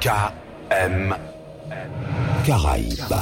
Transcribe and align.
MKM 0.00 1.14
Caraïbes. 2.46 3.14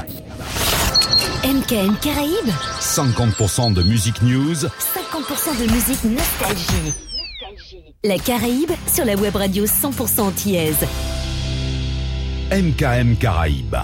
MKM 1.43 1.97
Caraïbes 2.01 2.53
50% 2.81 3.73
de 3.73 3.83
musique 3.83 4.23
news, 4.23 4.55
50% 4.55 5.59
de 5.59 5.73
musique 5.73 6.05
nostalgie. 6.05 6.95
La 8.05 8.17
Caraïbe 8.19 8.71
sur 8.87 9.05
la 9.05 9.17
web 9.17 9.35
radio 9.35 9.65
100% 9.65 10.21
antillaise. 10.21 10.87
MKM 12.53 13.17
Caraïbes. 13.17 13.77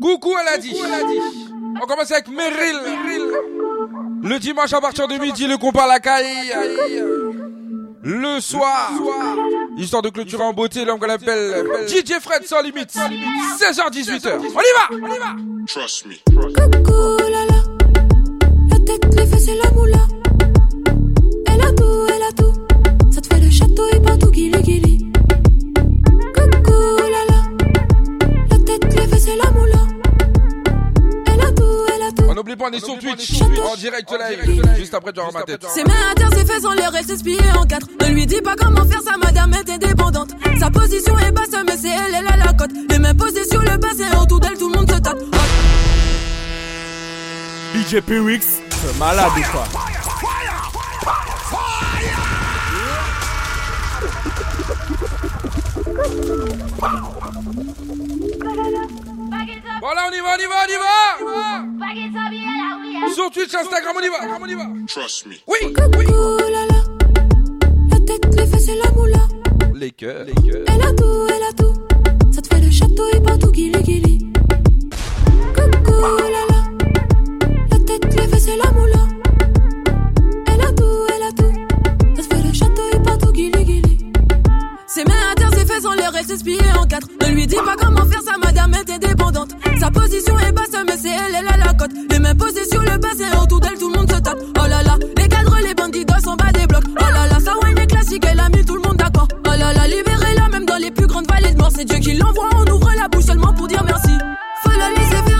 Coucou, 0.00 0.32
elle 0.40 0.54
a 0.54 0.58
dit. 0.58 0.76
On 1.82 1.86
commence 1.86 2.12
avec 2.12 2.28
Meryl. 2.28 2.78
Le 4.22 4.38
dimanche 4.38 4.72
à 4.72 4.80
partir 4.80 5.08
de 5.08 5.16
midi, 5.16 5.48
le 5.48 5.56
compas 5.58 5.86
à 5.86 5.88
la 5.88 5.98
caille. 5.98 6.54
Le 8.06 8.38
soir, 8.38 8.92
histoire 9.76 10.02
de 10.02 10.08
clôturer 10.10 10.42
en 10.42 10.52
beauté, 10.52 10.84
l'homme 10.84 10.98
qu'on 10.98 11.08
appelle 11.08 11.64
DJ 11.88 12.20
Fred 12.20 12.44
sans 12.44 12.62
limite. 12.62 12.94
16h-18h. 12.94 14.38
On 14.38 14.42
y 14.42 14.52
va, 14.52 14.88
on 14.92 15.14
y 15.14 15.18
va. 15.18 15.36
Trust 15.66 16.06
me. 16.06 16.14
Coucou, 16.34 17.16
la 17.30 17.44
la. 17.46 17.62
La 18.70 18.78
tête, 18.84 19.14
les 19.16 19.26
fesses 19.26 19.48
et 19.48 19.56
la 19.56 19.70
moula. 19.70 20.06
Elle 21.46 21.60
a 21.60 21.72
tout, 21.72 22.06
elle 22.14 22.22
a 22.22 22.32
tout. 22.32 22.52
Ça 23.12 23.20
te 23.20 23.34
fait 23.34 23.40
le 23.40 23.50
château 23.50 23.86
et 23.92 24.00
partout, 24.00 24.30
guili 24.30 24.62
guili. 24.62 24.93
N'oublie 32.44 32.56
pas, 32.56 32.68
on 32.70 32.72
est 32.72 32.84
sur 32.84 32.98
Twitch. 32.98 33.40
En 33.40 33.76
direct 33.76 34.10
live. 34.12 34.62
Juste 34.76 34.94
après, 34.94 35.12
tu 35.12 35.20
auras 35.20 35.32
ma 35.32 35.42
tête. 35.42 35.64
Ses 35.68 35.84
mains 35.84 36.10
à 36.10 36.14
terre, 36.14 36.30
ses 36.32 36.44
fesses 36.44 36.64
en 36.64 36.72
l'air, 36.72 36.92
elle 36.96 37.04
s'espie 37.04 37.38
en 37.58 37.64
quatre. 37.64 37.88
Ne 38.00 38.08
lui 38.14 38.26
dis 38.26 38.40
pas 38.42 38.54
comment 38.56 38.84
faire, 38.84 39.00
sa 39.00 39.16
madame 39.16 39.54
est 39.54 39.70
indépendante. 39.70 40.30
Sa 40.58 40.70
position 40.70 41.18
est 41.18 41.32
basse, 41.32 41.48
mais 41.66 41.76
c'est 41.76 41.88
elle, 41.88 42.14
elle 42.18 42.26
a 42.26 42.36
la 42.36 42.52
cote. 42.52 42.70
Les 42.90 42.98
mains 42.98 43.14
posées 43.14 43.44
sur 43.50 43.62
le 43.62 43.76
bassin, 43.78 44.20
autour 44.20 44.40
d'elle, 44.40 44.58
tout 44.58 44.68
le 44.68 44.78
monde 44.78 44.90
se 44.90 44.98
tape. 44.98 45.18
DJ 47.74 48.00
P-Wix, 48.00 48.60
c'est 48.70 48.98
malade 48.98 49.30
ou 49.36 49.42
quoi? 49.50 49.64
Voilà, 59.84 60.08
on 60.08 60.12
y 60.14 60.20
va, 60.20 60.34
on 60.34 60.38
y 60.40 60.46
va, 60.46 60.54
on 60.64 60.70
y 60.72 60.76
va. 63.06 63.14
Sur 63.14 63.30
Twitch, 63.30 63.54
Instagram, 63.54 63.94
on 63.94 64.02
y 64.02 64.08
va, 64.08 64.16
on 64.40 64.46
y 64.46 64.54
va. 64.54 64.66
Trust 64.88 65.26
me. 65.26 65.34
Oui, 65.46 65.58
oui. 65.62 65.74
Coucou, 65.74 66.38
la 66.38 66.64
la. 66.64 66.80
La 67.90 68.00
tête, 68.06 68.34
les 68.34 68.46
fesses 68.46 68.68
et 68.68 68.76
la 68.82 68.90
moula. 68.92 69.28
Les 69.74 69.90
cœurs, 69.90 70.24
les 70.24 70.32
cœurs. 70.32 70.64
Elle 70.68 70.80
a 70.80 70.90
tout, 70.94 71.26
elle 71.28 71.42
a 71.42 71.52
tout. 71.52 71.74
Ça 72.32 72.40
te 72.40 72.48
fait 72.54 72.62
le 72.62 72.70
château 72.70 73.06
et 73.12 73.20
partout, 73.20 73.50
guili 73.50 73.82
guili. 73.82 74.32
Coucou, 75.54 76.16
la. 76.30 76.30
La 76.30 76.43
elle 86.30 86.78
en 86.78 86.86
quatre. 86.86 87.08
Ne 87.20 87.34
lui 87.34 87.46
dis 87.46 87.56
pas 87.56 87.76
comment 87.78 88.04
faire, 88.06 88.22
sa 88.22 88.38
madame 88.38 88.74
est 88.74 88.90
indépendante. 88.90 89.50
Sa 89.78 89.90
position 89.90 90.38
est 90.38 90.52
basse, 90.52 90.70
mais 90.86 90.96
c'est 90.96 91.10
elle, 91.10 91.34
elle 91.38 91.48
a 91.48 91.56
la 91.64 91.74
cote. 91.74 91.90
Les 92.10 92.18
mains 92.18 92.34
posées 92.34 92.64
sur 92.70 92.80
le 92.80 92.96
bassin, 92.98 93.42
autour 93.42 93.60
d'elle, 93.60 93.78
tout 93.78 93.90
le 93.90 93.98
monde 93.98 94.10
se 94.10 94.18
tape. 94.18 94.38
Oh 94.58 94.66
là 94.68 94.82
là, 94.82 94.96
les 95.16 95.28
cadres, 95.28 95.58
les 95.66 95.74
bandits 95.74 96.06
sont 96.22 96.36
bas 96.36 96.52
des 96.52 96.66
blocs. 96.66 96.84
Oh 96.88 97.04
là 97.12 97.26
là, 97.28 97.38
sa 97.40 97.52
wine 97.62 97.78
est 97.78 97.86
classique, 97.86 98.24
elle 98.30 98.40
a 98.40 98.48
mis 98.48 98.64
tout 98.64 98.76
le 98.76 98.82
monde 98.82 98.96
d'accord. 98.96 99.28
Oh 99.46 99.50
là 99.50 99.72
là, 99.72 99.86
libérez-la, 99.86 100.48
même 100.48 100.66
dans 100.66 100.76
les 100.78 100.90
plus 100.90 101.06
grandes 101.06 101.28
vallées 101.28 101.54
de. 101.54 101.64
C'est 101.76 101.84
Dieu 101.84 101.98
qui 101.98 102.14
l'envoie, 102.14 102.48
on 102.56 102.72
ouvre 102.72 102.90
la 102.96 103.08
bouche 103.08 103.24
seulement 103.24 103.52
pour 103.52 103.66
dire 103.66 103.82
merci. 103.84 104.12
Faut 104.62 104.78
la 104.78 104.90
laisser 104.90 105.33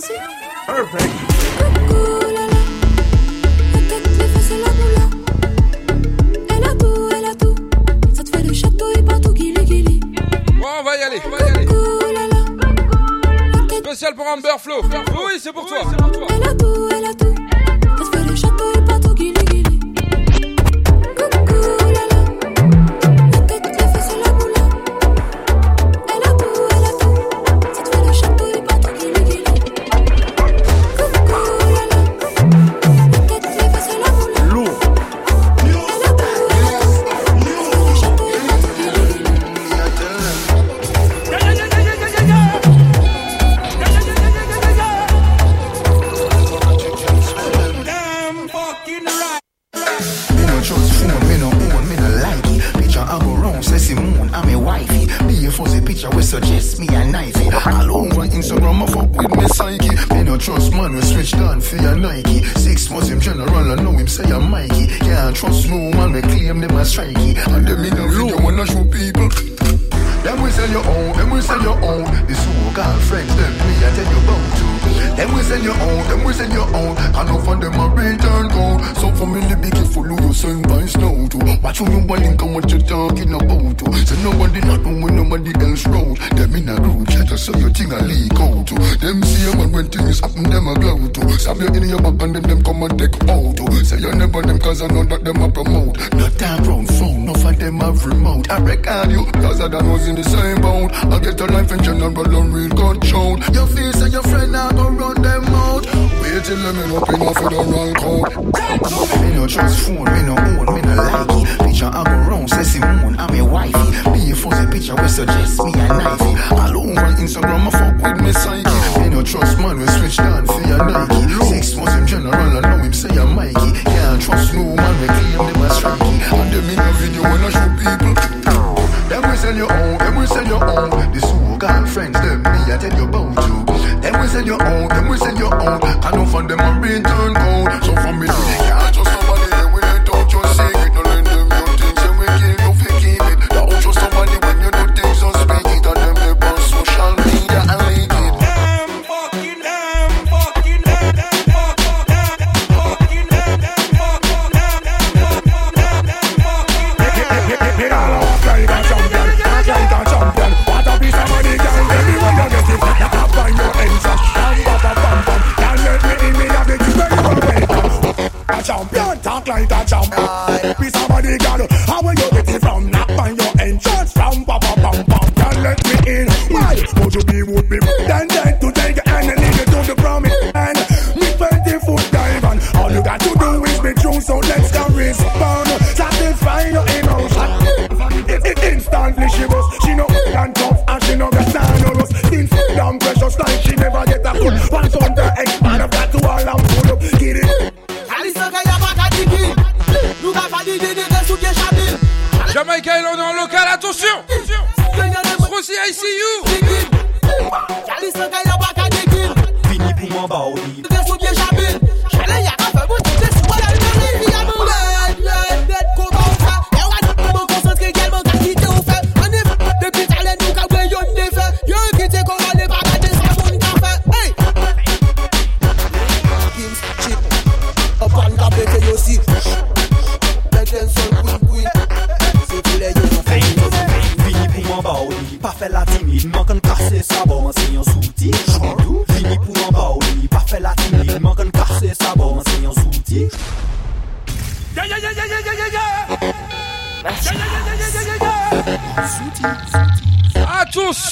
donne, 0.00 0.16
on 0.18 0.32
dit 0.32 0.90
merci. 0.92 1.08
Coucou, 1.58 2.20
la 2.26 2.46
la. 2.46 2.58
La 3.72 3.80
tête, 3.88 4.06
les 4.18 4.24
fesses 4.24 4.50
et 4.50 4.58
la 4.58 4.70
moula. 4.72 5.06
Elle 6.48 6.64
a 6.64 6.74
tout, 6.74 7.08
elle 7.16 7.24
a 7.24 7.34
tout. 7.34 7.54
Ça 8.14 8.22
te 8.24 8.30
fait 8.36 8.42
le 8.42 8.54
château 8.54 8.86
et 8.96 9.02
partout, 9.02 9.32
guili 9.32 9.64
guili. 9.64 10.00
Bon, 10.60 10.68
on 10.80 10.84
va 10.84 10.96
y 10.96 11.02
aller, 11.02 11.20
on 11.24 11.30
va 11.30 11.38
y 11.38 11.50
aller. 11.50 11.66
Coucou, 11.66 12.00
la 12.14 12.26
la. 12.26 12.40
La 13.58 13.66
tête, 13.68 13.84
Spécial 13.84 14.14
pour 14.14 14.26
Amber 14.26 14.58
Flow. 14.58 14.82
Oui, 14.82 15.38
c'est 15.40 15.52
pour 15.52 15.66
toi. 15.66 15.78
elle 16.30 16.48
a 16.48 16.49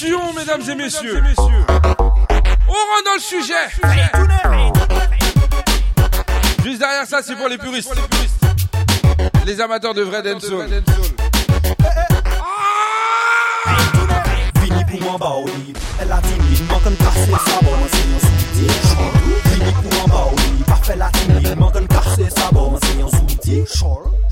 Attention 0.09 0.33
mesdames 0.33 0.63
et 0.71 0.75
messieurs. 0.75 1.23
On 1.39 1.53
rentre 1.53 3.05
dans 3.05 3.15
le 3.15 3.21
sujet. 3.21 3.55
Juste 6.65 6.79
derrière 6.79 7.07
ça 7.07 7.21
c'est 7.23 7.37
pour 7.37 7.49
les 7.49 7.59
puristes. 7.59 7.93
Les 9.45 9.61
amateurs 9.61 9.93
de 9.95 10.03
vrai 10.03 10.23
dancehall. 10.23 10.83
Fini 14.63 14.85
pour 14.99 15.19
Pas 15.19 15.35
fait 16.03 16.07
la 16.07 16.21
timide 16.21 16.69
Manque 16.69 16.85
de 16.85 16.97
casser 16.97 17.33
sa 17.47 17.61
bon 17.61 17.77
C'est 17.93 18.09
un 18.15 18.19
souti 18.21 18.67
Fini 19.49 19.73
pour 19.73 19.93
mon 19.93 20.09
baouli 20.09 20.63
Pas 20.67 20.77
fait 20.83 20.97
la 20.97 21.11
timide 21.11 21.59
Manque 21.59 21.81
de 21.81 21.87
casser 21.87 22.31
sa 22.35 22.51
bon 22.51 22.79
C'est 22.83 23.03
un 23.03 23.09
souti 23.09 23.65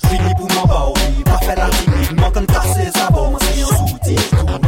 Fini 0.09 0.35
pour 0.37 0.49
mon 0.55 0.67
baouli 0.67 1.25
Pas 1.25 1.39
fait 1.39 1.57
la 1.57 1.69
timide 1.69 2.21
Manque 2.21 2.41
de 2.41 2.47
casser 2.47 2.91
sa 2.95 3.11
bon 3.11 3.37
C'est 3.41 3.63
un 3.63 4.66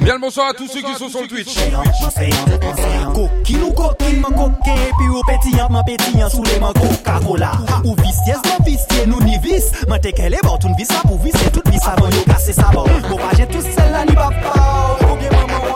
Bien 0.00 0.14
le 0.14 0.20
bonsoir 0.20 0.48
à 0.50 0.54
tous 0.54 0.66
ceux 0.66 0.80
qui 0.80 0.94
sont 0.94 1.08
sur 1.08 1.20
le 1.20 1.28
Twitch. 1.28 1.54
Coquine 3.14 3.62
ou 3.62 3.72
coquine, 3.72 4.20
man 4.20 4.32
coquin, 4.32 4.76
puis 4.98 5.08
au 5.08 5.22
pétillant, 5.24 5.68
man 5.68 5.84
pétillant, 5.84 6.30
sous 6.30 6.42
les 6.44 6.58
man 6.58 6.72
Coca-Cola. 6.72 7.52
Ou 7.84 7.94
vistiez, 8.02 8.34
man 8.44 8.58
vistiez, 8.64 9.06
nous 9.06 9.20
ni 9.20 9.38
vis. 9.38 9.70
Man 9.88 10.00
te 10.00 10.08
qu'elle 10.08 10.34
est 10.34 10.42
bon, 10.42 10.56
tout 10.56 10.74
vis 10.76 10.86
pas 10.86 11.02
pour 11.06 11.18
vis, 11.18 11.32
c'est 11.34 11.52
toute 11.52 11.68
vis 11.68 11.80
avant, 11.86 12.08
yo 12.08 12.22
casser 12.26 12.54
sa 12.54 12.70
bord. 12.70 12.88
Pour 13.08 13.18
pas 13.18 13.36
j'ai 13.36 13.46
tout 13.46 13.60
celle-là, 13.60 14.04
ni 14.06 14.14
papa, 14.14 14.98
ou 15.02 15.16
bien 15.16 15.30
maman, 15.30 15.74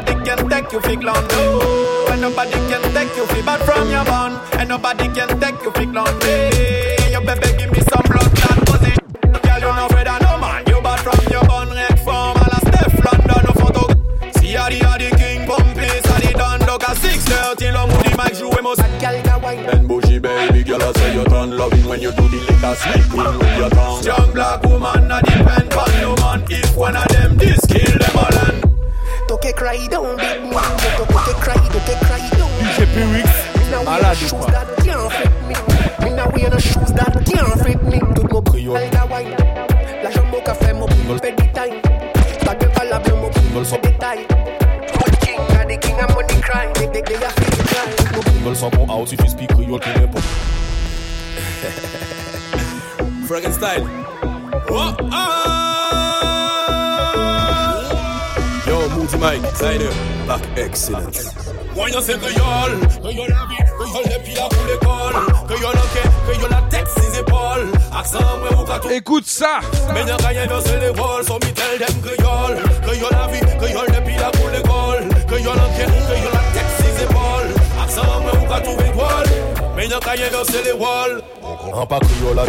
nobody 0.00 0.24
can 0.24 0.48
take 0.48 0.72
you 0.72 0.80
fake 0.80 1.02
long 1.02 1.26
no 1.28 2.06
And 2.10 2.20
nobody 2.20 2.52
can 2.52 2.82
take 2.94 3.16
you 3.16 3.26
feel 3.26 3.44
bad 3.44 3.60
from 3.62 3.90
your 3.90 4.04
bun. 4.04 4.38
And 4.58 4.68
nobody 4.68 5.08
can 5.08 5.40
take 5.40 5.60
you 5.62 5.70
fake 5.72 5.92
long 5.92 6.18
day 6.20 7.10
Your 7.10 7.20
baby 7.22 7.56
give 7.58 7.72
me 7.72 7.80
some 7.90 8.02
blood 8.06 8.30
clot 8.36 8.58
position 8.66 9.04
Girl 9.42 9.58
you 9.58 9.74
no 9.74 9.86
afraid 9.86 10.06
of 10.08 10.20
no 10.22 10.38
man. 10.38 10.64
You 10.68 10.80
bad 10.82 11.00
from 11.00 11.18
your 11.32 11.44
bun 11.44 11.70
Rec 11.70 11.98
form 11.98 12.36
a 12.36 12.46
la 12.46 12.58
Steph 12.68 12.94
London 13.04 13.42
No 13.46 13.52
photo. 13.58 13.84
See 14.38 14.52
how 14.54 14.68
the 14.68 14.78
how 14.86 14.98
the 14.98 15.10
king 15.16 15.46
Pumpy 15.46 15.88
So 16.06 16.14
the 16.22 16.32
done. 16.36 16.60
Dog 16.60 16.82
a 16.86 16.94
630 16.94 17.72
Long 17.72 17.88
with 17.88 18.02
the 18.04 18.10
mic 18.16 18.34
Jouer 18.38 18.62
most 18.62 18.80
And 18.80 19.88
bougie 19.88 20.18
baby 20.20 20.62
girl 20.62 20.82
I 20.82 20.92
say 20.92 21.14
you 21.14 21.24
turn 21.24 21.56
loving 21.56 21.84
When 21.86 22.00
you 22.00 22.12
do 22.12 22.28
the 22.28 22.38
liquor 22.46 22.74
Sleeping 22.76 23.38
with 23.38 23.58
your 23.58 23.70
tongue. 23.70 24.04
Young 24.04 24.32
black 24.32 24.62
woman 24.62 25.10
I 25.10 25.20
depend 25.22 25.72
on 25.74 25.90
you 26.00 26.14
man. 26.22 26.44
If 26.50 26.76
one 26.76 26.96
of 26.96 27.08
them 27.08 27.36
this 27.36 27.58
Toke 29.48 29.56
cry 29.56 29.86
down, 29.86 30.16
big 30.16 30.42
man. 30.42 30.78
Toke 30.98 31.40
cry, 31.40 31.54
toke 31.72 31.96
cry 32.04 32.28
down. 32.36 32.50
DJ 32.60 32.84
Me 33.56 33.70
now 33.70 33.82
wear 33.82 33.98
malade 33.98 34.16
shoes 34.18 34.30
that 34.30 34.68
can't 34.84 35.12
fit 35.12 35.32
me. 35.48 35.54
Me 36.04 36.14
now 36.14 36.28
wear 36.28 36.50
no 36.50 36.58
shoes 36.58 36.92
that 36.92 37.12
can't 37.24 37.60
fit 37.62 37.82
me. 37.82 37.98
Tout 38.14 38.30
mon 38.30 38.42
Criole. 38.42 38.90
la 38.92 39.06
wine. 39.06 39.34
La 40.02 40.10
jambe 40.10 40.34
au 40.34 40.40
café, 40.42 40.74
mon 40.74 40.86
fait 40.86 41.32
du 41.32 41.48
time. 41.52 41.80
Pas 42.44 42.54
de 42.56 42.66
palabre, 42.66 43.16
mon 43.16 43.64
fait 43.64 43.80
détail. 43.80 44.26
Hot 44.94 45.18
king, 45.22 45.40
a 45.40 45.64
the 45.64 45.78
king 45.78 45.98
of 45.98 46.14
money 46.14 46.40
cry. 46.42 46.70
They, 46.74 46.86
they, 46.88 47.00
they 47.00 47.14
a 47.14 47.30
feel 47.30 47.50
the 47.50 47.62
cry. 47.68 48.42
Veulent 48.44 48.54
sans 48.54 48.68
bon 48.70 48.86
out 48.90 49.10
if 49.10 49.18
you 49.18 49.28
speak 49.30 49.48
Creole 49.54 49.80
qui 49.80 49.88
n'est 49.98 50.06
pas 50.08 50.20
Frankenstein 53.26 53.84
oh, 54.70 54.92
ah. 55.10 55.77
Moody 59.08 59.18
Mike, 59.18 59.56
Zaire, 59.56 59.90
Back 60.26 60.42
Excellence 60.56 61.34
Moyen 61.74 62.00
c'est 62.02 62.18
créole, 62.18 62.78
créole 63.00 63.28
la 63.28 63.46
vie, 63.48 63.64
créole 63.78 64.04
depuis 64.04 64.34
la 64.34 64.42
pour 64.42 64.64
l'école 64.66 65.46
Créole 65.46 65.76
ok, 65.76 66.02
créole 66.26 66.50
la 66.50 66.62
tête, 66.68 66.88
ses 66.88 67.20
épaules. 67.20 67.72
Accent, 67.96 68.18
moi, 68.18 68.60
ou 68.60 68.64
katou 68.66 68.90
Écoute 68.90 69.26
ça. 69.26 69.60
Mais 69.94 70.04
y'a 70.04 70.16
rien 70.16 70.46
les 70.46 70.88
rôles, 71.00 71.24
son 71.24 71.34
mitel 71.34 71.78
d'aime 71.78 72.02
créole 72.02 72.56
Créole 72.82 73.12
la 73.12 73.26
vie, 73.28 73.40
créole 73.58 73.86
depuis 73.86 74.16
la 74.16 74.30
Créole 75.26 75.56
ok, 75.56 75.76
créole 75.76 76.32
la 76.32 76.60
tête, 76.60 76.70
ses 76.78 77.04
épaules. 77.04 77.54
Accent, 77.82 78.20
moi, 78.20 78.32
ou 78.42 78.46
katou 78.46 78.72
étoile 78.72 79.26
Mais 79.76 79.86
y'a 79.86 79.98
rien 79.98 80.26
dans 80.32 80.62
les 80.64 80.72
rôles 80.72 81.22
En 81.72 81.86
pas 81.86 81.98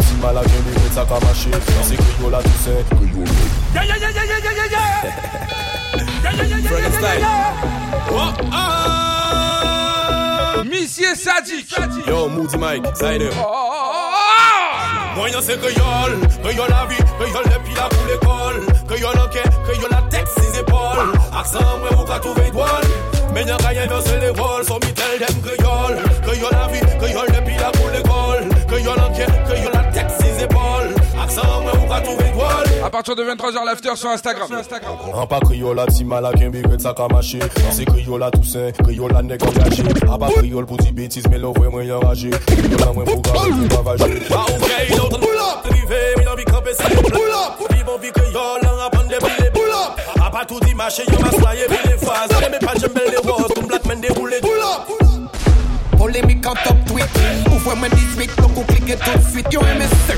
si 0.00 0.14
mal 0.20 0.36
à 0.36 0.42
ça 0.94 1.04
marcher 1.04 1.50
C'est 1.82 1.96
Yeah, 3.72 3.84
yeah, 3.84 3.96
yeah, 3.96 4.10
yeah, 4.10 4.24
yeah, 4.24 4.52
yeah, 4.52 4.66
yeah, 4.66 5.59
Freddy 6.36 6.90
style. 6.92 7.24
Oh, 8.12 8.32
oh. 8.52 8.90
Monsieur 10.64 11.14
Sadik. 11.14 11.70
Yo, 12.06 12.28
Moody 12.28 12.56
Mike, 12.58 12.94
Zyder. 12.94 13.32
Mwen 15.16 15.42
se 15.42 15.56
kreyol, 15.58 16.12
kreyol 16.42 16.68
la 16.70 16.86
vi, 16.86 16.96
kreyol 17.18 17.44
depi 17.50 17.74
la 17.76 17.88
pou 17.90 18.04
l'ekol 18.08 18.60
Kreyol 18.88 19.18
anke, 19.20 19.42
kreyol 19.66 19.90
la 19.90 20.00
tek 20.08 20.26
si 20.32 20.46
zepol 20.54 21.00
Aksan 21.36 21.66
mwen 21.82 21.98
ou 21.98 22.06
ka 22.08 22.20
touve 22.24 22.46
idwol 22.46 22.86
Men 23.34 23.50
yon 23.50 23.60
kayen 23.60 23.90
se 24.06 24.16
le 24.22 24.30
wol, 24.38 24.64
son 24.64 24.80
mitel 24.86 25.18
dem 25.20 25.42
kreyol 25.44 25.98
Kreyol 26.24 26.56
la 26.56 26.66
vi, 26.72 26.80
kreyol 27.02 27.28
depi 27.34 27.58
la 27.58 27.74
pou 27.76 27.92
l'ekol 27.92 28.48
Kreyol 28.70 29.04
anke, 29.08 29.26
kreyol 29.50 29.74
la 29.74 29.84
tek 29.92 30.14
si 30.22 30.32
zepol 30.38 30.94
Aksan 31.26 31.52
mwen 31.66 31.74
ou 31.74 31.90
ka 31.90 32.00
touve 32.06 32.29
À 32.82 32.88
partir 32.90 33.14
de 33.14 33.22
23h, 33.22 33.64
l'after 33.64 33.96
sur 33.96 34.08
Instagram. 34.10 34.48
Rends 35.12 35.26
pas 35.26 35.40
criola, 35.40 35.86
petit 35.86 36.04
mal 36.04 36.24
à 36.24 36.32
qu'un 36.32 36.50
bigot 36.50 36.78
ça 36.78 36.94
maché. 37.12 37.38
C'est 37.70 37.84
criola 37.84 38.30
Toussaint, 38.30 38.72
criola 38.72 39.22
nègre 39.22 39.48
engagé. 39.48 39.82
A 40.10 40.18
pas 40.18 40.30
criole 40.30 40.66
pour 40.66 40.78
dire 40.78 40.92
bêtises, 40.92 41.24
mais 41.30 41.38
l'ouvre 41.38 41.68
moi 41.68 41.82
enragé. 41.82 42.30
Criola 42.30 42.92
moi 42.92 43.04
pour 43.04 43.20
garder, 43.20 43.68
pour 43.68 43.78
ravager. 43.78 44.22
Ah 44.30 44.44
ok, 44.48 44.96
l'autre 44.96 45.20
pull 45.20 45.28
up, 45.28 45.62
privé, 45.70 45.96
mais 46.18 46.24
l'envie 46.24 46.44
camper 46.44 46.72
c'est 46.74 46.88
pull 46.88 47.30
up. 47.30 47.70
Vivons 47.70 47.98
vie 47.98 48.12
créole, 48.12 48.60
on 48.64 48.86
apprend 48.86 49.04
des 49.04 49.18
pilés 49.18 49.50
pull 49.52 49.70
up. 49.70 50.22
A 50.24 50.30
pas 50.30 50.44
tout 50.46 50.60
dit 50.60 50.74
marché, 50.74 51.02
y'en 51.08 51.26
a 51.26 51.30
soyé, 51.30 51.64
puis 51.68 51.78
les 51.84 51.98
phases. 51.98 52.30
Mais 52.50 52.58
pas 52.58 52.72
j'aime 52.80 52.92
les 52.94 53.30
roses, 53.30 53.52
comme 53.54 53.66
black 53.66 53.84
man 53.86 54.00
déroulé. 54.00 54.40
Pull 54.40 54.50
up. 54.50 55.20
Polémique 55.98 56.46
en 56.46 56.54
top 56.54 56.76
tweet 56.86 57.06
Ouvre-moi 57.52 57.88
18, 57.90 58.30
donc 58.40 58.52
on 58.56 58.62
clique 58.62 58.98
tout 58.98 59.18
de 59.18 59.30
suite 59.30 59.52
Yo 59.52 59.60
MSC 59.60 60.16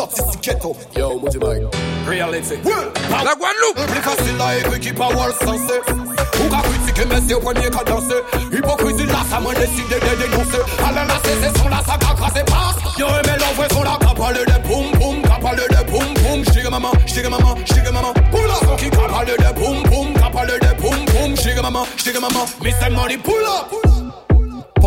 sophistiqués. 0.00 0.56
Yo, 0.96 1.18
Moody 1.18 1.38
Mike. 1.38 1.62
Reality. 2.08 2.56
La 2.64 3.34
Guadeloupe. 3.34 3.86
Plus 3.86 4.02
facile 4.02 4.40
à 4.40 4.58
écrire 4.58 4.80
qui 4.80 4.92
parole 4.92 5.32
sensé. 5.32 5.80
Ou 5.88 6.48
qu'à 6.48 6.62
critiquer, 6.62 7.04
mais 7.08 7.20
c'est 7.26 7.34
au 7.34 7.40
premier 7.40 7.70
qu'à 7.70 7.84
danser. 7.84 8.22
Hypocrisie 8.52 9.06
là, 9.06 9.20
ça 9.30 9.40
m'a 9.40 9.54
décidé 9.54 9.94
de 9.94 10.22
dénoncer. 10.22 10.62
À 10.84 10.92
la 10.92 11.04
lasse, 11.04 11.22
c'est 11.24 11.58
son 11.58 11.68
là, 11.68 11.80
ça 11.86 11.96
qu'a 11.98 12.14
crasé 12.14 12.44
passe. 12.44 12.98
Yo, 12.98 13.06
mais 13.26 13.36
l'envoi 13.38 13.66
son 13.72 13.82
là, 13.82 13.98
qu'a 14.00 14.14
parlé 14.14 14.40
de 14.44 14.68
boum 14.68 14.90
boum, 14.98 15.22
qu'a 15.22 15.38
parlé 15.40 15.62
de 15.68 15.90
boum 15.90 16.14
boum. 16.22 16.44
J'digue 16.44 16.70
maman, 16.70 16.92
j'digue 17.06 17.28
maman, 17.28 17.54
j'digue 17.66 17.92
maman. 17.92 18.12
Pour 18.30 18.42
la 18.42 18.54
son 18.54 18.76
qui 18.76 18.90
qu'a 18.90 19.08
parlé 19.08 19.32
de 19.36 19.60
boum 19.60 19.82
boum, 19.84 20.12
qu'a 20.14 20.30
parlé 20.30 20.54
de 20.58 20.80
boum 20.80 21.04
boum. 21.06 21.36
J'digue 21.36 21.62
maman, 21.62 21.86
j'digue 21.96 22.20
maman. 22.20 22.46
Mr. 22.62 22.90
Money, 22.90 23.18
pull 23.18 23.34
up. 23.34 23.99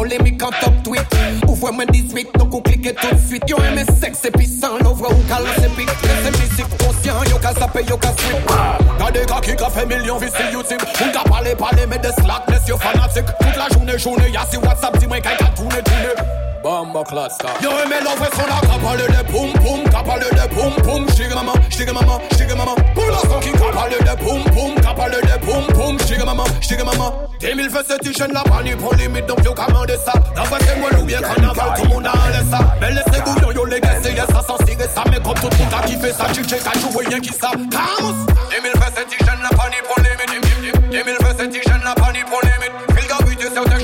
Polémique 0.04 0.44
en 0.44 0.50
top 0.50 0.84
tweet 0.84 1.08
Ouvre-moi 1.48 1.86
18, 1.86 2.34
donc 2.38 2.54
on 2.54 2.60
clique 2.60 2.94
tout 2.94 3.16
de 3.16 3.22
suite. 3.26 3.44
Yo 3.48 3.56
aimé 3.60 3.86
sexe 4.02 4.26
et 4.26 4.32
puissant, 4.32 4.78
l'ouvre 4.82 5.10
ou 5.10 5.30
calme 5.30 5.48
c'est 5.56 5.74
pique 5.78 5.88
C'est 6.02 6.42
musique 6.42 6.78
conscient, 6.78 7.24
yo 7.32 7.38
ka 7.38 7.54
zappe, 7.54 7.80
yo 7.90 7.96
ka 7.96 8.10
sweep 8.10 8.52
T'as 9.00 9.12
des 9.12 9.26
gars 9.26 9.40
qui 9.42 9.52
fait 9.52 9.86
millions 9.86 10.18
vues 10.18 10.28
sur 10.28 10.52
YouTube. 10.52 10.82
On 11.02 11.10
t'a 11.10 11.24
parlé, 11.24 11.56
parlé, 11.56 11.86
mais 11.88 12.00
des 12.00 12.12
slackness, 12.22 12.68
yo 12.68 12.78
fanatique 12.78 13.28
Toute 13.40 13.56
la 13.56 13.70
journée, 13.70 13.98
journée, 13.98 14.30
y'a 14.30 14.46
si 14.52 14.58
WhatsApp, 14.58 14.98
dis-moi 14.98 15.22
qu'il 15.22 15.32
a 15.32 15.50
tourné, 15.56 15.82
tourné 15.82 16.53
Bomba 16.64 17.04
cluster. 17.04 17.52
Yo, 17.62 17.72
me 17.90 18.00
love 18.00 18.22
it 18.24 18.34
son 18.36 18.48
capale 18.48 19.06
de 19.06 19.24
pum 19.28 19.52
pum, 19.60 19.84
capale 19.92 20.30
de 20.32 20.48
pum 20.56 20.74
pum. 20.82 21.06
Shigga 21.08 21.36
mama, 21.36 21.52
shigga 21.70 21.94
mama, 21.94 22.20
shigga 22.38 22.56
mama. 22.56 22.74
Pull 22.96 23.12
up 23.12 23.28
fucking 23.28 23.52
capale 23.60 24.00
de 24.00 24.16
pum 24.24 24.42
pum, 24.56 24.76
capale 24.76 25.20
de 25.20 25.38
pum 25.44 25.68
pum. 25.76 25.98
Shigga 26.08 26.26
mama, 26.26 26.46
shigga 26.62 26.86
mama. 26.86 27.12
2000 27.42 27.70
feux 27.70 27.84
c'est 27.86 28.06
une 28.06 28.14
chaîne 28.14 28.32
la 28.32 28.44
panique 28.44 28.78
pour 28.78 28.96
limite 28.96 29.26
donc 29.26 29.44
yo 29.44 29.54
commandez 29.54 29.98
ça. 30.06 30.14
Dans 30.38 30.44
votre 30.44 30.66
témoin 30.66 30.90
ou 31.02 31.04
bien 31.04 31.20
carnaval 31.20 31.74
tout 31.76 31.84
le 31.84 31.90
monde 31.90 32.08
a 32.08 32.14
laissé 32.32 32.50
ça. 32.50 32.60
Mais 32.80 32.92
laissez 32.92 33.22
bouillon 33.26 33.52
yo 33.52 33.66
les 33.66 33.82
gars 33.82 34.00
c'est 34.02 34.16
ça 34.16 34.42
sans 34.48 34.58
cirer 34.66 34.88
ça. 34.88 35.04
Mais 35.12 35.20
comme 35.20 35.34
tout 35.34 35.50
le 35.52 35.58
monde 35.58 35.74
a 35.78 35.86
kiffé 35.86 36.14
ça, 36.14 36.28
tu 36.34 36.48
sais 36.48 36.62
à 36.66 36.80
jouer 36.80 37.06
rien 37.08 37.20
qui 37.20 37.34
ça. 37.34 37.52
Camus. 37.52 38.20
mille 38.64 38.72
feux 38.72 38.92
c'est 38.96 39.04
une 39.04 39.28
chaîne 39.28 39.42
la 39.44 39.50
panique 39.50 39.84
pour 39.84 40.00
limite. 40.00 41.06
mille 41.06 41.18
feux 41.20 41.36
c'est 41.38 41.46
une 41.46 41.52
chaîne 41.62 41.84
la 41.84 41.94
panique. 41.94 42.03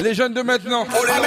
Les 0.02 0.14
jeunes 0.16 0.34
de 0.34 0.42
maintenant. 0.42 0.86
On 0.90 1.04
la 1.04 1.20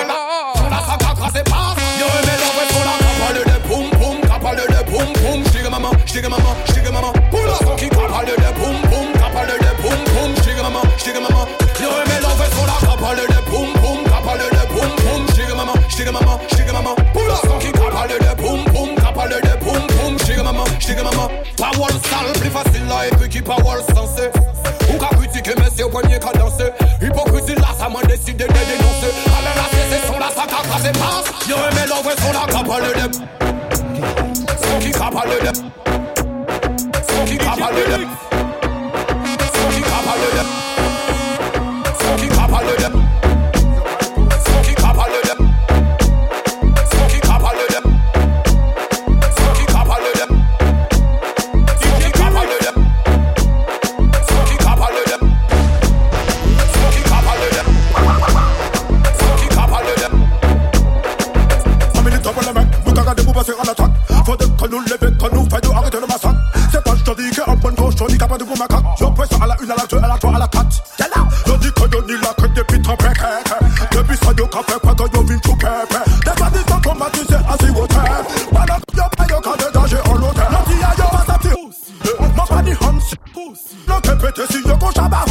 de 3.33 3.59
poum 3.69 3.89
poum. 3.91 4.17
De 4.21 4.83
poum 4.91 5.07
poum. 5.15 5.43
Maman, 5.43 5.63
maman, 5.63 6.51
maman. 10.61 10.73
Maman, 10.73 11.23
maman. 11.23 11.47
Maman, 16.13 16.23
maman, 16.23 16.83
maman. 16.83 17.22
utike 20.93 21.05
mama 21.05 21.29
Pa 21.57 21.71
wall 21.79 21.97
sal, 22.09 22.33
pli 22.41 22.51
fasil 22.51 22.87
la 22.89 23.07
epiki 23.07 23.43
pa 23.43 23.57
wall 23.65 23.81
Ou 24.93 24.99
ka 24.99 25.09
kritike 25.17 25.55
men 25.59 25.71
se 25.71 25.85
ou 25.85 25.91
pwenye 25.91 26.19
ka 26.19 26.33
danse 26.33 26.73
Hipokriti 27.01 27.55
la 27.61 27.75
sa 27.79 27.89
man 27.89 28.03
deside 28.09 28.39
de 28.39 28.49
denonse 28.49 29.09
Ale 29.37 29.53
la 29.57 29.67
se 29.73 29.83
se 29.91 30.07
son 30.07 30.19
la 30.19 30.31
sa 30.31 30.47
ka 30.47 30.63
krasi 30.69 30.93
pas 30.99 31.25
Yo 31.49 31.57
eme 31.57 31.87
lovre 31.89 32.15
son 32.21 32.33
la 32.33 32.47
kapa 32.53 32.81
le 32.81 32.93
dep 33.01 33.13
Son 34.65 34.79
ki 34.81 34.93
kapa 34.93 35.25
le 35.27 35.41
dep 35.45 35.57
Son 37.09 37.25
ki 37.27 37.39
kapa 37.39 37.71
le 37.73 37.85
dep 37.97 38.62
nous 64.73 64.81
lever, 64.81 65.13
que 65.19 65.35
nous 65.35 65.47
faisons 65.51 65.77
arrêter 65.77 65.99
le 66.01 66.07
massacre. 66.07 66.41
C'est 66.73 66.83
pas 66.83 66.97
je 66.97 67.05
te 67.05 67.21
dis 67.21 67.31
qu'un 67.31 67.55
bon 67.57 67.75
coach, 67.75 67.95
je 67.99 68.07
dis 68.07 68.19
capable 68.19 68.41
de 68.41 68.49
vous 68.49 68.57
macaque. 68.57 68.85
Je 68.99 69.05
presse 69.05 69.29
à 69.33 69.47
la 69.47 69.57
une, 69.63 69.71
à 69.71 69.77
la 69.77 69.87
deux, 69.87 69.99
à 69.99 70.09
la 70.09 70.17
trois, 70.17 70.35
à 70.35 70.39
la 70.39 70.49
quatre. 70.49 70.83
T'es 70.97 71.05
là, 71.05 71.29
je 71.47 71.53
dis 71.59 71.73
que 71.73 71.87
Denis 71.89 72.21
là, 72.23 72.33
que 72.39 72.47
depuis 72.47 72.81
trop 72.81 72.97
précaire. 72.97 73.43
Depuis 73.93 74.17
ça, 74.17 74.33
yo, 74.39 74.47
café, 74.47 74.73
quoi 74.81 74.95
que 74.95 75.03
yo, 75.15 75.23
vin 75.25 75.39
tout 75.39 75.57
pépé. 75.57 76.01
Des 76.25 76.41
pas 76.41 76.51
des 76.51 76.73
automatisés 76.75 77.35
à 77.35 77.65
zéro 77.65 77.87
terre. 77.87 78.23
Pendant 78.51 78.65
que 78.65 78.97
yo, 78.97 79.05
pas 79.17 79.27
yo, 79.29 79.41
quand 79.43 79.57
de 79.57 79.73
danger 79.73 79.99
en 80.07 80.15
l'hôtel. 80.15 80.49
Non, 80.51 80.59
si 80.67 80.81
y'a 80.81 80.95
yo, 80.97 81.05
à 81.13 81.33
sa 81.33 81.39
tire. 81.39 81.57
Mon 82.21 82.47
pas 82.47 82.63
dit 82.63 82.77
Hans. 82.81 83.17
Le 83.89 84.01
TPT, 84.01 84.53
si 84.53 84.69
yo, 84.69 84.77
qu'on 84.79 84.91
chaba 84.91 85.22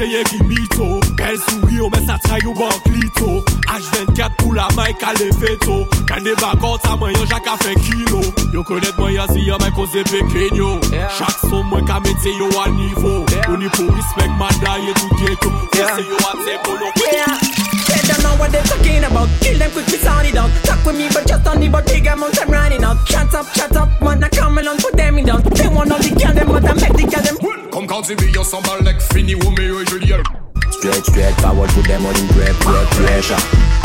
Seye 0.00 0.22
ki 0.24 0.38
mito 0.48 0.86
Kè 1.18 1.34
souri 1.36 1.80
ou 1.84 1.90
men 1.92 2.06
sa 2.08 2.14
tray 2.24 2.40
ou 2.48 2.54
bank 2.56 2.86
lito 2.88 3.42
H24 3.68 4.38
pou 4.38 4.54
la 4.56 4.64
may 4.72 4.94
ka 4.96 5.12
le 5.18 5.26
feto 5.36 5.82
Kande 6.08 6.32
bakon 6.40 6.78
ta 6.80 6.94
mwen 6.96 7.12
yo 7.18 7.26
jak 7.28 7.44
a 7.44 7.58
kilo. 7.84 8.22
Yo 8.54 8.64
konet 8.64 8.96
mwen 8.96 9.12
ya 9.12 9.26
si 9.28 9.44
yo 9.44 9.58
men 9.60 9.70
koze 9.76 10.00
peken 10.08 10.56
yo 10.56 10.80
Chak 11.18 11.36
son 11.44 11.68
mwen 11.68 11.84
ka 11.84 12.00
mete 12.00 12.32
yo 12.32 12.48
a 12.48 12.70
nivou 12.70 13.26
O 13.52 13.56
ni 13.60 13.68
pou 13.76 13.92
respect 13.92 14.32
manda 14.40 14.78
ye 14.80 14.94
tout 14.94 15.12
geto 15.20 15.52
Fese 15.76 16.08
yo 16.08 16.16
a 16.16 16.32
tempo 16.48 16.78
no 16.80 16.88
They 17.90 18.00
don't 18.06 18.22
know 18.22 18.36
what 18.38 18.52
they're 18.52 18.62
talking 18.62 19.02
about. 19.02 19.28
Kill 19.40 19.58
them 19.58 19.70
quick, 19.72 19.86
we 19.86 19.98
sound 19.98 20.26
it 20.26 20.36
out 20.36 20.50
Talk 20.62 20.86
with 20.86 20.96
me 20.96 21.08
but 21.12 21.26
just 21.26 21.46
on 21.46 21.60
the 21.60 21.68
but 21.68 21.84
big 21.86 22.06
amounts 22.06 22.40
I'm 22.40 22.48
running 22.48 22.84
out. 22.84 22.96
Can't 23.06 23.28
stop, 23.28 23.52
chat 23.52 23.69
Comme 28.00 28.06
quand 28.06 28.16
tu 28.16 28.16
billes, 28.16 28.38
on 28.38 28.44
s'emballe 28.44 28.82
like 28.84 29.00
fini 29.12 29.34
Romeo 29.34 29.80
et 29.80 29.86
Juliette 29.86 30.24
Straight, 30.70 31.04
straight 31.04 31.40
forward, 31.40 31.68
put 31.70 31.84
them 31.86 32.06
on 32.06 32.16
in 32.16 32.26
great, 32.28 32.56
great 32.60 32.88
pressure. 32.96 33.36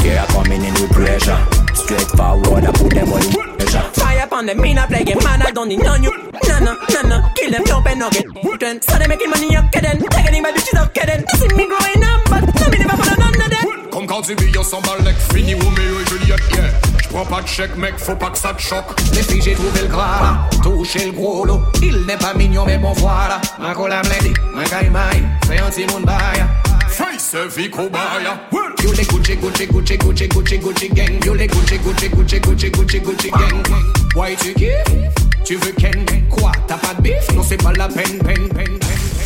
Yeah, 0.06 0.26
coming 0.28 0.64
in 0.64 0.74
with 0.76 0.92
pressure. 0.92 1.38
Straight 1.74 2.08
forward, 2.16 2.64
I 2.64 2.72
put 2.72 2.94
them 2.94 3.12
on 3.12 3.22
in 3.22 3.58
pressure. 3.58 3.82
Fire 3.94 4.24
upon 4.24 4.46
them, 4.46 4.62
me 4.62 4.74
not 4.74 4.88
play 4.88 5.04
game, 5.04 5.18
man, 5.22 5.42
I 5.42 5.52
don't 5.52 5.68
need 5.68 5.80
none 5.80 6.02
you. 6.02 6.12
Nah, 6.48 6.60
nah, 6.60 6.76
nah, 6.94 7.02
nah, 7.02 7.30
kill 7.34 7.52
them, 7.52 7.66
jump 7.66 7.88
and 7.88 8.00
nugget. 8.00 8.26
Then, 8.60 8.82
so 8.82 8.98
they 8.98 9.08
making 9.08 9.30
money, 9.30 9.58
okay 9.58 9.82
then. 9.82 10.00
Taking 10.00 10.44
my 10.44 10.52
bitches, 10.52 10.82
okay 10.86 11.06
then. 11.06 11.26
You 11.34 11.40
see 11.40 11.56
me 11.56 11.68
growing 11.68 12.04
up, 12.06 12.22
but 12.30 12.62
no, 12.62 12.70
me 12.70 12.78
never 12.78 12.96
follow 12.96 13.18
none 13.20 13.42
of 13.42 13.50
them. 13.50 13.90
Comme 13.92 14.08
quand 14.08 14.22
tu 14.22 14.36
billes, 14.36 14.58
on 14.58 14.64
s'emballe 14.64 15.04
like 15.04 15.18
fini 15.18 15.56
Romeo 15.56 16.00
et 16.00 16.10
Juliette, 16.10 16.40
yeah 16.56 16.95
J'prends 17.16 17.38
pas 17.38 17.42
de 17.44 17.48
chèque, 17.48 17.78
mec, 17.78 17.94
faut 17.98 18.14
pas 18.14 18.30
que 18.30 18.38
ça 18.38 18.54
te 18.54 18.62
choque. 18.62 19.00
Les 19.14 19.24
filles, 19.24 19.42
j'ai 19.42 19.54
trouvé 19.54 19.84
le 19.84 19.88
gras 19.88 20.20
là, 20.22 20.50
touché 20.62 21.06
le 21.06 21.12
gros 21.14 21.46
lot. 21.46 21.62
Il 21.82 22.06
n'est 22.06 22.18
pas 22.18 22.34
mignon, 22.34 22.66
mais 22.66 22.78
bon 22.78 22.92
voilà. 22.92 23.40
Ma 23.58 23.74
cola 23.74 24.02
ma 24.02 24.10
fais 25.48 25.58
un 25.58 25.70
petit 25.70 25.86
monde 25.94 26.04
baille. 26.04 26.46
Face 26.90 27.38
vie 27.56 27.70
kobaya. 27.70 28.38
You 28.84 28.92
les 28.92 29.06
Gucci, 29.06 29.38
Gucci, 29.38 29.66
Gucci, 29.66 29.98
Gucci, 29.98 30.28
Gucci, 30.28 30.60
Gucci 30.60 30.90
gang. 30.90 31.26
You 31.26 31.36
les 31.36 31.48
Gucci, 31.48 31.80
Gucci, 31.80 32.10
Gucci, 32.10 32.42
Gucci, 32.42 32.70
Gucci, 32.70 33.00
Gucci 33.00 33.32
gang. 33.32 33.64
Why 34.14 34.36
tu 34.36 34.54
kiffes? 34.54 35.16
Tu 35.46 35.56
veux 35.56 35.72
Ken? 35.72 36.06
Quoi? 36.30 36.52
T'as 36.68 36.76
pas 36.76 36.96
de 36.96 37.02
bif? 37.02 37.32
Non, 37.34 37.44
c'est 37.48 37.64
pas 37.64 37.72
la 37.78 37.88
peine, 37.88 38.20
peine, 38.26 38.50
peine, 38.50 38.78
peine. 38.78 38.80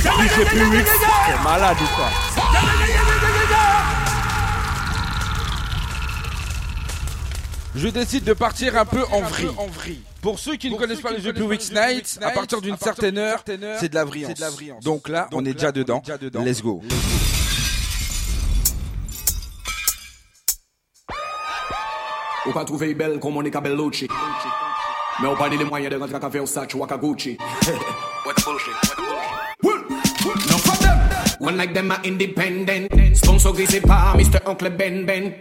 C'est 0.03 1.43
malade 1.43 1.77
ou 1.81 1.95
quoi 1.95 3.08
Je 7.75 7.87
décide 7.87 8.23
de 8.23 8.33
partir 8.33 8.77
un 8.77 8.85
peu 8.85 9.03
en 9.11 9.21
vrille. 9.21 10.01
Pour 10.21 10.39
ceux 10.39 10.55
qui 10.55 10.71
ne 10.71 10.77
connaissent 10.77 11.01
pas 11.01 11.11
le 11.11 11.19
jeu 11.19 11.33
Pyrix 11.33 11.71
Night, 11.71 12.19
à 12.21 12.31
partir 12.31 12.61
d'une 12.61 12.77
certaine 12.77 13.17
heure, 13.17 13.43
c'est 13.79 13.89
de 13.89 13.95
la 13.95 14.03
vrillance. 14.05 14.39
Donc 14.83 15.07
là, 15.07 15.27
on 15.33 15.45
est 15.45 15.53
déjà 15.53 15.71
dedans. 15.71 16.01
Let's 16.43 16.61
go. 16.61 16.81
Ou 22.45 22.51
pas 22.51 22.65
trouver 22.65 22.95
belle 22.95 23.19
comme 23.19 23.33
Monica 23.33 23.61
Bellucci. 23.61 24.07
Mais 25.21 25.27
on 25.27 25.35
pas 25.35 25.49
les 25.49 25.63
moyens 25.63 25.93
de 25.93 25.99
rentrer 25.99 26.15
à 26.15 26.19
café 26.19 26.39
au 26.39 26.45
Sachi 26.45 26.77
ou 26.77 26.83
à 26.83 26.87
Kaguchi. 26.87 27.37
What 28.25 28.35
bullshit, 28.45 28.73
what 28.87 28.95
bullshit. 29.61 30.49
No 30.49 30.57
for 30.57 30.77
them. 30.77 30.99
One 31.39 31.57
like 31.57 31.73
them 31.73 31.91
are 31.91 31.99
independent. 32.05 32.87
Sponsorisé 33.15 33.81
par 33.81 34.15
Mr. 34.15 34.39
Oncle 34.45 34.69
Ben 34.69 35.05
Ben. 35.05 35.33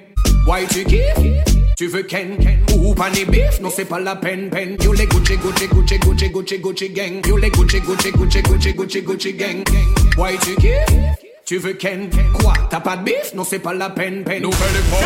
Why 0.47 0.67
tu 0.67 0.85
kiffes? 0.85 1.58
Tu 1.79 1.87
veux 1.87 2.03
Ken? 2.03 2.37
Ou 2.75 2.93
pas 2.93 3.09
ni 3.09 3.25
bif? 3.25 3.61
Non, 3.61 3.71
c'est 3.71 3.85
pas 3.85 4.01
la 4.01 4.17
peine, 4.17 4.51
peine. 4.51 4.77
You 4.83 4.93
les 4.95 5.07
Gucci, 5.07 5.37
Gucci, 5.37 5.69
Gucci, 5.69 5.97
Gucci, 6.01 6.29
Gucci, 6.29 6.59
Gucci 6.59 6.91
gang. 6.91 7.25
You 7.25 7.37
les 7.37 7.51
Gucci, 7.51 7.81
Gucci, 7.81 8.11
Gucci, 8.11 8.43
Gucci, 8.43 8.73
Gucci, 8.73 9.03
Gucci 9.03 9.33
gang. 9.35 9.63
Why 10.17 10.37
tu 10.39 10.57
kiffes? 10.57 10.99
Tu 11.45 11.59
veux 11.59 11.75
Ken? 11.75 12.11
Quoi? 12.41 12.53
T'as 12.69 12.81
pas 12.81 12.97
de 12.97 13.05
bif? 13.05 13.33
Non, 13.33 13.45
c'est 13.45 13.61
pas 13.61 13.75
la 13.75 13.91
peine, 13.91 14.25
peine. 14.25 14.43
Nouvelle 14.43 14.75
époque. 14.75 14.99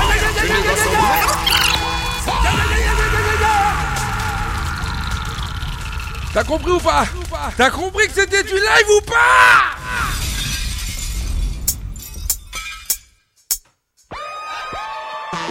T'as 6.33 6.45
compris 6.45 6.73
ou 6.73 6.79
pas 6.79 7.05
T'as 7.55 7.69
compris 7.69 8.07
que 8.07 8.15
c'était 8.15 8.45
du 8.45 8.55
live 8.55 8.89
ou 8.97 9.01
pas 9.03 9.72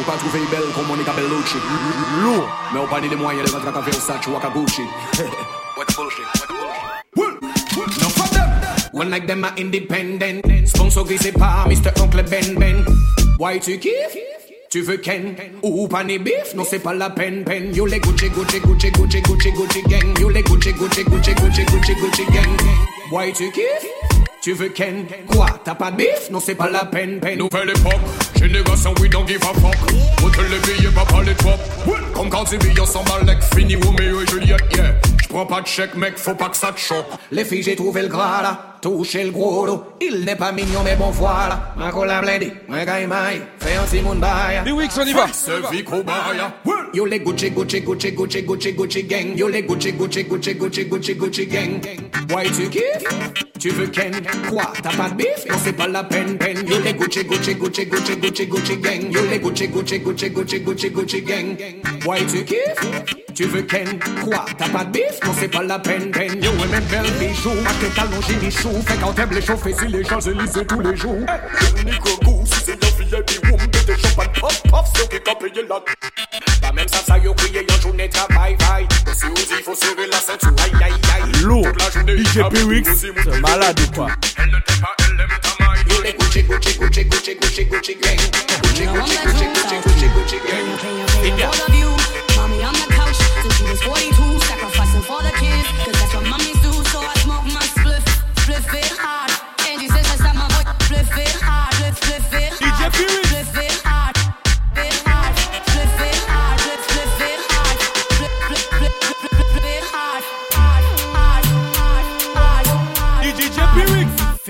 Ou 0.01 0.83
Monica 0.87 1.11
Bellucci. 1.13 1.57
De 1.57 2.27
ou. 2.27 2.43
What 5.77 5.95
bullshit, 5.95 6.25
what 6.35 6.49
bullshit. 6.49 8.01
No 8.01 8.09
for 8.09 8.27
them. 8.33 8.49
One 8.93 9.09
like 9.09 9.25
them 9.27 9.43
are 9.43 9.53
independent. 9.57 10.43
Sponsorisé 10.67 11.31
par 11.31 11.67
Mr. 11.67 11.91
Oncle 12.01 12.23
Ben 12.23 12.55
Ben. 12.59 12.85
Why 13.39 13.59
tu 13.59 13.77
kiffes? 13.79 14.17
Tu 14.71 14.81
veux 14.81 14.97
Ken? 14.97 15.35
Ou 15.63 15.87
pas 15.87 16.03
ni 16.03 16.17
bif? 16.17 16.55
Non, 16.55 16.63
c'est 16.63 16.79
pas 16.79 16.93
la 16.93 17.09
peine, 17.09 17.43
peine. 17.43 17.73
You 17.75 17.85
les 17.85 17.99
Gucci, 17.99 18.29
Gucci, 18.29 18.59
Gucci, 18.59 18.89
Gucci, 18.91 19.21
Gucci, 19.21 19.51
Gucci 19.51 19.81
gang. 19.83 20.17
You 20.19 20.29
les 20.29 20.43
Gucci, 20.43 20.71
Gucci, 20.73 21.03
Gucci, 21.03 21.33
Gucci, 21.33 21.63
Gucci, 21.65 21.93
Gucci 21.95 22.25
gang. 22.31 22.57
Why 23.11 23.33
tu 23.33 23.51
kiffes? 23.51 24.00
Tu 24.41 24.53
veux 24.53 24.69
Ken? 24.69 25.05
Quoi? 25.27 25.45
T'as 25.63 25.75
pas 25.75 25.91
de 25.91 25.97
bif? 25.97 26.31
Non, 26.31 26.39
c'est 26.39 26.55
pas 26.55 26.67
la 26.67 26.83
peine, 26.85 27.19
peine. 27.19 27.37
Nouvelle 27.37 27.69
époque, 27.69 28.01
génération, 28.35 28.91
we 28.99 29.07
don't 29.07 29.27
give 29.27 29.39
a 29.43 29.53
fuck. 29.59 29.75
Autre 30.25 30.41
les 30.49 30.57
billets, 30.57 30.89
pas 30.89 31.21
les 31.21 31.35
trop. 31.35 31.51
Comme 32.15 32.29
quand 32.31 32.47
c'est 32.47 32.57
billets 32.57 32.85
s'emballe, 32.87 33.27
like 33.27 33.43
fini 33.53 33.75
Roméo 33.75 34.19
et 34.19 34.25
Juliette, 34.25 34.63
yeah. 34.75 34.95
J'prends 35.21 35.45
pas 35.45 35.61
de 35.61 35.67
chèque, 35.67 35.93
mec, 35.95 36.17
faut 36.17 36.33
pas 36.33 36.49
que 36.49 36.57
ça 36.57 36.71
te 36.71 36.79
choque. 36.79 37.05
Les 37.31 37.45
filles, 37.45 37.61
j'ai 37.61 37.75
trouvé 37.75 38.01
le 38.01 38.07
gras 38.07 38.41
là, 38.41 38.70
touché 38.81 39.23
le 39.23 39.31
gros 39.31 39.65
lot. 39.65 39.83
Il 40.01 40.25
n'est 40.25 40.35
pas 40.35 40.51
mignon, 40.51 40.81
mais 40.83 40.95
bon 40.95 41.11
voilà. 41.11 41.73
Ma 41.77 41.91
cola 41.91 42.21
blendé, 42.21 42.51
ma 42.67 42.83
maille, 42.85 43.41
fais 43.59 43.75
un 43.75 43.85
Simon 43.85 44.15
Baye. 44.15 44.61
Louis, 44.65 44.87
on 44.97 45.05
y 45.05 45.13
va. 45.13 45.27
Ce 45.31 45.71
vie 45.71 45.83
kobaya. 45.83 46.53
You 46.93 47.05
les 47.05 47.19
Gucci, 47.19 47.51
Gucci, 47.51 47.81
Gucci, 47.81 48.11
Gucci, 48.11 48.43
Gucci, 48.43 48.73
Gucci 48.73 49.03
gang. 49.03 49.37
You 49.37 49.47
les 49.47 49.63
Gucci, 49.63 49.93
Gucci, 49.93 50.25
Gucci, 50.25 50.55
Gucci, 50.55 50.85
Gucci, 50.85 51.15
Gucci 51.15 51.47
gang. 51.47 51.79
Why 52.29 52.49
tu 52.51 52.69
kiffes? 52.69 53.07
Tu 53.59 53.69
veux 53.69 53.87
Ken? 53.87 54.11
Quoi? 54.49 54.63
T'as 54.81 54.89
pas 54.97 55.09
de 55.09 55.15
bif? 55.15 55.45
Non, 55.49 55.55
c'est 55.63 55.73
pas 55.73 55.87
la 55.87 56.03
peine, 56.03 56.37
peine. 56.37 56.57
You 56.67 56.81
les 56.83 56.93
Gucci, 56.93 57.23
Gucci, 57.23 57.55
Gucci, 57.55 57.85
Gucci, 57.85 58.17
Gucci, 58.17 58.45
Gucci 58.47 58.77
gang. 58.77 59.11
You 59.11 59.21
les 59.29 59.39
Gucci, 59.39 59.67
Gucci, 59.67 59.99
Gucci, 59.99 60.29
Gucci, 60.29 60.59
Gucci, 60.59 60.89
Gucci 60.89 61.21
gang. 61.21 61.55
Why 62.05 62.25
tu 62.25 62.43
kiffes? 62.43 63.15
Tu 63.33 63.45
veux 63.45 63.61
Ken? 63.61 63.87
Quoi? 64.25 64.45
T'as 64.57 64.67
pas 64.67 64.83
de 64.83 64.91
bif? 64.91 65.19
Non, 65.25 65.31
c'est 65.39 65.47
pas 65.47 65.63
la 65.63 65.79
peine, 65.79 66.11
peine. 66.11 66.43
Yo, 66.43 66.51
et 66.51 66.71
même 66.71 66.83
belle 66.91 67.11
bijoux, 67.19 67.53
ma 67.63 67.71
tête 67.79 67.97
allongée, 67.97 68.35
Fait 68.79 68.97
quand 69.01 69.11
t'aimes 69.11 69.31
les 69.31 69.41
chauffer, 69.41 69.75
si 69.77 69.87
les 69.87 70.03
Champs-Élysées 70.03 70.65
tous 70.65 70.79
les 70.79 70.95
jours. 70.95 71.17
Nico 71.85 72.09
si 72.45 72.63
c'est 72.65 72.83
un 72.83 73.03
VIP 73.03 73.45
room, 73.45 73.59
que 73.59 73.85
des 73.85 73.97
champagne 73.97 74.29
pop, 74.39 74.53
pop, 74.69 74.85
c'est 74.95 75.09
qui 75.09 75.19
payé 75.19 75.67
la. 75.67 75.79
Pas 76.61 76.71
même 76.71 76.87
ça, 76.87 76.99
ça 77.05 77.17
y 77.17 77.27
a 77.27 77.33
crié, 77.33 77.65
y'a 77.67 77.81
journée 77.81 78.09
travail, 78.09 78.55
vaille. 78.59 78.87
Si 79.13 79.25
on 79.25 79.33
dit, 79.33 79.63
faut 79.63 79.75
serrer 79.75 80.07
la 80.09 80.17
ceinture, 80.17 80.53
aïe, 80.63 80.71
aïe, 80.83 80.93
aïe. 81.13 81.41
Lourd. 81.43 81.65
Toute 81.65 81.81
la 81.81 81.91
journée, 81.91 82.17
DJ 82.17 82.39
Pyrix, 82.49 82.89
c'est 82.95 83.41
malade 83.41 83.79
ou 83.79 83.91
quoi 83.93 84.07
Elle 84.37 84.45
ne 84.45 84.51
t'aime 84.51 84.79
pas, 84.79 84.95
elle 84.99 85.19
aime 85.19 85.27
ta 85.41 85.49
maille. 85.59 85.83
You 85.89 86.01
les 86.03 86.13
Gucci, 86.13 86.43
Gucci, 86.43 86.79
Gucci, 86.79 87.05
Gucci, 87.05 87.35
Gucci, 87.35 87.65
Gucci 87.65 87.95
gang. 87.95 88.17
Gucci, 88.63 88.85
Gucci, 88.85 89.17
Gucci, 89.25 89.45
Gucci, 89.53 89.75
Gucci, 89.83 90.07
Gucci 90.15 90.37
gang. 90.47 91.41
All 91.43 91.51
of 91.51 91.75
you, 91.75 91.89
mommy 92.37 92.63
on 92.63 92.71
the 92.71 92.87
couch 92.93 93.19
since 93.41 93.53
she 93.57 93.63
was 93.63 93.81
42, 93.81 94.39
sacrificing 94.39 95.01
for 95.01 95.21
the 95.23 95.31
kids, 95.35 95.50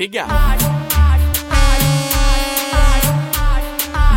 Hard. 0.01 0.59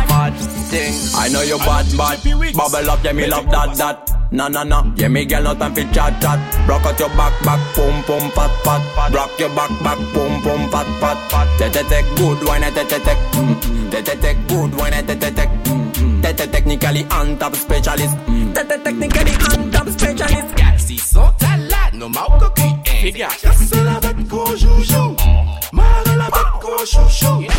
Bad 0.09 0.33
thing. 0.69 0.93
I 1.15 1.29
know 1.29 1.41
you 1.43 1.59
bad, 1.59 1.85
bad. 1.95 2.23
Bubble 2.55 2.89
up, 2.89 3.03
yeah, 3.03 3.11
me 3.11 3.27
love 3.27 3.45
that, 3.51 3.75
that. 3.77 4.09
Na 4.31 4.47
na 4.49 4.63
na, 4.63 4.81
yeah 4.95 5.07
me 5.07 5.25
girl 5.25 5.43
no 5.43 5.53
time 5.53 5.75
for 5.75 5.83
chat 5.93 6.19
chat. 6.19 6.39
Rock 6.67 6.85
out 6.87 6.99
your 6.99 7.09
back 7.09 7.33
back, 7.43 7.59
pum 7.75 8.01
pum 8.03 8.31
pat 8.31 8.49
pat. 8.65 9.13
Rock 9.13 9.39
your 9.39 9.49
back 9.49 9.69
back, 9.83 9.97
pum 10.11 10.41
pum 10.41 10.69
pat 10.71 10.87
pat 10.99 11.17
pat. 11.29 11.47
Te 11.59 11.69
te 11.69 11.83
te 11.87 12.01
good 12.17 12.41
wine, 12.49 12.71
te 12.73 12.83
te 12.83 12.97
te. 12.99 13.13
mm, 13.37 13.91
Te 13.91 14.01
te 14.01 14.15
te 14.17 14.33
good 14.49 14.73
wine, 14.81 15.03
te 15.05 15.15
te 15.15 15.29
te. 15.31 15.45
mm, 15.69 16.21
Te 16.23 16.33
te 16.33 16.47
technically 16.47 17.05
on 17.11 17.37
top 17.37 17.53
specialist. 17.55 18.17
mm, 18.27 18.53
Te 18.55 18.63
te 18.65 18.77
technically 18.83 19.33
on 19.53 19.69
top 19.69 19.87
specialist. 19.89 20.55
Gal, 20.57 20.79
si 20.79 20.97
son 20.97 21.29
talat, 21.37 21.93
no 21.93 22.09
mau 22.09 22.29
coquille. 22.39 22.73
Figure. 23.01 23.27
Casse 23.39 23.71
la 23.85 23.99
bête 23.99 24.27
qu'on 24.27 24.55
joujou 24.57 25.15
shoot, 26.85 27.09
shoot, 27.09 27.11
shoot. 27.11 27.41
Yeah. 27.41 27.53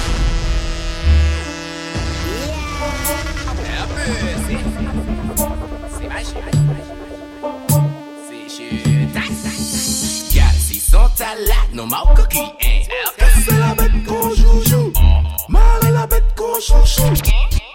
À 11.18 11.34
la, 11.34 11.54
nos 11.72 11.86
mal 11.86 12.00
coquilles, 12.14 12.52
hein. 12.62 12.82
C'est 13.42 13.56
la 13.56 13.74
bête 13.74 14.04
qu'on 14.06 14.34
joue, 14.34 14.62
joue. 14.68 14.92
Mal 15.48 15.62
à 15.86 15.90
la 15.90 16.06
bête 16.06 16.24
qu'on 16.36 16.60
joue, 16.60 16.84
joue. 16.84 17.14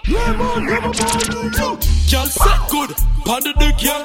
Le 0.06 0.36
monde, 0.36 0.64
le 0.64 0.80
monde, 0.80 0.94
le 0.96 1.04
monde, 1.04 1.52
le 1.52 1.60
monde. 1.60 1.84
Girl, 2.06 2.28
set 2.28 2.44
good. 2.70 2.94
Panda 3.24 3.52
de 3.52 3.78
girl. 3.78 4.04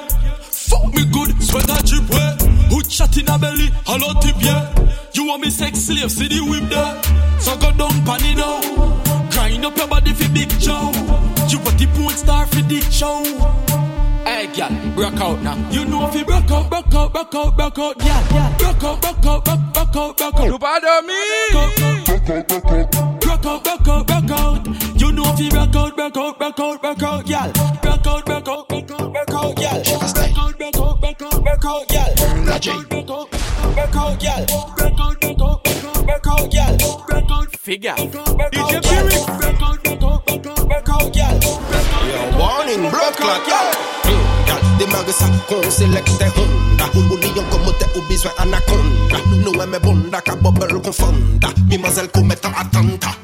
Fuck 0.68 0.94
me 0.94 1.04
good, 1.12 1.42
sweat 1.42 1.68
and 1.70 1.84
drip 1.86 2.08
wet. 2.10 2.42
Hood 2.70 2.90
shot 2.90 3.16
in 3.16 3.28
a 3.28 3.38
belly, 3.38 3.70
hello 3.86 4.12
tip 4.20 4.36
yeah. 4.40 4.68
You 5.12 5.26
want 5.26 5.42
me 5.42 5.50
sex 5.50 5.78
slave, 5.80 6.10
see 6.10 6.28
the 6.28 6.40
whip 6.44 6.68
there. 6.68 7.40
So 7.40 7.56
go 7.56 7.72
down 7.72 8.04
pan 8.04 8.20
it 8.22 8.36
now. 8.36 8.60
Grind 9.30 9.64
up 9.64 9.76
your 9.76 9.88
body 9.88 10.12
for 10.12 10.28
big 10.32 10.50
Joe. 10.60 10.92
You 11.48 11.58
want 11.64 11.78
the 11.78 11.88
porn 11.96 12.14
star 12.14 12.46
for 12.46 12.62
the 12.62 12.80
show. 12.90 13.22
Hey, 14.24 14.46
gal, 14.52 14.70
broke 14.94 15.20
out 15.20 15.40
now. 15.42 15.56
You 15.70 15.86
know 15.86 16.06
if 16.08 16.14
you 16.14 16.24
broke 16.24 16.50
out, 16.50 16.68
broke 16.68 16.94
out, 16.94 17.12
broke 17.12 17.34
out, 17.34 17.56
broke 17.56 17.78
out, 17.78 17.96
yeah, 18.04 18.34
yeah. 18.34 18.56
Broke 18.58 18.84
out, 18.84 19.00
broke 19.00 19.26
out, 19.26 19.44
broke, 19.44 19.72
broke 19.72 19.96
out, 19.96 20.16
broke 20.18 20.40
out. 20.40 20.48
Nous 20.48 20.58
pas 20.58 20.80
dormir. 20.80 21.48
Broke 23.20 23.46
out, 23.46 23.64
broke 23.64 23.88
out, 23.88 24.06
broke 24.06 24.30
out. 24.30 24.66
You 25.00 25.12
know 25.12 25.24
if 25.32 25.40
you 25.40 25.50
broke 25.50 25.74
out, 25.74 25.96
broke 25.96 26.16
out, 26.16 26.38
broke 26.38 26.60
out, 26.60 26.82
broke 26.82 27.02
out, 27.02 27.24
gal. 27.26 27.52
Broke 27.80 28.06
out, 28.06 28.26
broke 28.26 28.48
out, 28.48 28.68
broke 28.68 28.90
out, 28.90 29.12
broke 29.12 29.30
out, 29.30 29.56
gal. 29.56 30.17
Break 32.58 32.70
out. 32.70 32.90
Break 32.90 33.94
out, 33.94 34.18
girl. 34.18 34.44
Break 37.06 37.30
out, 37.30 37.56
figure. 37.56 37.94
DJ 37.94 38.82
Pyrrhic. 38.82 39.22
Break 39.38 39.58
break 40.66 40.88
out, 40.88 41.14
girl. 41.14 41.38
You're 42.08 42.38
warning, 42.38 42.90
blood 42.90 43.14
clot, 43.14 43.46
girl. 43.46 43.98
Demage 44.78 45.10
sa 45.10 45.26
kon 45.50 45.62
selekte 45.70 46.26
honda 46.34 46.86
Ou 46.94 47.18
liyon 47.18 47.46
komote 47.50 47.86
ou 47.98 48.02
bizwen 48.06 48.30
anakonda 48.38 49.18
Nou 49.42 49.58
eme 49.62 49.78
bonda 49.82 50.20
ka 50.22 50.36
bobel 50.38 50.78
kon 50.78 50.94
fonda 50.94 51.50
Mimazèl 51.66 52.06
kou 52.14 52.22
atanta 52.30 53.17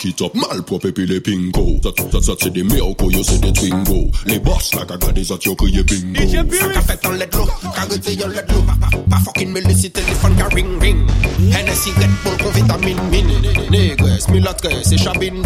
Back 0.00 0.06
it 0.06 0.22
up, 0.22 0.34
malpropre 0.34 0.92
puis 0.92 1.06
les 1.06 1.20
pingo. 1.20 1.78
Ça, 1.82 1.90
ça, 2.10 2.22
ça, 2.22 2.32
c'est 2.40 2.50
des 2.50 2.62
miracles, 2.62 3.12
yo, 3.12 3.22
c'est 3.22 3.38
des 3.38 3.52
twingo. 3.52 4.10
Les 4.24 4.38
boss, 4.38 4.74
la 4.74 4.86
gaga 4.86 5.12
des 5.12 5.30
autres, 5.30 5.46
yo, 5.46 5.54
crié 5.54 5.82
bingo. 5.82 6.54
Ça 6.54 6.68
qu'a 6.68 6.80
fait 6.80 7.06
en 7.06 7.10
let 7.10 7.28
l'eau, 7.34 7.46
carité 7.74 8.14
yon 8.14 8.28
let 8.28 8.46
l'eau. 8.48 8.64
Pas, 9.10 9.18
fucking 9.18 9.52
me 9.52 9.60
laisser 9.60 9.90
téléphone, 9.90 10.34
car 10.36 10.48
ring 10.54 10.80
ring. 10.80 11.06
Hennessy, 11.52 11.90
Red 11.98 12.08
Bull, 12.24 12.36
con 12.38 12.50
vitamine 12.50 13.10
mine. 13.10 13.68
Négresse, 13.70 14.30
mulâtresse 14.30 14.90
et 14.90 14.96
chabine 14.96 15.42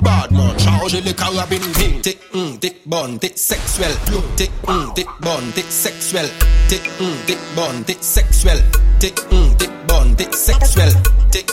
Bad 0.00 0.30
man, 0.30 0.58
chargez 0.58 1.02
les 1.02 1.12
carabines 1.12 1.60
bin. 1.74 2.00
T'es, 2.00 2.16
hum, 2.32 2.56
t'es 2.58 2.74
bonne, 2.86 3.18
t'es 3.18 3.32
sexuelle. 3.36 3.92
T'es, 4.36 4.48
hum, 4.66 4.92
t'es 4.94 5.04
bonne, 5.20 5.52
t'es 5.54 5.64
sexuelle. 5.68 6.30
T'es, 6.68 6.80
hum, 7.00 7.12
t'es 7.26 7.36
bonne, 7.54 7.84
t'es 7.84 7.98
sexuelle. 8.00 8.62
T'es, 8.98 9.12
hum, 9.30 9.54
t'es 9.58 9.68
bonne, 9.86 10.16
t'es 10.16 10.28
sexuelle. 10.32 10.94
T'es, 11.30 11.44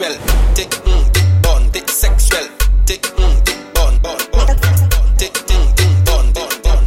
sexuel. 0.00 0.18
Tick, 0.54 0.70
mm, 0.84 1.12
tick, 1.12 1.42
bon, 1.42 1.70
tick, 1.72 1.88
sexuel. 1.88 2.48
Tick, 2.86 3.02
mm, 3.16 3.44
tick, 3.44 3.58
bon, 3.74 3.98
bon, 4.02 4.16
bon. 4.32 4.46
Tick, 5.18 5.32
ting, 5.46 5.74
ting, 5.76 5.94
bon, 6.04 6.32
bon, 6.32 6.48
bon. 6.62 6.80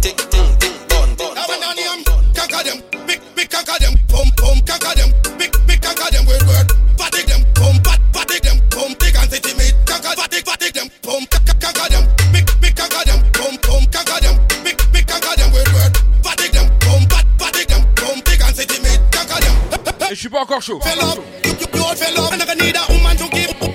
Tick, 0.00 0.16
ting, 0.30 0.58
ting, 0.60 0.76
bon, 0.88 1.14
bon. 1.16 1.34
Now 1.34 1.46
when 1.48 1.62
I 1.62 1.72
am, 1.88 1.98
um, 1.98 2.32
conquer 2.34 2.62
them, 2.64 2.82
big, 3.06 3.20
big 3.34 3.48
conquer 3.50 3.78
them, 3.80 3.94
boom, 4.08 4.28
boom, 4.36 4.60
conquer 4.66 4.94
them, 4.94 5.10
big, 5.38 5.52
big 5.66 5.80
conquer 5.80 6.10
them, 6.12 6.26
word, 6.26 6.42
word. 6.44 6.68
Fatigue 6.98 7.26
them, 7.26 7.42
boom, 7.54 7.80
bat, 7.82 8.00
fatigue 8.12 8.42
them, 8.42 8.58
boom, 8.68 8.92
big 9.00 9.16
and 9.16 9.30
city 9.30 9.54
meat, 9.56 9.74
conquer, 9.86 10.12
fatigue, 10.12 10.44
fatigue 10.44 10.74
them, 10.74 10.88
boom, 11.02 11.24
conquer 11.32 11.88
them, 11.88 12.04
big, 12.32 12.46
big 12.60 12.76
conquer 12.76 13.04
them, 13.08 13.20
boom, 13.32 13.56
boom, 13.64 13.82
conquer 13.88 14.20
them, 14.20 14.36
big, 14.62 14.76
big 14.92 15.06
conquer 15.08 15.36
them, 15.40 15.48
word, 15.52 15.72
word. 15.72 15.92
Fatigue 16.20 16.52
them, 16.52 16.68
boom, 16.84 17.02
bat, 17.08 17.24
fatigue 17.40 17.68
them, 17.68 17.82
boom, 17.96 18.20
big 18.28 18.40
and 18.44 18.54
city 18.54 18.76
meat, 18.84 19.00
conquer 19.08 19.40
them. 19.40 19.56
Je 20.10 20.20
suis 20.20 20.28
pas 20.28 20.42
encore 20.42 20.60
chaud. 20.60 20.80
Lord 21.74 21.98
for 21.98 22.12
love, 22.14 22.32
and 22.32 22.42
I 22.42 22.54
need 22.54 22.76
a 22.76 22.84
woman 22.92 23.16
to 23.16 23.28
give. 23.28 23.71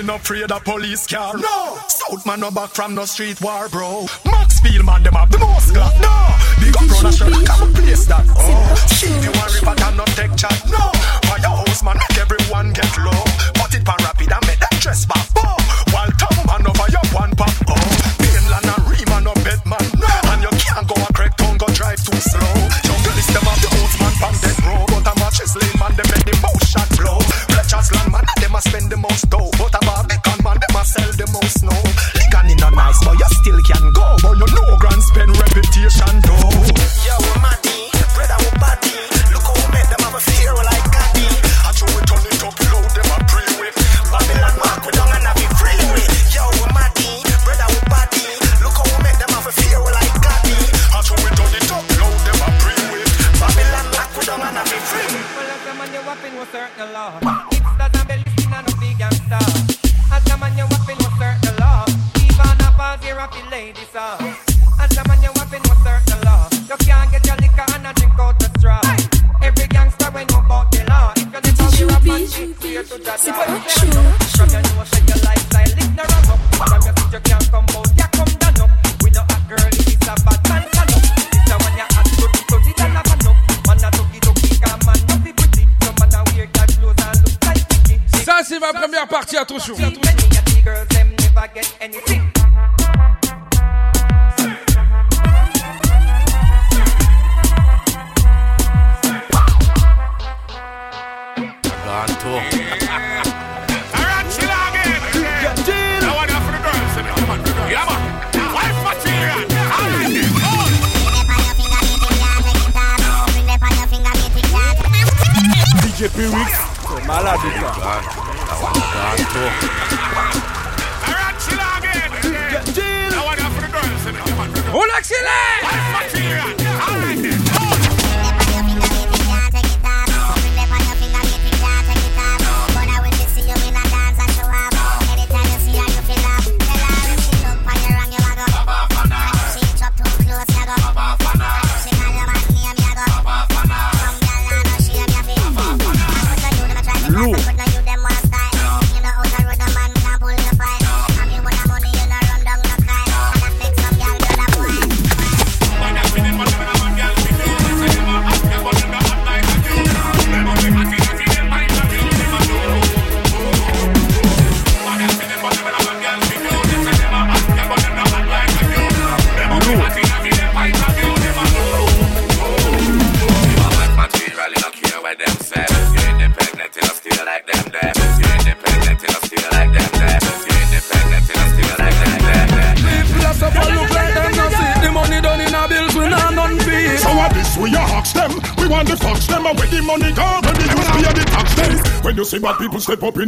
Devil 0.00 0.14
in 0.14 0.20
afraid 0.20 0.52
of 0.52 0.64
police 0.64 1.06
car. 1.06 1.36
No. 1.36 1.78
South 1.88 2.24
man 2.26 2.40
no 2.40 2.50
back 2.50 2.70
from 2.70 2.94
no 2.94 3.04
street 3.04 3.40
war, 3.40 3.68
bro. 3.68 4.06
Maxfield 4.24 4.86
man 4.86 5.02
them 5.02 5.14
have 5.14 5.30
the 5.30 5.38
most 5.38 5.74
clock. 5.74 5.92
No. 6.00 6.34
Big 6.60 6.76
up 6.76 6.86
brother 6.88 7.12
shirt, 7.12 7.46
come 7.46 7.72
place 7.74 8.06
that. 8.06 8.24
Oh. 8.28 8.74
See 8.88 9.08
you 9.08 9.32
want 9.32 9.54
river 9.54 9.74
can 9.76 9.96
not 9.96 10.08
take 10.08 10.36
chat. 10.36 10.56
No. 10.70 10.90
Firehouse 11.28 11.82
man 11.82 11.96
make 11.98 12.18
everyone 12.18 12.72
get 12.72 12.90
low. 12.98 13.24
Put 13.54 13.74
it 13.74 13.84
pan 13.84 13.96
rapid 14.00 14.32
and 14.32 14.46
make 14.46 14.60
that 14.60 14.76
dress 14.80 15.04
back. 15.04 15.26
Oh. 15.36 15.59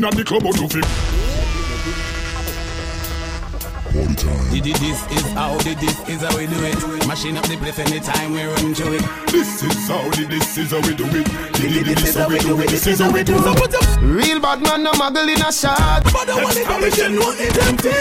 People 0.03 0.11
step 0.11 0.11
up 0.11 0.11
in 0.11 0.11
at 0.11 0.15
the 0.15 0.25
club, 0.25 0.43
how 0.43 0.53
to 0.53 0.69
feel? 0.69 0.83
This 4.63 5.03
is 5.11 5.33
how 5.33 5.57
the 5.59 5.75
this 5.75 6.09
is 6.09 6.23
how 6.23 6.37
we 6.37 6.47
do 6.47 6.57
it. 6.65 7.07
Machine 7.07 7.37
up 7.37 7.45
the 7.45 7.57
place 7.57 7.79
anytime 7.79 8.33
we 8.33 8.43
run 8.43 8.75
through 8.75 8.95
it. 8.95 9.05
This 9.31 9.63
is 9.63 9.89
how 9.89 10.03
the 10.11 10.27
this 10.29 10.57
is 10.59 10.71
how 10.71 10.81
we 10.81 10.95
do 10.95 11.05
it. 11.07 11.27
This 11.55 12.09
is 12.09 12.17
how 12.17 12.29
we 12.29 12.39
do 12.39 12.61
it. 12.61 12.71
This 12.71 12.87
is 12.87 13.01
how 13.01 13.13
we 13.13 13.23
do 13.23 13.35
it. 13.37 14.01
Real 14.01 14.41
bad 14.41 14.63
man, 14.63 14.83
no 14.83 14.93
muggle 14.93 15.29
in 15.29 15.41
a 15.41 15.53
shot. 15.53 16.05
But 16.05 16.27
the 16.27 16.35
one 16.35 16.55
that 16.55 16.81
we 16.83 16.91
can 16.91 17.15
know 17.15 17.33
it 17.37 17.57
empty. 17.69 17.93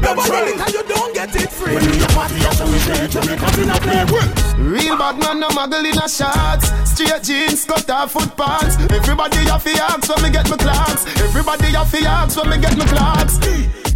Nobody 0.00 0.52
it 0.52 0.60
and 0.60 0.74
you 0.74 0.82
don't 0.84 1.14
get 1.14 1.34
it 1.34 1.50
free. 1.50 1.74
When 1.74 1.84
you 1.84 2.06
party, 2.12 2.38
that's 2.40 2.58
how 2.58 2.66
we 2.66 2.78
say 2.78 3.04
it. 3.04 3.14
We 3.14 3.36
come 3.36 3.60
in 3.62 3.70
a 3.70 3.78
play. 3.80 4.39
Real 4.70 4.96
bad 4.96 5.18
man, 5.18 5.40
no 5.40 5.48
muggle 5.48 5.84
in 5.84 5.98
a 5.98 6.08
shots. 6.08 6.70
Straight 6.88 7.24
jeans, 7.24 7.64
cut 7.64 7.90
off 7.90 8.12
foot 8.12 8.36
pants. 8.36 8.76
Everybody 8.88 9.38
have 9.50 9.64
to 9.64 9.70
ask 9.82 10.08
when 10.08 10.22
me 10.22 10.30
get 10.30 10.48
my 10.48 10.56
clocks. 10.56 11.06
Everybody 11.20 11.72
have 11.74 11.90
to 11.90 11.98
ask 12.06 12.36
when 12.36 12.50
me 12.50 12.58
get 12.60 12.78
my 12.78 12.86
clocks. 12.86 13.38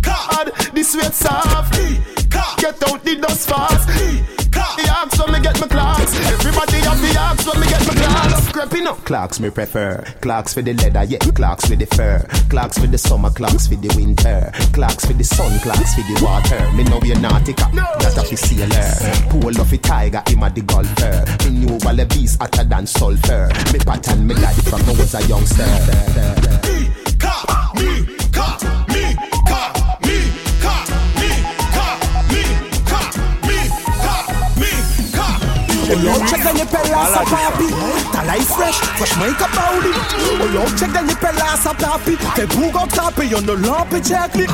God, 0.00 0.50
this 0.74 0.90
sweat 0.90 1.14
soft. 1.14 1.74
Get 2.58 2.82
out 2.90 3.04
the 3.04 3.16
dust 3.22 3.48
fast. 3.48 3.73
Ask 7.16 7.46
when 7.46 7.60
me 7.60 7.66
get 7.66 7.86
my 7.86 7.94
clocks. 7.94 8.52
Creeping 8.52 8.86
up. 8.86 9.04
Clocks 9.04 9.40
me 9.40 9.50
prefer. 9.50 10.02
Clocks 10.20 10.54
for 10.54 10.62
the 10.62 10.72
leather, 10.74 11.04
yeah. 11.04 11.18
Clocks 11.18 11.66
for 11.66 11.76
the 11.76 11.86
fur. 11.86 12.24
Clocks 12.48 12.78
for 12.78 12.86
the 12.86 12.98
summer, 12.98 13.30
clocks 13.30 13.66
for 13.66 13.76
the 13.76 13.92
winter. 13.96 14.50
Clocks 14.72 15.04
for 15.04 15.12
the 15.12 15.24
sun, 15.24 15.58
clocks 15.60 15.94
for 15.94 16.02
the 16.02 16.24
water. 16.24 16.72
Me 16.72 16.84
know 16.84 16.98
we're 17.02 17.16
nautica, 17.16 17.70
that 17.74 18.16
a 18.16 18.22
fi 18.24 18.36
sailor. 18.36 19.30
Pull 19.30 19.60
off 19.60 19.72
a 19.72 19.78
tiger, 19.78 20.22
him 20.26 20.42
a 20.42 20.50
the 20.50 20.62
golfer. 20.62 21.24
Me 21.44 21.58
knew 21.58 21.78
all 21.86 21.94
the 21.94 22.06
beast 22.06 22.40
hotter 22.40 22.64
than 22.64 22.86
sulfur. 22.86 23.48
Me 23.72 23.78
pattern 23.80 24.26
me 24.26 24.34
like 24.34 24.56
from 24.64 24.80
when 24.86 24.96
I 24.96 25.00
was 25.00 25.14
a 25.14 25.22
youngster. 25.26 25.64
Me, 26.64 26.90
ka, 27.18 27.72
me, 27.76 28.23
Oh 35.86 36.00
Lord, 36.00 36.28
check 36.28 36.40
the 36.40 36.52
nipple 36.56 36.80
last 36.92 37.12
a 37.12 37.24
papi 37.28 37.68
Talay 38.08 38.40
fresh, 38.40 38.80
freshman 38.96 39.34
kapauli 39.36 39.92
Oh 40.40 40.50
Lord, 40.54 40.72
check 40.78 40.90
the 40.96 41.02
nipple 41.02 41.36
last 41.36 41.66
a 41.66 41.74
papi 41.76 42.16
Te 42.34 42.46
bougon 42.56 42.88
tape, 42.88 43.28
yon 43.28 43.44
ne 43.44 43.52
lampe 43.52 44.00
check 44.00 44.34
li 44.34 44.46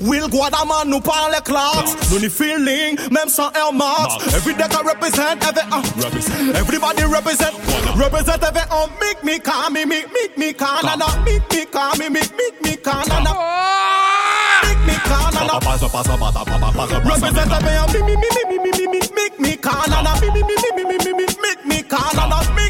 Will 0.00 0.28
Guadaman 0.28 0.90
nou 0.90 1.00
pan 1.00 1.30
le 1.30 1.40
klaks 1.46 1.94
Nou 2.10 2.18
ni 2.18 2.28
feeling, 2.28 2.98
mem 3.14 3.28
san 3.30 3.54
Air 3.54 3.72
Max 3.72 4.34
Every 4.34 4.54
deck 4.54 4.74
I 4.74 4.82
represent, 4.82 5.46
every 5.46 5.62
uh, 5.70 6.58
Everybody 6.58 7.04
represent, 7.04 7.54
represent 7.94 8.42
every 8.42 8.66
oh, 8.72 8.84
uh, 8.84 8.98
Make 8.98 9.22
me 9.22 9.38
calm, 9.38 9.74
me, 9.74 9.84
make 9.84 10.36
me 10.36 10.52
calm, 10.52 10.82
and 10.82 11.02
make 11.24 11.46
me 11.52 11.64
calm, 11.66 11.96
me, 11.98 12.08
make 12.08 12.60
me 12.62 12.76
calm, 12.76 13.06
and 13.06 14.11
me 14.86 14.94
call 15.04 15.36
and 15.36 15.50
a 15.50 15.60
Pasa, 15.60 15.88
pasa, 15.88 16.16
pasa, 16.16 16.44
pasa, 16.44 16.72
pasa 16.72 16.96
Represent 17.00 17.52
a 17.52 17.58
me 17.64 17.72
a 17.76 17.84
me, 17.92 18.00
me, 18.02 18.14
me, 18.16 18.28
me, 18.48 18.58
me, 18.58 18.70
me, 18.72 18.86
me 18.86 19.00
Make 19.14 19.40
me 19.40 19.56
call 19.56 19.92
and 19.92 20.06
a 20.06 20.12
me, 20.20 20.28
me, 20.30 20.42
me, 20.42 20.56
me, 20.76 20.84
me, 20.84 20.98
me, 20.98 21.12
me 21.12 21.26
Make 21.42 21.64
me 21.66 21.82
call 21.82 22.18
and 22.18 22.32
a 22.32 22.54
me 22.56 22.61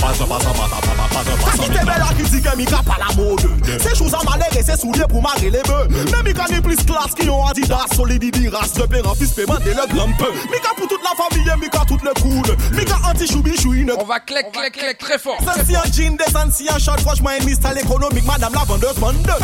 Kaki 0.00 1.68
te 1.68 1.84
bel 1.84 2.02
a 2.02 2.12
ki 2.16 2.24
di 2.30 2.40
ke 2.40 2.56
mi 2.56 2.64
ka 2.64 2.80
la 2.98 3.10
mode 3.16 3.48
Se 3.78 3.94
chouzan 3.94 4.24
male 4.24 4.46
re 4.52 4.62
se 4.62 4.76
soulie 4.80 5.06
pou 5.08 5.20
mare 5.20 5.50
le 5.50 5.62
be 5.68 5.78
Ne 6.10 6.22
mi 6.24 6.32
ka 6.32 6.46
ni 6.50 6.60
plis 6.60 6.84
klas 6.86 7.14
ki 7.14 7.26
yon 7.26 7.46
adidas 7.50 7.92
Solidi 7.96 8.30
di 8.30 8.48
ras 8.48 8.72
de 8.72 8.86
peran 8.86 9.14
fis 9.14 9.32
pe 9.34 9.44
le 9.46 9.86
glampe 9.92 10.28
Mi 10.50 10.60
ka 10.60 10.72
pou 10.76 10.86
tout 10.86 11.00
la 11.02 11.14
famille, 11.16 11.52
mi 11.60 11.68
ka 11.68 11.84
tout 11.86 12.00
le 12.02 12.12
coude 12.20 12.56
Mi 12.72 12.84
ka 12.84 12.98
anti 13.10 13.26
choubi 13.26 13.56
chouine 13.56 13.92
On 13.98 14.04
va 14.04 14.20
klek 14.20 14.52
klek 14.52 14.72
klek 14.72 14.98
très 14.98 15.18
fort. 15.18 15.38
Sen 15.42 15.66
si 15.66 15.76
an 15.76 15.90
jean, 15.92 16.16
desen 16.16 16.52
si 16.52 16.68
an 16.68 16.78
shot 16.78 17.00
Froche 17.00 17.22
mwen 17.22 17.44
mistal 17.44 17.78
ekonomik, 17.78 18.24
madame 18.24 18.54
la 18.54 18.64
vendeuse 18.64 18.98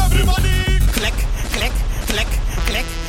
Everybody. 0.07 0.81
Klek, 0.93 1.15
klek, 1.53 1.73
klek, 2.09 2.41
klek 2.67 3.08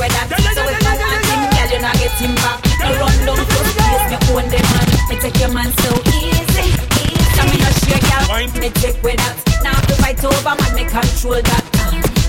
Man, 0.00 0.08
me 0.08 0.16
take 0.16 0.16
with 0.16 0.16
that. 0.16 0.32
So 0.56 0.64
if 0.64 0.80
you 0.80 0.96
want 0.96 1.28
him, 1.28 1.42
girl, 1.52 1.68
you 1.68 1.80
not 1.84 1.96
get 2.00 2.16
him 2.16 2.32
back. 2.40 2.56
No 2.80 2.88
run 2.96 3.16
down 3.28 3.44
first 3.52 3.72
place, 3.76 4.04
me 4.08 4.16
own 4.32 4.48
the 4.48 4.56
man. 4.56 4.88
Me 5.12 5.14
take 5.20 5.36
your 5.36 5.52
man 5.52 5.68
so 5.84 5.92
easy, 6.16 6.72
easy. 7.04 7.20
So 7.36 7.44
me 7.44 7.60
no 7.60 7.68
share, 7.84 8.00
girl. 8.08 8.24
Me 8.56 8.68
take 8.80 8.96
with 9.04 9.20
that. 9.20 9.36
Now 9.60 9.76
to 9.76 9.92
fight 10.00 10.24
over, 10.24 10.56
man, 10.56 10.72
me 10.72 10.88
control 10.88 11.44
that. 11.44 11.64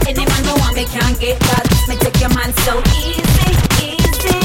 Any 0.03 0.27
man 0.27 0.41
no 0.43 0.59
want 0.59 0.75
me 0.75 0.83
can't 0.83 1.15
get 1.15 1.39
that. 1.39 1.63
Me 1.87 1.95
take 1.95 2.19
your 2.19 2.35
man 2.35 2.51
so 2.67 2.75
easy, 2.91 3.55
easy. 3.79 4.35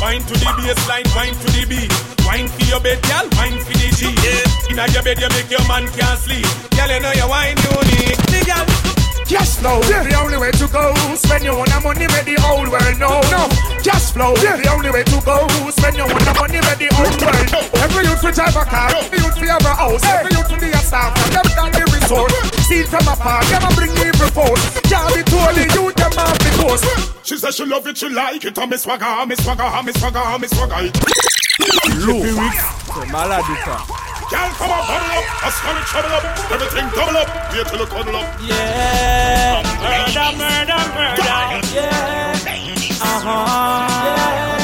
Wine 0.00 0.24
to 0.24 0.34
the 0.40 0.48
baseline, 0.56 1.04
wine 1.12 1.36
to 1.36 1.48
the 1.52 1.68
beat. 1.68 1.92
Wine 2.24 2.48
for 2.48 2.64
your 2.64 2.80
bed, 2.80 2.96
girl, 3.04 3.28
wine 3.36 3.60
for 3.60 3.76
the 3.76 3.92
G. 3.92 4.08
Yeah. 4.24 4.72
Inna 4.72 4.88
your 4.96 5.04
bed, 5.04 5.20
you 5.20 5.28
make 5.36 5.52
your 5.52 5.64
man 5.68 5.84
can't 5.92 6.16
sleep. 6.16 6.48
Girl, 6.72 6.88
you 6.88 7.00
know 7.04 7.12
your 7.12 7.28
wine 7.28 7.60
unique. 7.60 8.16
The 8.32 8.40
girl. 8.48 8.97
Cash 9.28 9.60
flow, 9.60 9.78
the 9.84 10.16
only 10.24 10.38
way 10.38 10.50
to 10.52 10.66
go. 10.72 10.94
Spend 11.14 11.44
your 11.44 11.60
own 11.60 11.68
money, 11.84 12.08
where 12.08 12.24
the 12.24 12.40
whole 12.40 12.64
world 12.64 12.96
know. 12.96 13.20
No, 13.28 13.44
cash 13.84 14.08
flow, 14.16 14.32
the 14.32 14.72
only 14.72 14.88
way 14.88 15.04
to 15.04 15.20
go. 15.20 15.44
Spend 15.68 16.00
your 16.00 16.08
own 16.08 16.24
money, 16.32 16.60
where 16.64 16.78
the 16.80 16.88
whole 16.96 17.12
world 17.12 17.48
know. 17.52 17.60
Every 17.84 18.08
youth 18.08 18.24
will 18.24 18.32
drive 18.32 18.56
a 18.56 18.64
car, 18.64 18.88
every 18.88 19.20
youth 19.20 19.36
will 19.36 19.52
have 19.52 19.68
a 19.68 19.74
house, 19.76 20.02
every 20.08 20.32
youth 20.32 20.48
will 20.48 20.60
be 20.64 20.72
a 20.72 20.80
star. 20.80 21.12
From 21.12 21.28
them 21.28 21.48
down 21.52 21.70
the 21.76 21.84
resort, 21.92 22.32
steal 22.64 22.86
from 22.88 23.04
a 23.04 23.16
park, 23.20 23.44
them 23.52 23.68
a 23.68 23.70
bring 23.76 23.92
evil 24.00 24.32
force. 24.32 24.64
Can't 24.88 25.12
be 25.12 25.20
told 25.28 25.52
the 25.52 25.64
youth 25.76 25.96
them 26.00 26.12
off 26.16 26.38
the 26.40 26.50
coast. 26.64 26.88
She 27.28 27.36
said 27.36 27.52
she 27.52 27.66
love 27.68 27.86
it, 27.86 27.98
she 27.98 28.08
like 28.08 28.44
it. 28.48 28.56
I'm 28.56 28.72
a 28.72 28.78
swagger, 28.78 29.28
me 29.28 29.36
swagger, 29.36 29.68
me 29.84 29.92
swagger, 29.92 30.38
me 30.40 30.48
swagger. 30.48 30.88
C'est 32.98 33.12
malade 33.12 33.44
ou 33.44 33.56
pas 33.64 34.07
Girl, 34.28 34.50
come 34.60 34.70
on, 34.70 34.84
bubble 34.84 35.08
up, 35.08 35.24
I 35.40 35.48
smell 35.48 35.76
it, 35.80 35.88
trouble 35.88 36.12
up, 36.12 36.24
everything 36.52 36.84
double 36.92 37.16
up, 37.16 37.28
wait 37.48 37.64
till 37.64 37.80
it 37.80 37.88
cuddle 37.88 38.16
up. 38.16 38.28
Yeah. 38.44 39.64
Murder, 39.80 40.36
murder, 40.36 40.80
murder. 40.92 41.64
Yeah. 41.72 42.36
Uh-huh. 43.00 43.88
Yeah. 44.04 44.58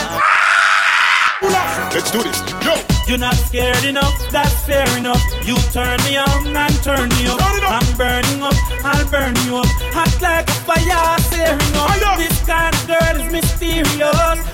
Let's 1.94 2.10
do 2.10 2.20
this, 2.22 2.36
yo. 2.60 2.74
You're 3.08 3.18
not 3.18 3.36
scared 3.36 3.84
enough, 3.84 4.12
that's 4.30 4.52
fair 4.66 4.84
enough. 4.98 5.22
You 5.46 5.56
turn 5.72 5.96
me 6.04 6.18
on 6.18 6.54
and 6.54 6.74
turn 6.82 7.08
me 7.16 7.26
up. 7.28 7.40
I'm 7.40 7.96
burning 7.96 8.42
up, 8.42 8.54
I'll 8.84 9.08
burn 9.08 9.34
you 9.46 9.56
up. 9.58 9.66
Hot 9.96 10.12
like 10.20 10.48
a 10.48 10.52
fire, 10.68 11.18
searing 11.32 11.76
up. 11.80 12.18
This 12.18 12.36
kind 12.44 12.74
of 12.74 12.86
girl 12.86 13.16
is 13.16 13.32
mysterious. 13.32 14.53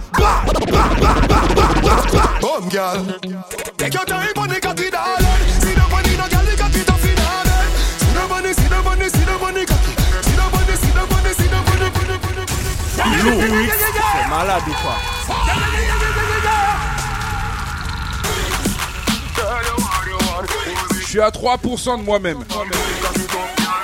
bad, 0.21 0.45
bad, 0.45 1.01
bad, 1.01 1.27
bad, 1.27 1.85
bad, 1.85 2.11
bad. 2.13 2.41
Boom, 2.41 2.69
girl. 2.69 3.05
Take 3.77 3.93
your 3.93 4.05
time 4.05 4.37
on 4.37 4.49
the 4.49 4.59
cocky, 4.61 4.89
darling. 4.89 5.25
See 5.61 5.73
the 5.73 5.85
money, 5.89 6.13
no 6.17 6.27
girl, 6.29 6.45
you 6.45 6.57
got 6.57 6.75
it 6.75 6.89
off 6.89 7.05
in 7.05 7.17
order. 7.17 7.61
See 8.01 8.13
the 8.13 8.23
money, 8.29 8.53
see 8.53 8.69
the 8.69 8.81
money, 8.81 9.09
see 9.09 9.25
the 9.25 9.37
money, 9.41 9.65
cocky. 9.65 9.93
See 10.25 10.35
the 10.37 10.45
money, 10.53 10.75
see 10.81 10.93
the 10.93 11.03
money, 11.11 11.33
see 11.33 11.49
the 11.49 11.59
money, 11.67 11.89
money, 11.97 12.17
money, 12.21 12.45
money. 12.45 12.71
Louis, 13.23 13.69
c'est 13.69 14.29
malade 14.29 14.63
ou 14.67 14.71
pas 14.71 14.99
Je 20.91 21.05
suis 21.07 21.19
à 21.19 21.29
3% 21.29 21.97
de 21.97 22.03
moi-même. 22.03 22.45
Your 23.61 23.80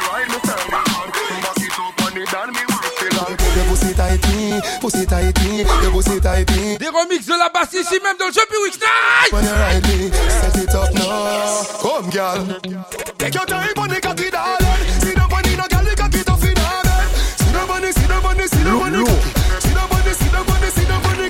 me, 4.57 4.79
pussy 4.79 5.05
tight 5.05 5.37
me, 5.43 5.63
your 5.81 5.91
pussy 5.91 6.19
tight 6.19 6.49
me. 6.55 6.77
Des 6.77 6.89
remixes 6.89 7.25
de 7.25 7.37
la 7.37 7.49
basse 7.49 7.73
ici 7.73 7.99
même 8.03 8.17
dans 8.19 8.27
le 8.27 8.33
jeu 8.33 8.41
Piwix 8.49 8.79
Night. 8.79 9.31
When 9.31 9.45
you 9.45 9.51
ride 9.51 9.87
me, 9.87 10.11
set 10.29 10.55
it 10.57 10.75
up 10.75 10.93
now. 10.93 11.63
Come 11.81 12.09
girl, 12.09 12.59
take 13.17 13.35
your 13.35 13.45
time 13.45 13.73
on 13.77 13.87
the 13.89 14.01
cocky 14.01 14.29
darling. 14.29 14.67
See 15.01 15.13
the 15.13 15.27
bunny, 15.29 15.55
no 15.55 15.67
girl, 15.67 15.83
the 15.83 15.95
cocky 15.95 16.23
tough 16.23 16.43
in 16.43 16.55
heaven. 16.55 17.09
See 17.37 17.51
the 17.51 17.65
bunny, 17.67 17.91
see 17.91 18.07
the 18.07 18.19
bunny, 18.21 18.47
see 18.47 18.63
the 18.63 18.71
bunny. 18.71 19.05
See 19.59 19.73
the 19.73 19.83
bunny, 19.89 20.13
see 20.13 20.29
the 20.29 20.43
bunny, 20.45 20.69
see 20.69 20.85
the 20.85 20.99
bunny. 21.03 21.27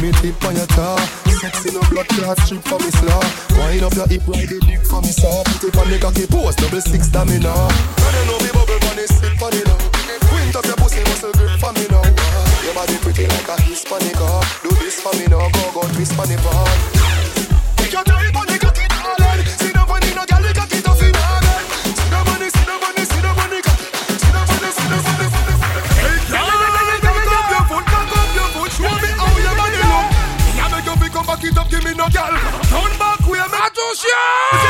Me, 0.00 0.10
tip 0.12 0.42
on 0.46 0.56
your 0.56 0.66
top 0.66 1.29
Sexy 1.40 1.72
no 1.72 1.80
blood 1.88 2.06
clot 2.08 2.38
strip 2.44 2.60
for 2.68 2.78
me 2.78 2.90
slaw 3.00 3.24
Wind 3.56 3.80
up 3.80 3.94
your 3.96 4.06
hip, 4.12 4.28
ride 4.28 4.44
the 4.44 4.60
dick 4.60 4.84
for 4.84 5.00
me 5.00 5.08
saw 5.08 5.40
Put 5.48 5.72
it 5.72 5.76
on 5.80 5.88
me 5.88 5.96
cocky 5.96 6.26
post 6.28 6.60
double 6.60 6.84
six 6.84 7.08
stamina. 7.08 7.48
Girl, 7.48 8.12
you 8.12 8.24
know 8.28 8.38
me 8.44 8.50
bubble 8.52 8.76
bunny, 8.84 9.08
sit 9.08 9.32
for 9.40 9.48
me 9.48 9.64
now. 9.64 9.80
Wind 10.28 10.52
up 10.52 10.68
your 10.68 10.76
pussy, 10.76 11.00
muscle 11.08 11.32
grip 11.32 11.56
for 11.56 11.72
me 11.72 11.88
now. 11.88 12.04
Your 12.60 12.74
body 12.76 12.92
pretty 13.00 13.24
like 13.24 13.48
a 13.48 13.56
Hispanic 13.62 14.20
car 14.20 14.44
Do 14.62 14.68
this 14.84 15.00
for 15.00 15.16
me 15.16 15.32
now, 15.32 15.48
go 15.48 15.80
go 15.80 15.82
twist 15.96 16.12
for 16.12 16.28
me 16.28 16.36
bar 16.44 16.68
Take 17.80 17.96
your 17.96 18.04
time 18.04 18.36
on 18.36 18.46
cocky, 18.60 18.84
darling 18.92 19.48
See 19.48 19.72
the 19.72 19.80
funny, 19.88 20.12
no 20.12 20.28
gal, 20.28 20.44
the 20.44 20.52
cocky 20.52 20.84
tough 20.84 21.00
in 21.00 21.16
her 21.16 21.40
See 21.96 22.10
the 22.12 22.20
money, 22.20 22.52
see 22.52 22.68
the 22.68 22.76
money. 22.84 22.99
no 31.96 32.08
girl. 32.08 32.38
Turn 32.70 32.98
back, 32.98 33.20
we 33.26 33.38
are 33.38 33.48
not 33.48 33.74
too. 33.74 34.69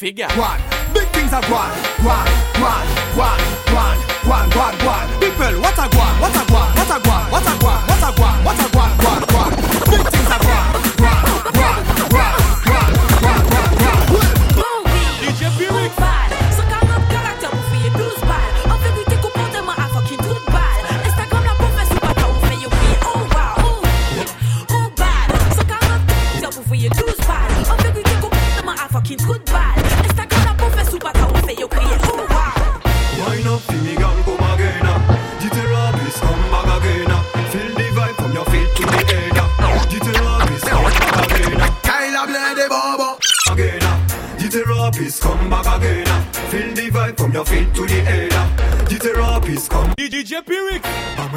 figure. 0.00 0.28
One, 0.28 0.58
big 0.94 1.06
things 1.12 1.30
are 1.30 1.44
one, 1.52 1.76
one, 2.00 2.30
one, 2.56 2.88
one, 3.20 3.40
one, 3.68 3.98
one, 4.24 4.48
one, 4.56 4.76
one. 4.80 5.08
People, 5.20 5.60
what 5.60 5.76
a 5.76 5.86
guan, 5.92 6.14
what 6.22 6.32
a 6.32 6.44
guan, 6.48 6.68
what 6.72 6.88
a 6.88 6.98
guan, 7.04 7.30
what 7.30 7.44
a 7.44 7.54
guan, 7.60 7.80
what 7.84 8.04
a 8.08 8.10
guan, 8.16 8.44
what 8.46 8.60
a 8.64 8.69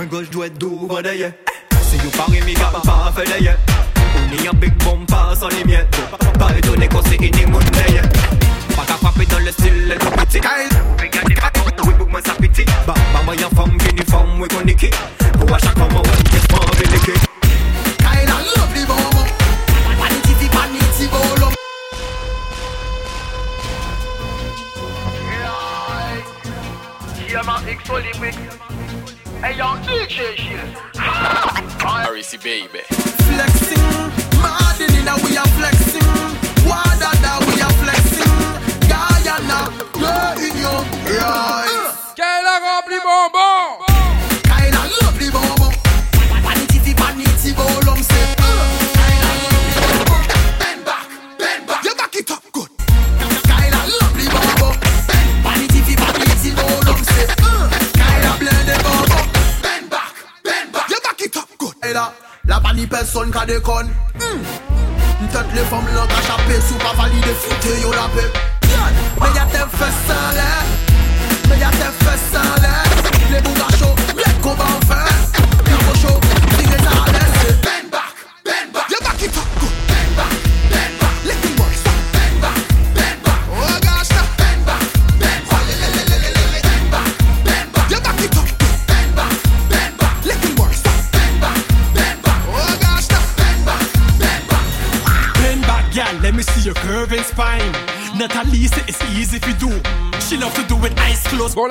un 0.04 0.06
gauche 0.08 0.30
doit 0.30 0.50
do 0.50 0.88
va 0.90 1.02
d'ailleurs? 1.02 1.32
Si 1.82 1.98
vous 1.98 2.10
parlez, 2.12 2.42
mais 2.46 2.54
pas 2.54 3.14
fait 3.16 3.30
d'ailleurs. 3.30 3.58
On 3.96 4.44
est 4.44 4.48
un 4.48 4.54
big 4.54 4.74
bomb, 4.84 5.06
pas 5.06 5.34
sans 5.40 5.48
les 5.48 5.64
miens. 5.64 5.86
Pas 6.38 6.50
étonné 6.58 6.88
qu'on 6.90 7.02
s'est 7.04 7.16
aidé, 7.16 7.46
mon 7.46 7.60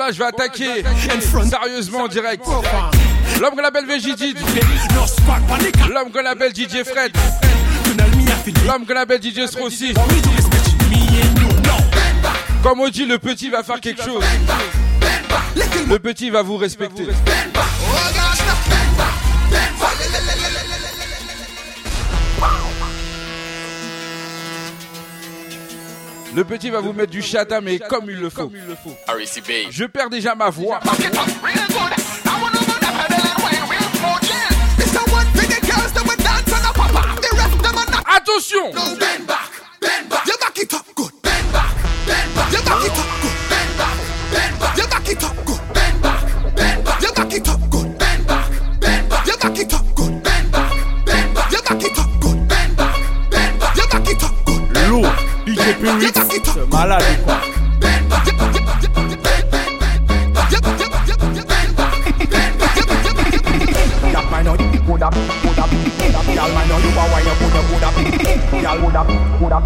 là 0.05 0.11
je 0.11 0.19
vais 0.19 0.25
attaquer. 0.25 0.83
sérieusement 1.49 2.03
en 2.03 2.07
direct. 2.07 2.43
L'homme 3.39 3.55
qu'on 3.55 3.63
appelle 3.63 3.85
VJD. 3.85 4.35
L'homme 5.89 6.11
qu'on 6.11 6.25
appelle 6.25 6.53
DJ 6.53 6.83
Fred. 6.83 7.11
L'homme 8.65 8.85
qu'on 8.85 8.95
appelle 8.95 9.21
DJ 9.21 9.47
Strossi. 9.47 9.93
Comme 12.61 12.79
on 12.79 12.89
dit, 12.89 13.05
le 13.05 13.19
petit 13.19 13.49
va 13.49 13.63
faire 13.63 13.79
quelque 13.79 14.03
chose. 14.03 14.23
Le 15.87 15.99
petit 15.99 16.29
va 16.29 16.41
vous 16.41 16.57
respecter. 16.57 17.07
Le 26.35 26.43
petit 26.43 26.69
va 26.71 26.79
vous 26.79 26.93
mettre 26.93 27.11
du 27.11 27.21
chata, 27.21 27.61
mais 27.61 27.77
comme 27.77 28.09
il 28.09 28.19
le 28.19 28.29
faut. 28.29 28.51
Je 29.69 29.85
perds 29.85 30.09
déjà 30.09 30.33
ma 30.33 30.49
voix. 30.49 30.79
Attention! 38.15 38.71
Bend 38.73 39.27
back, 39.27 39.51
bend 39.81 40.09
back. 40.09 40.25
You 40.25 40.33
back 40.39 40.59
it 45.09 45.23
up 45.23 45.35
good. 45.45 45.52
spirit, 55.83 56.13
c'est 56.45 56.65
malade 56.69 57.03
quoi. 57.25 57.33
Y'all 68.61 68.79
would 68.79 68.95
up, 68.95 69.07
would 69.41 69.51
up, 69.51 69.63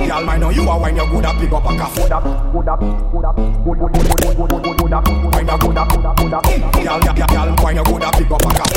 y'all 0.00 0.24
might 0.24 0.38
know 0.38 0.50
you 0.50 0.68
are 0.68 0.80
when 0.80 0.96
you're 0.96 1.06
good 1.06 1.24
up, 1.24 1.36
pick 1.38 1.52
up 1.52 1.64
a 1.64 1.76
cuff, 1.78 1.98
would 1.98 2.12
up, 2.12 2.24
would 2.52 2.68
up, 2.68 2.80
would 2.80 3.24
up, 3.24 3.38
would 3.64 3.80
up, 3.80 3.90
would 3.94 4.10
up, 4.10 4.26
would 4.36 4.52
up, 4.52 4.80
would 4.80 4.92
up, 4.92 5.08
when 5.34 5.46
you're 5.46 5.58
good 5.58 5.76
up, 5.76 5.92
would 5.96 6.06
up, 6.06 6.20
would 6.20 6.34
up, 6.34 6.44
y'all, 6.82 7.00
y'all, 7.04 7.16
y'all, 7.16 7.64
when 7.64 7.76
good 7.84 8.02
up, 8.02 8.14
pick 8.14 8.30
up 8.30 8.44
a 8.44 8.48
cuff. 8.54 8.70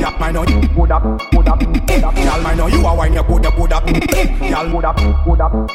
Y'all 0.00 0.32
know 0.32 0.44
you 0.44 0.60
would 0.76 0.92
up. 0.92 1.33
Y'all 2.34 2.42
might 2.42 2.56
know 2.56 2.66
you 2.66 2.84
are 2.84 2.96
wine, 2.96 3.12
you 3.12 3.22
good 3.22 3.46
up, 3.46 3.54
coulda 3.54 3.80
Y'all 4.42 4.68
coulda, 4.68 4.92
coulda, 5.22 5.48
coulda 5.48 5.70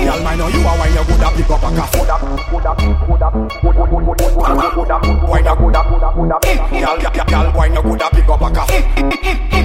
Y'all 0.00 0.22
might 0.22 0.36
know 0.36 0.46
you 0.46 0.60
are 0.60 0.78
wine, 0.78 0.94
you 0.94 1.02
coulda 1.02 1.28
pick 1.34 1.50
up 1.50 1.60
a 1.60 1.74
cup. 1.74 1.90
Coulda, 1.90 2.16
coulda, 2.46 2.70
coulda, 3.04 3.30
coulda, 3.60 3.86
coulda 4.70 4.96
Wine, 5.26 5.44
coulda, 5.58 5.82
coulda, 5.82 6.12
coulda 6.14 6.38
Y'all, 6.70 7.02
y'all, 7.02 7.28
y'all 7.28 7.56
wine, 7.56 7.74
you 7.74 7.82
coulda 7.82 8.08
pick 8.12 8.28
up 8.28 8.42
a 8.42 8.50
cup. 8.54 9.55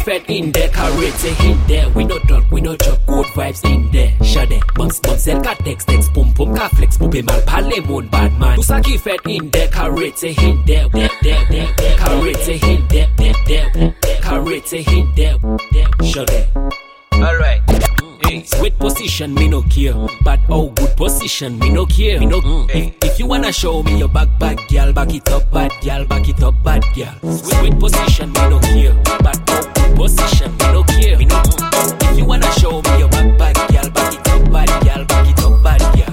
Tout 0.00 0.06
ça 0.06 0.18
qui 0.20 0.28
fait 0.28 0.40
in 0.40 0.50
there, 0.50 0.70
carré, 0.70 1.12
c'est 1.16 1.44
in 1.44 1.56
there. 1.66 1.88
We 1.94 2.06
no 2.06 2.18
talk, 2.20 2.44
we 2.50 2.62
no 2.62 2.74
joke, 2.76 3.00
good 3.06 3.26
vibes 3.34 3.64
in 3.64 3.90
there. 3.90 4.12
Shade, 4.22 4.60
bounce, 4.74 5.00
bounce, 5.00 5.26
elle 5.26 5.42
ka 5.42 5.54
text, 5.62 5.88
text, 5.88 6.12
pum, 6.14 6.32
pum, 6.32 6.54
ka 6.54 6.68
flex, 6.70 6.96
poupée 6.96 7.22
mal, 7.22 7.42
parler, 7.44 7.80
mon 7.86 8.02
bad 8.02 8.32
man. 8.38 8.56
Qui 8.82 8.98
fait 8.98 9.18
in 9.26 9.50
there, 9.50 9.68
carré, 9.70 10.12
c'est 10.16 10.30
in 10.30 10.62
there, 10.66 10.88
there, 10.92 11.10
there, 11.22 11.38
there, 11.50 11.68
there. 11.76 11.96
Carré, 11.96 12.32
c'est 12.42 12.62
in 12.62 12.80
there, 12.88 13.08
there, 13.16 13.34
there, 13.46 13.70
there. 13.74 14.20
Carré, 14.22 14.62
c'est 14.64 14.86
in 14.88 15.06
there, 15.16 15.36
there. 15.72 16.06
Shade. 16.06 16.48
Alright. 17.12 17.60
Mm. 18.22 18.46
Sweet 18.46 18.78
position, 18.78 19.34
me 19.34 19.48
no 19.48 19.62
care. 19.62 19.94
But 20.24 20.40
oh, 20.48 20.70
good 20.70 20.96
position, 20.96 21.58
me 21.58 21.68
no 21.68 21.84
care. 21.84 22.18
Mm. 22.18 22.20
Me 22.20 22.26
no. 22.26 22.66
If, 22.70 22.94
if 23.02 23.18
you 23.18 23.26
wanna 23.26 23.52
show 23.52 23.82
me 23.82 23.98
your 23.98 24.08
back, 24.08 24.28
back, 24.38 24.56
girl, 24.68 24.92
back 24.92 25.12
it 25.12 25.28
up, 25.30 25.50
bad 25.52 25.72
girl, 25.82 26.06
back 26.06 26.28
it 26.28 26.42
up, 26.42 26.54
bad 26.64 26.84
girl. 26.94 27.36
Sweet 27.36 27.78
position, 27.78 28.32
me 28.32 28.48
no 28.48 28.58
care. 28.60 28.94
But 29.04 29.38
oh, 29.48 29.79
position, 30.00 30.50
me 30.56 30.66
no 30.72 30.82
care. 30.84 31.16
Me 31.18 31.26
no. 31.26 31.42
If 32.08 32.16
you 32.16 32.24
wanna 32.24 32.50
show 32.52 32.80
me 32.80 32.98
your 32.98 33.08
back, 33.08 33.36
back, 33.36 33.56
girl, 33.68 33.90
back 33.90 34.14
it 34.14 34.28
up, 34.28 34.50
bad 34.50 34.70
girl, 34.84 35.04
back 35.04 35.28
it 35.28 35.44
up, 35.44 35.62
bad 35.62 35.80
girl. 35.92 36.12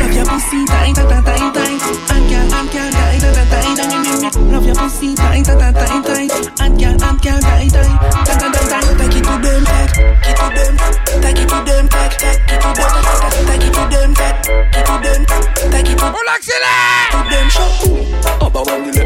Love 0.00 0.14
your 0.16 0.24
pussy 0.24 0.64
tight, 0.64 0.94
tight, 0.96 1.08
tight, 1.08 1.24
tight, 1.24 1.52
tight. 1.52 1.80
And 2.16 2.24
girl, 2.32 2.54
and 2.56 2.68
girl, 2.72 2.90
tight, 2.96 3.20
tight, 3.20 3.36
tight, 3.36 3.52
tight, 3.52 4.20
tight. 4.24 4.36
Love 4.52 4.64
your 4.64 4.76
pussy 4.76 5.14
tight, 5.14 5.44
tight, 5.44 5.58
tight, 5.60 5.74
tight, 5.74 6.04
tight. 6.06 6.32
And 6.64 6.80
girl, 6.80 6.96
and 6.96 7.20
girl, 7.20 7.40
tight, 7.40 7.68
tight, 7.68 7.92
tight, 8.24 8.40
tight, 8.40 8.68
tight. 8.72 8.96
Take 8.96 9.16
it 9.16 9.24
to 9.28 9.36
them, 9.44 9.64
take 9.68 10.00
it 10.24 10.36
to 10.36 10.46
them, 10.56 10.72
take 11.12 11.36
it 11.36 11.48
to 11.48 11.58
them, 11.66 11.84
take, 11.92 12.16
take 12.16 12.56
it 12.56 12.60
to 12.64 12.70
them, 12.72 13.44
take 13.46 13.64
it 13.66 13.72
to 13.76 13.82
them, 13.92 14.14
take 14.16 14.40
it 14.72 14.86
to 14.86 14.94
them, 15.04 15.20
take 15.70 15.90
it 15.90 15.98
to 15.98 16.04
them. 16.04 16.14
On 16.16 16.24
l'accélère. 16.24 17.10
To 17.12 17.20
them, 17.28 17.48
show. 17.50 17.70
Ah 18.40 18.48
bah 18.52 18.62
ouais, 18.66 18.80
il 18.94 19.05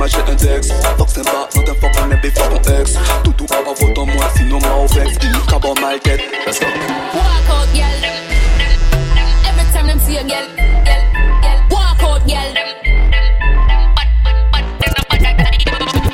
est 0.00 0.16
origine, 0.16 0.22
les 0.26 0.30
matchs 0.30 0.30
un 0.30 0.36
texte. 0.36 0.72
Fuck 0.98 1.08
c'est 1.08 1.24
pas, 1.24 1.48
not 1.54 1.62
un 1.62 1.74
fuck, 1.74 1.92
on 2.02 2.10
est 2.10 2.16
before 2.20 2.48
ton 2.48 2.80
ex. 2.80 2.94
Tout 3.24 3.32
tout 3.32 3.46
va 3.46 3.56
vote 3.62 3.98
en 3.98 4.06
moi, 4.06 4.28
sinon 4.36 4.58
moi 4.60 4.76
au 4.76 4.86
vex. 4.86 5.18
Carbon 5.48 5.74
mal 5.80 5.98
tête, 6.00 6.20
let's 6.46 6.60
go. 6.60 6.66
Walk 7.14 7.50
out, 7.50 7.68
girl. 7.74 8.04
Every 9.48 9.64
time 9.72 9.86
them 9.86 9.98
see 10.00 10.18
a 10.18 10.22
girl, 10.22 10.46
girl, 10.56 11.02
girl. 11.42 11.60
Walk 11.70 12.02
out, 12.02 12.26
girl. 12.26 12.54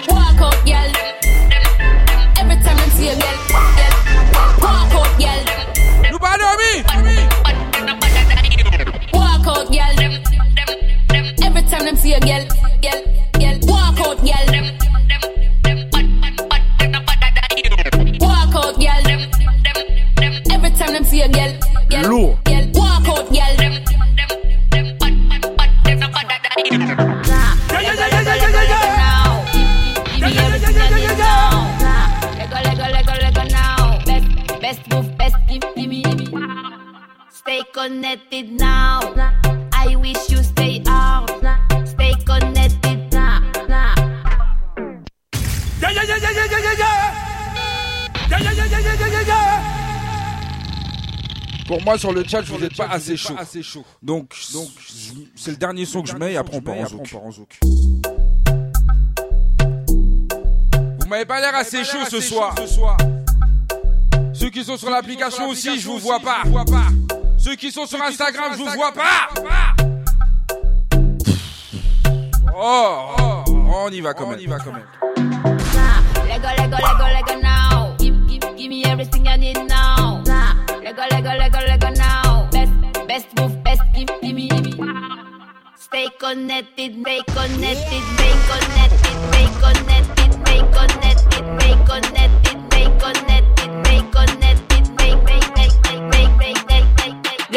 Walk 0.09 0.41
out, 0.41 0.65
girl. 0.65 0.91
Every 2.39 2.57
time 2.63 2.77
them 2.77 2.91
see 2.97 3.09
a 3.09 3.15
girl, 3.15 3.39
girl. 3.51 3.95
Walk 4.61 4.95
out, 4.95 5.19
girl. 5.19 5.45
Nous 6.11 6.19
pas 6.19 6.37
dormi. 6.39 6.73
Walk 9.13 9.47
out, 9.47 9.71
girl. 9.71 9.97
Every 11.43 11.63
time 11.63 11.85
them 11.85 11.97
see 11.97 12.15
a 12.15 12.21
girl, 12.21 12.45
girl, 12.45 12.46
connected 38.17 38.53
now. 38.53 39.01
I 39.73 39.97
wish 39.97 40.31
you 40.31 40.43
stay 40.43 40.83
out. 40.89 41.31
Stay 41.87 42.15
connected 42.25 43.13
now. 43.13 43.43
Yeah, 45.81 45.91
yeah, 45.91 46.03
yeah, 46.03 46.17
yeah, 46.17 46.31
yeah, 46.31 46.47
yeah, 46.51 46.59
yeah, 46.59 46.75
yeah. 46.79 47.15
Yeah, 48.31 48.41
yeah, 48.41 48.53
yeah, 48.53 48.65
yeah, 48.65 48.81
yeah, 48.81 48.95
yeah, 48.95 49.09
yeah, 49.09 49.23
yeah. 49.27 49.63
Pour 51.67 51.83
moi, 51.83 51.99
sur 51.99 52.13
le 52.13 52.23
chat, 52.25 52.43
vous 52.43 52.59
n'êtes 52.59 52.77
pas 52.77 52.87
assez 52.87 53.17
chaud. 53.17 53.35
Donc, 54.03 54.33
donc 54.53 54.69
c'est 55.35 55.51
le 55.51 55.57
dernier 55.57 55.85
son 55.85 56.03
que 56.03 56.09
je 56.09 56.17
mets 56.17 56.35
et 56.35 56.37
après 56.37 56.57
on 56.57 56.61
part 56.61 56.77
en 56.77 57.33
zouk. 57.33 57.59
Vous 61.01 61.09
m'avez 61.09 61.25
pas 61.25 61.41
l'air 61.41 61.55
assez 61.55 61.85
chaud 61.85 62.05
ce 62.09 62.21
soir. 62.21 62.55
Ceux 64.33 64.51
qui 64.51 64.65
sont 64.65 64.77
sur 64.77 64.91
l'application 64.91 65.49
aussi, 65.49 65.81
je 65.81 65.89
vous 65.89 65.99
vois 65.99 66.21
pas. 66.21 66.43
Ceux 67.47 67.55
qui 67.55 67.71
sont 67.71 67.87
sur 67.87 68.03
Instagram, 68.03 68.55
je 68.55 68.59
vous 68.59 68.71
vois 68.71 68.91
pas. 68.91 69.29
Oh, 72.53 73.15
oh, 73.21 73.45
on 73.47 73.89
y 73.93 74.01
va 74.01 74.15
quand 74.15 74.27
même. 74.27 74.37
On 74.37 74.43
y 74.43 74.47
va 74.47 74.59
quand 74.59 74.73
même. 74.73 74.83
Lego, 76.27 76.49
Lego, 76.59 76.77
Lego, 76.77 77.07
Lego 77.07 77.41
now. 77.41 77.95
Give, 78.01 78.17
give, 78.27 78.43
give 78.57 78.69
me 78.69 78.85
everything 78.85 79.29
I 79.29 79.37
need 79.37 79.59
now. 79.69 80.25
Nah. 80.27 80.57
Lego, 80.83 81.03
Lego, 81.09 81.31
Lego, 81.39 81.59
Lego 81.69 81.91
now. 81.91 82.49
Best, 82.51 82.73
best 83.07 83.27
move, 83.39 83.63
best 83.63 83.83
give, 83.95 84.09
give 84.21 84.35
me, 84.35 84.49
give 84.49 84.81
me. 84.81 84.91
Stay 85.77 86.09
connected, 86.19 87.01
stay 87.01 87.23
connected, 87.29 88.03
stay 88.17 88.35
connected, 88.51 89.17
stay 89.31 89.47
connected, 89.63 90.33
stay 90.43 90.63
connected, 90.75 91.47
stay 91.47 91.47
connected, 91.55 91.66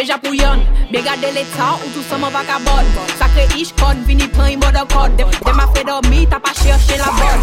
deja 0.10 0.18
pou 0.18 0.34
yon. 0.34 0.66
Be 0.90 1.04
gade 1.06 1.30
letan 1.36 1.78
ou 1.86 1.90
tout 1.94 2.06
seman 2.10 2.32
vakabon 2.34 2.88
Sakre 3.20 3.46
ish 3.54 3.74
kon, 3.78 4.00
vini 4.08 4.26
pren 4.34 4.56
yon 4.56 4.64
bodo 4.64 4.82
kon 4.90 5.14
Dem 5.20 5.60
a 5.62 5.68
fe 5.70 5.84
dormi, 5.86 6.26
ta 6.26 6.40
pa 6.42 6.50
chershe 6.58 6.98
la 6.98 7.12
bon 7.14 7.38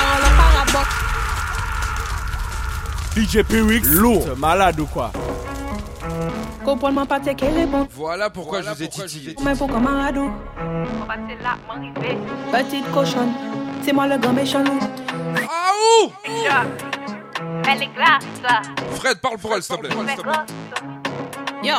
An 0.00 0.18
la 0.24 0.30
parabot 0.40 0.88
DJ 3.14 3.44
Pewix, 3.46 3.86
lourd, 3.86 4.36
malade 4.36 4.80
ou 4.80 4.86
quoi? 4.86 5.12
Comprenez 6.64 7.06
pas 7.06 7.20
tes 7.20 7.34
bon. 7.66 7.86
Voilà 7.92 8.30
pourquoi 8.30 8.60
voilà 8.60 8.74
je 8.78 8.84
vous 8.84 9.02
ai 9.02 9.06
dit. 9.06 9.36
Mais 9.44 9.54
pour 9.54 9.68
comme 9.68 9.86
un 9.86 10.12
Petite 12.52 12.90
cochonne, 12.92 13.32
c'est 13.82 13.92
moi 13.92 14.06
le 14.06 14.18
grand 14.18 14.32
méchant 14.32 14.62
loup. 14.62 14.78
Ah 15.36 15.72
ouh! 16.04 17.19
Elle 17.68 17.82
est 17.82 17.94
glace. 17.94 18.24
Fred, 18.96 19.20
parle 19.20 19.38
pour 19.38 19.54
elle, 19.54 19.62
s'il 19.62 19.76
te 19.76 19.80
plaît. 19.80 19.90
Yo. 21.62 21.74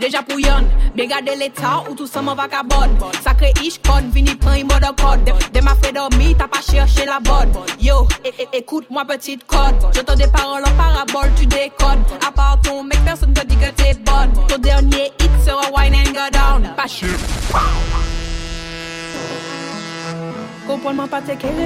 Deja 0.00 0.22
pou 0.24 0.40
yon, 0.40 0.64
be 0.96 1.04
gade 1.06 1.34
l'etan 1.36 1.84
ou 1.88 1.94
tout 1.94 2.08
seman 2.08 2.34
vagabond 2.34 2.96
Sakre 3.22 3.52
ish 3.62 3.76
kon, 3.84 4.08
vini 4.10 4.34
pan 4.40 4.56
yi 4.56 4.64
moda 4.64 4.90
kod 4.98 5.28
Dem, 5.52 5.68
a 5.68 5.74
fe 5.76 5.92
dormi, 5.92 6.34
ta 6.34 6.48
pa 6.48 6.60
cherche 6.64 7.04
la 7.06 7.20
bonne. 7.20 7.52
Yo, 7.78 8.08
é- 8.24 8.48
écoute-moi 8.58 9.04
petite 9.04 9.46
code. 9.46 9.76
J'entends 9.94 10.16
des 10.16 10.28
paroles 10.28 10.64
en 10.64 10.76
parabole, 10.76 11.30
tu 11.36 11.46
déconnes 11.46 12.02
À 12.26 12.32
part 12.32 12.58
ton 12.62 12.82
mec, 12.82 12.98
personne 13.04 13.34
te 13.34 13.44
dit 13.46 13.56
que 13.56 13.70
t'es 13.70 13.94
bonne. 13.94 14.32
Ton 14.48 14.58
dernier 14.58 15.12
hit 15.20 15.30
sera 15.44 15.70
wine 15.72 15.94
and 15.94 16.12
go 16.12 16.30
down. 16.32 16.74
Pas 16.74 16.88
chier 16.88 17.08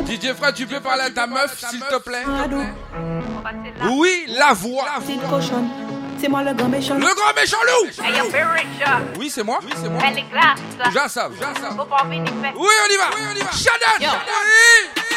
DJ 0.07 0.33
Fred, 0.35 0.55
tu 0.55 0.67
peux 0.67 0.81
parler 0.81 1.03
à 1.05 1.11
ta 1.11 1.27
meuf, 1.27 1.59
s'il 1.59 1.81
te 1.81 1.99
plaît? 1.99 2.25
Oui, 3.91 4.27
la 4.29 4.53
voix. 4.53 4.85
Petite 5.01 5.29
cochonne, 5.29 5.69
c'est 6.19 6.29
moi 6.29 6.43
le 6.43 6.55
grand 6.55 6.69
méchant 6.69 6.95
Le 6.95 7.15
grand 7.15 7.35
méchant 7.35 7.57
loup. 7.67 7.91
Oui, 9.19 9.31
c'est 9.31 9.43
moi. 9.43 9.59
Oui, 9.63 9.73
c'est 9.81 9.89
moi. 9.89 10.01
Elle 10.07 10.19
est. 10.19 10.25
J'en 10.93 11.09
savent, 11.09 11.33
j'en 11.41 11.55
faire. 11.61 11.77
Oui, 11.77 12.69
on 12.85 12.93
y 12.93 12.97
va. 12.97 13.05
Oui, 13.15 13.23
on 13.33 13.37
y 13.37 13.41
va. 13.41 13.51
Shannon. 13.53 14.07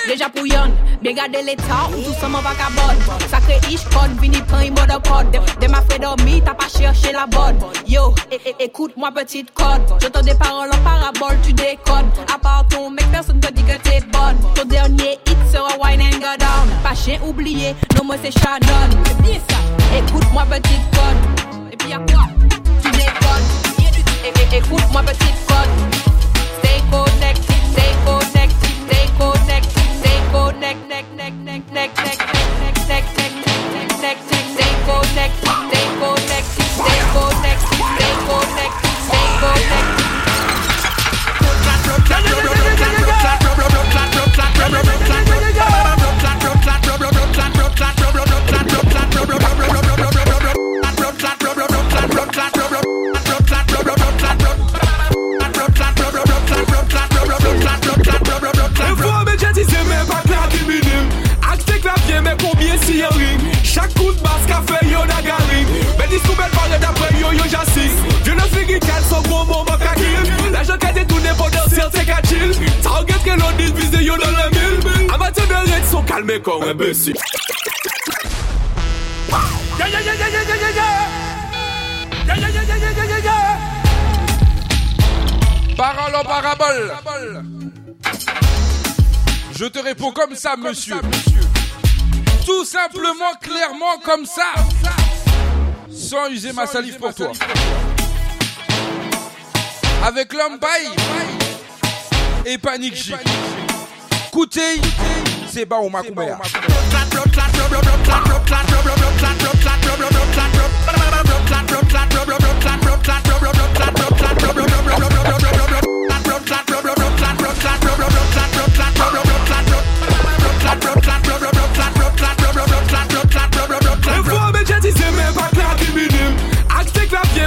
Deja 0.07 0.29
pou 0.31 0.47
yon, 0.47 0.71
be 1.03 1.11
gade 1.13 1.35
ou 1.37 2.01
tout 2.01 2.15
seman 2.21 2.41
vagabond 2.41 2.97
Sakre 3.29 3.59
ish 3.69 3.83
kon, 3.93 4.15
vini 4.21 4.41
pan 4.49 4.63
yi 4.63 4.71
moda 4.71 4.97
kod 4.99 5.29
Dem, 5.59 5.73
a 5.75 5.81
fe 5.81 5.99
dormi, 5.99 6.41
ta 6.41 6.53
pa 6.53 6.67
cherche 6.67 7.11
la 7.11 7.25
bonne 7.27 7.59
Yo, 7.85 8.15
écoute-moi 8.59 9.11
petite 9.11 9.53
code 9.53 9.81
J'entends 10.01 10.21
des 10.21 10.35
paroles 10.35 10.71
en 10.73 10.83
parabole, 10.83 11.37
tu 11.43 11.53
déconnes 11.53 12.09
À 12.33 12.39
part 12.39 12.65
ton 12.69 12.89
mec, 12.89 13.05
personne 13.11 13.39
te 13.39 13.51
dit 13.51 13.63
que 13.63 13.77
t'es 13.83 13.99
bonne 14.11 14.37
Ton 14.55 14.65
dernier 14.65 15.19
hit 15.27 15.37
sera 15.51 15.77
wine 15.79 16.01
and 16.01 16.19
go 16.19 16.35
down 16.39 16.69
Pas 16.81 16.95
chien 16.95 17.19
oublié, 17.23 17.75
non 17.97 18.05
moi 18.05 18.15
c'est 18.23 18.31
Shannon 18.31 18.89
ça, 19.49 19.97
écoute-moi 19.97 20.43
petite 20.49 20.88
code 20.91 21.19
Et 21.71 21.77
puis 21.77 21.89
y'a 21.89 21.99
quoi 21.99 22.25
Tu 22.81 22.91
déconnes 22.91 23.47
Écoute-moi 24.51 25.01
petite 25.03 25.39
code 25.47 25.69
Stay 26.59 26.81
connected, 26.91 27.61
stay 27.71 27.93
connected, 28.05 28.73
stay 28.87 29.05
connected, 29.17 29.87
stay 29.99 30.19
connected, 30.31 30.79
stay 30.79 31.45
connected, 32.49 33.33
stay 34.55 34.73
connected, 34.85 35.53
stay 35.69 35.85
connected, 35.99 37.28
combien 62.41 62.77
si 62.83 62.99
yon 62.99 63.09
ring 63.09 63.39
Chaque 63.63 63.93
coup 63.93 64.11
de 64.11 64.19
basse 64.19 64.45
qu'a 64.47 64.61
fait 64.67 64.85
yo 64.87 64.99
na 65.05 65.21
garing 65.21 65.67
dis 66.09 66.19
sous 66.25 66.35
belle 66.35 66.51
parle 66.51 66.79
d'après 66.79 67.19
yo 67.19 67.31
yo 67.31 67.43
j'assiste 67.49 67.99
Je 68.25 68.31
ne 68.31 68.39
fais 68.39 68.65
qu'elle 68.65 69.03
son 69.09 69.21
gros 69.21 69.45
moment 69.45 69.77
qu'a 69.77 69.95
kill 69.95 70.51
La 70.51 70.63
jeune 70.63 70.77
qu'a 70.77 70.91
détourné 70.91 71.29
potentiel 71.37 71.89
c'est 71.93 72.05
qu'a 72.05 72.21
chill. 72.27 72.53
Ça 72.81 72.89
regarde 72.89 73.23
que 73.23 73.29
l'on 73.29 73.51
dit 73.57 73.71
visé 73.73 74.05
dans 74.05 74.15
le 74.15 74.49
mille. 74.51 75.13
Amateur 75.13 75.47
de 75.47 75.71
red 75.71 75.85
sont 75.85 76.03
calmés 76.03 76.41
comme 76.41 76.63
yeah, 76.63 76.73
yeah. 76.73 77.13
Parole 85.77 86.15
en 86.15 86.23
parabole. 86.23 86.93
Je 89.55 89.65
te 89.65 89.79
réponds 89.79 90.11
comme 90.11 90.35
ça, 90.35 90.55
monsieur. 90.57 90.95
Tout 92.49 92.65
simplement, 92.65 93.35
clairement, 93.39 93.99
comme 94.03 94.25
ça. 94.25 94.55
Sans 95.91 96.31
user 96.31 96.51
ma 96.51 96.65
salive 96.65 96.97
pour 96.97 97.13
toi. 97.13 97.31
Avec 100.03 100.33
l'homme 100.33 100.57
bail 100.57 100.87
et 102.47 102.57
panique 102.57 102.95
J. 102.95 103.13
C'est 105.47 105.65
bas 105.65 105.77
au. 105.77 105.91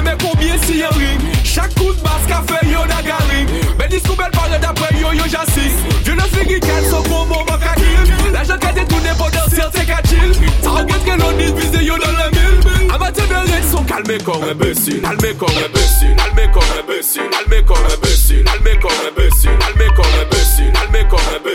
mè 0.05 0.15
konbyen 0.23 0.59
si 0.67 0.81
yon 0.81 0.95
ring 0.99 1.21
Chak 1.45 1.75
kout 1.79 1.99
bas 2.03 2.25
ka 2.29 2.43
yo 2.71 2.85
da 2.91 3.01
garing 3.07 3.49
Mè 3.79 3.89
dis 3.89 4.03
koubel 4.03 4.31
pare 4.33 4.59
yo 5.01 5.13
yo 5.13 5.27
jasis 5.27 5.75
Je 6.05 6.13
ne 6.13 6.27
figi 6.35 6.61
kat 6.61 6.85
so 6.91 7.03
kakil 7.03 8.33
La 8.33 8.45
jen 8.45 8.59
kate 8.59 8.87
toune 8.89 9.13
po 9.19 9.31
del 9.31 9.49
sir 9.51 9.71
te 9.71 9.85
kachil 9.87 10.35
Sa 10.63 10.77
regret 10.79 11.05
ke 11.05 11.17
lon 11.21 11.37
dis 11.39 11.81
yo 11.83 11.99
dan 11.99 12.15
le 12.21 12.29
mil 12.37 12.91
Amate 12.95 13.27
de 13.29 13.41
red 13.53 13.65
son 13.71 13.85
kalme 13.85 14.19
kon 14.25 14.41
rebesil 14.47 15.05
Alme 15.05 15.35
kon 15.39 15.53
rebesil 15.61 16.17
Alme 16.27 16.49
kon 16.53 16.67
rebesil 16.77 17.29
Alme 17.39 17.63
kon 17.67 17.83
rebesil 17.91 18.45
Alme 18.55 18.77
kon 18.83 18.97
rebesil 19.07 19.57
Alme 19.69 19.89
kon 19.97 20.13
rebesil 20.19 20.73
Alme 20.83 21.07
kon 21.11 21.27
rebesil 21.33 21.53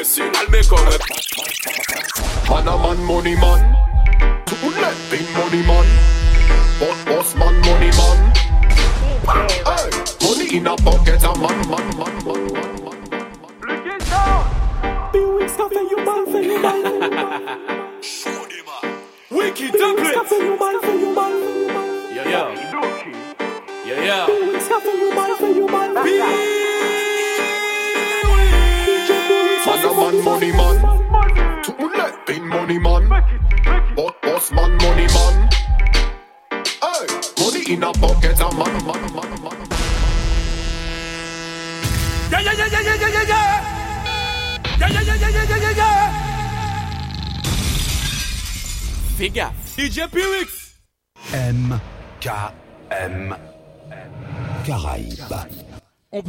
man 2.88 3.06
money 3.06 3.36
man. 3.36 3.97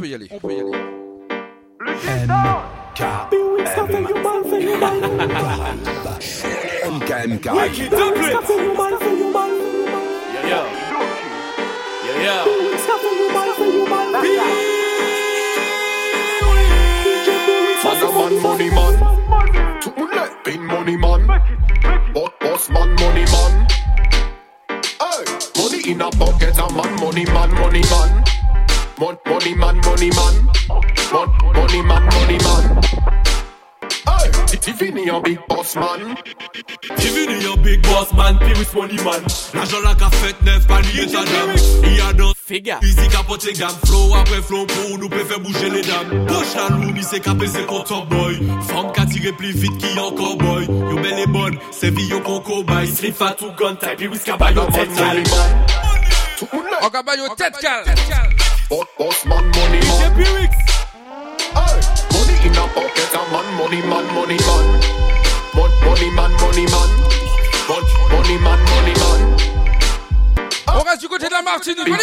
y 0.09 0.15
aller. 0.15 0.27
On 0.31 0.39
peut 0.39 0.53
y 0.53 0.59
aller. 0.59 0.71
Le 1.79 1.93
MK. 2.25 3.01
MK. 6.89 7.11
MK. 7.27 7.45
MK. 7.47 8.08
man. 39.03 39.21
L'ajan 39.53 39.81
lak 39.83 40.01
a 40.01 40.09
fet 40.19 40.41
nef, 40.47 40.67
pa 40.67 40.79
liye 40.85 41.05
ta 41.11 41.23
dam 41.25 41.53
I 41.89 41.99
a 42.05 42.13
dan 42.13 42.33
Fega 42.49 42.79
Izi 42.83 43.07
kapote 43.13 43.53
gam, 43.57 43.75
flow 43.85 44.13
apre 44.19 44.41
flow 44.41 44.65
pou 44.65 44.97
nou 44.97 45.09
pe 45.09 45.23
fe 45.29 45.39
bouje 45.43 45.69
le 45.73 45.81
dam 45.87 46.13
Poch 46.29 46.55
la 46.57 46.67
louni 46.75 47.03
se 47.03 47.19
ka 47.23 47.35
pese 47.39 47.65
kon 47.69 47.83
top 47.87 48.09
boy. 48.09 48.37
Fom 48.69 48.91
ka 48.95 49.05
tire 49.09 49.33
pli 49.37 49.53
vit 49.53 49.75
ki 49.81 49.95
yon 49.95 50.15
cowboy 50.17 50.67
Yo 50.67 50.99
bel 51.01 51.23
e 51.23 51.27
bon, 51.29 51.57
se 51.75 51.91
vi 51.95 52.09
yo 52.09 52.21
kon 52.25 52.43
kobay 52.47 52.87
Slip 52.91 53.17
fat 53.19 53.41
ou 53.45 53.53
gun 53.59 53.79
type, 53.81 54.01
iwis 54.07 54.25
ka 54.27 54.37
bayo 54.37 54.67
tet 54.73 54.93
kal 54.97 55.23
O 56.83 56.89
ka 56.89 57.03
bayo 57.03 57.33
tet 57.37 57.59
kal 57.63 57.85
Boss 58.99 59.25
man 59.25 59.45
money 59.55 59.79
man. 59.81 60.51
Money 62.13 62.35
in 62.45 62.55
a 62.55 62.67
pocket 62.67 63.15
a 63.15 63.21
man, 63.31 63.47
money 63.57 63.81
man, 63.81 64.05
money 64.13 64.37
man. 64.37 64.65
Money 65.55 66.09
man, 66.11 66.31
money 66.39 66.65
man. 66.67 67.08
passe 70.89 70.99
du 70.99 71.07
côté 71.07 71.27
de 71.27 71.31
la 71.31 71.41
Martinique. 71.41 71.79
On 71.81 71.85
y 71.85 71.91
va 71.91 71.97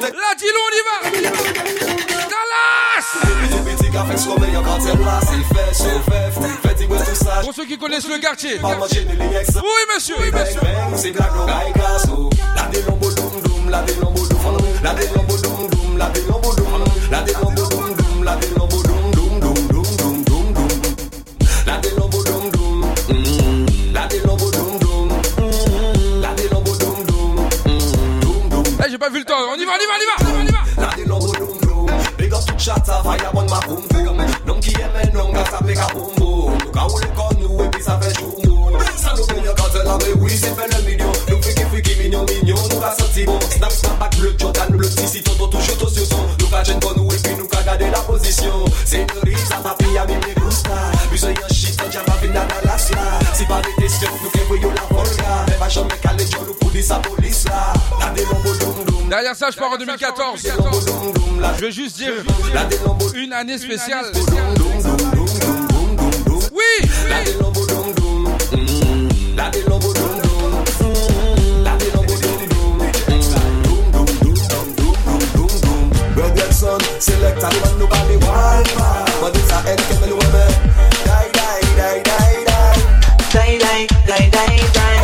La 0.00 0.34
Dilo, 0.34 0.60
on 0.60 0.72
y 0.72 0.82
va 0.84 0.96
Dallas! 2.28 3.08
Pour 7.42 7.54
ceux 7.54 7.66
qui 7.66 7.78
connaissent 7.78 8.08
le 8.08 8.18
quartier. 8.18 8.58
Oui, 8.62 8.70
monsieur. 8.80 9.06
Oui, 10.20 10.30
monsieur. 10.32 10.56
C'est 10.96 11.12
la 11.12 11.30
La 12.56 12.66
délombo 12.70 13.10
doum 13.12 13.40
doum, 13.42 13.70
la 13.70 13.82
délombo 13.82 14.26
doum, 14.26 14.42
la 14.82 14.94
délombo 14.94 15.36
doum 15.38 15.68
doum, 15.68 15.98
la 15.98 16.08
délombo 16.10 16.52
doum, 16.54 16.86
la 17.10 17.20
délombo 17.22 17.68
doum 17.68 17.94
doum, 17.96 18.24
la 18.24 18.36
délombo 18.36 18.82
doum 18.82 19.10
doum 19.12 19.40
doum 19.40 19.68
doum 19.68 19.96
doum 19.96 20.24
doum 20.24 20.52
doum. 20.52 20.68
La 21.66 21.76
délombo 21.78 22.22
doum 22.24 22.50
doum, 22.50 22.80
mm, 23.08 23.92
la 23.92 24.06
délombo 24.06 24.50
doum 24.50 24.78
doum, 24.78 25.08
mm, 25.38 26.20
la 26.20 26.34
délombo 26.34 26.76
doum 26.76 27.04
doum, 27.06 27.48
mm, 27.66 28.20
doum 28.20 28.48
doum. 28.50 28.64
Eh, 28.84 28.90
j'ai 28.90 28.98
pas 28.98 29.10
vu 29.10 29.18
le 29.20 29.24
temps. 29.24 29.34
On 29.52 29.56
y 29.56 29.64
va, 29.64 29.72
on 29.72 29.76
y 29.76 29.86
va, 29.86 30.40
on 30.40 30.46
y 30.46 30.50
va. 30.50 30.88
La 30.88 30.96
délombo 30.96 31.32
doum 31.34 31.58
doum, 31.62 31.90
big 32.18 32.32
up 32.32 32.40
tout 32.46 32.58
chata, 32.58 33.02
fire 33.02 33.30
bon 33.32 33.46
ma 33.48 33.60
boum 33.60 33.86
boum. 33.90 34.26
Non 34.46 34.60
qui 34.60 34.72
aime 34.74 35.12
non, 35.14 35.32
gars 35.32 35.44
ça 35.50 35.58
pega 35.64 35.86
boum 35.94 36.17
Nous 36.78 37.48
nous 37.48 37.64
et 37.64 37.68
puis 37.68 37.82
ça 37.82 37.98
fait 38.00 38.14
choum 38.18 38.30
boum. 38.44 38.78
Ça 38.96 39.12
nous 39.16 39.24
fait 39.24 39.54
quand 39.56 39.68
elle 39.74 39.88
a 39.88 39.98
mais 39.98 40.20
oui 40.20 40.30
c'est 40.30 40.54
fait 40.54 40.76
le 40.76 40.90
million. 40.90 41.12
Nous 41.28 41.38
mignon 42.02 42.24
mignon, 42.24 42.56
nous 42.70 42.80
va 42.80 42.94
sentir 42.94 43.26
bon. 43.26 43.38
Snap 43.50 43.72
snap 43.72 43.98
back 43.98 44.16
bleu, 44.16 44.34
Jordan 44.38 44.68
bleu, 44.70 44.88
si 44.88 45.22
toto 45.22 45.48
touche 45.48 45.70
au 45.82 45.88
sur 45.88 46.06
son. 46.06 46.26
Nous 46.40 46.46
va 46.46 46.62
gêne 46.62 46.78
pour 46.80 46.96
nous 46.96 47.12
et 47.12 47.16
puis 47.16 47.34
nous 47.36 47.48
va 47.52 47.62
garder 47.62 47.90
la 47.90 48.00
position. 48.00 48.64
C'est 48.84 49.06
papi 49.06 49.98
a 49.98 50.06
gusta. 50.06 50.70
Shit, 51.52 51.76
quand 51.76 51.88
dans 52.32 52.46
la. 52.64 52.78
Si 52.78 53.44
pas 53.44 53.60
des 53.62 53.82
questions, 53.82 54.10
nous 54.22 54.30
qui 54.30 54.38
voyons 54.46 54.70
la 54.70 54.96
volga. 54.96 55.44
Mais 55.48 55.56
va 55.56 55.68
jamais 55.68 55.98
caler, 56.00 56.24
nous 56.46 56.54
pour 56.54 56.70
dire 56.70 56.84
sa 56.84 56.96
police 56.96 57.44
là. 57.46 57.72
La 58.00 58.10
délombo 58.10 58.54
doum 58.60 58.84
doum. 58.86 59.08
Derrière 59.08 59.34
ça, 59.34 59.50
je 59.50 59.58
pars 59.58 59.72
en 59.72 59.76
2014. 59.76 60.40
Je 61.56 61.60
vais 61.60 61.72
juste 61.72 61.96
dire 61.96 62.12
une 63.14 63.32
année 63.32 63.58
spéciale. 63.58 64.12
Oui, 66.50 66.62
Die 66.80 67.24
die 81.08 81.48
die 81.76 82.02
die 82.02 82.18
die. 82.44 82.68
Die 83.32 83.58
die 83.58 83.86
die 84.06 84.30
die 84.30 84.72
die. 84.72 84.97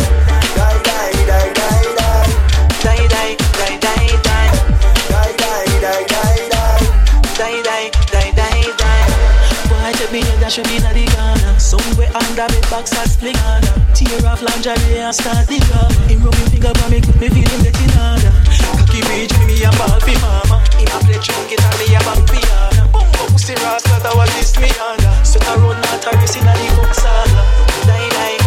Dash 10.44 10.58
me 10.60 10.76
inna 10.76 10.92
the 10.92 11.04
corner. 11.16 11.52
Somewhere 11.58 12.12
under 12.12 12.46
me 12.52 12.60
box 12.68 12.92
and 12.92 13.08
split 13.08 13.36
corner. 13.40 13.74
Tear 13.96 14.28
off 14.28 14.44
lingerie 14.44 15.00
and 15.00 15.14
start 15.16 15.48
the 15.48 15.56
drama. 15.72 15.96
Him 16.04 16.20
rub 16.20 16.36
him 16.36 16.48
finger 16.52 16.72
on 16.84 16.88
me, 16.92 17.00
me 17.16 17.28
feel 17.32 17.48
him 17.48 17.62
getting 17.64 17.92
harder. 17.96 18.32
Cocky 18.76 19.00
reach 19.08 19.32
me, 19.40 19.44
me 19.48 19.64
a 19.64 19.70
ball 19.80 19.96
mama. 20.20 20.60
Him 20.76 20.92
a 20.92 20.98
play 21.00 21.18
chunky 21.24 21.56
and 21.56 21.76
me 21.80 21.96
a 21.96 22.00
bang 22.04 22.24
piano. 22.28 22.84
Boom 22.92 23.08
boom, 23.16 23.28
pussy 23.32 23.56
rasta, 23.64 23.96
that 24.04 24.12
was 24.12 24.28
this 24.36 24.52
me 24.60 24.68
under. 24.76 25.12
So 25.24 25.40
I 25.48 25.56
run 25.56 25.80
out 25.80 26.04
a 26.04 26.10
race 26.20 26.36
inna 26.36 26.52
the 26.52 26.66
cook 26.76 26.92
saga. 26.92 27.40
Die 27.88 28.08
die 28.12 28.43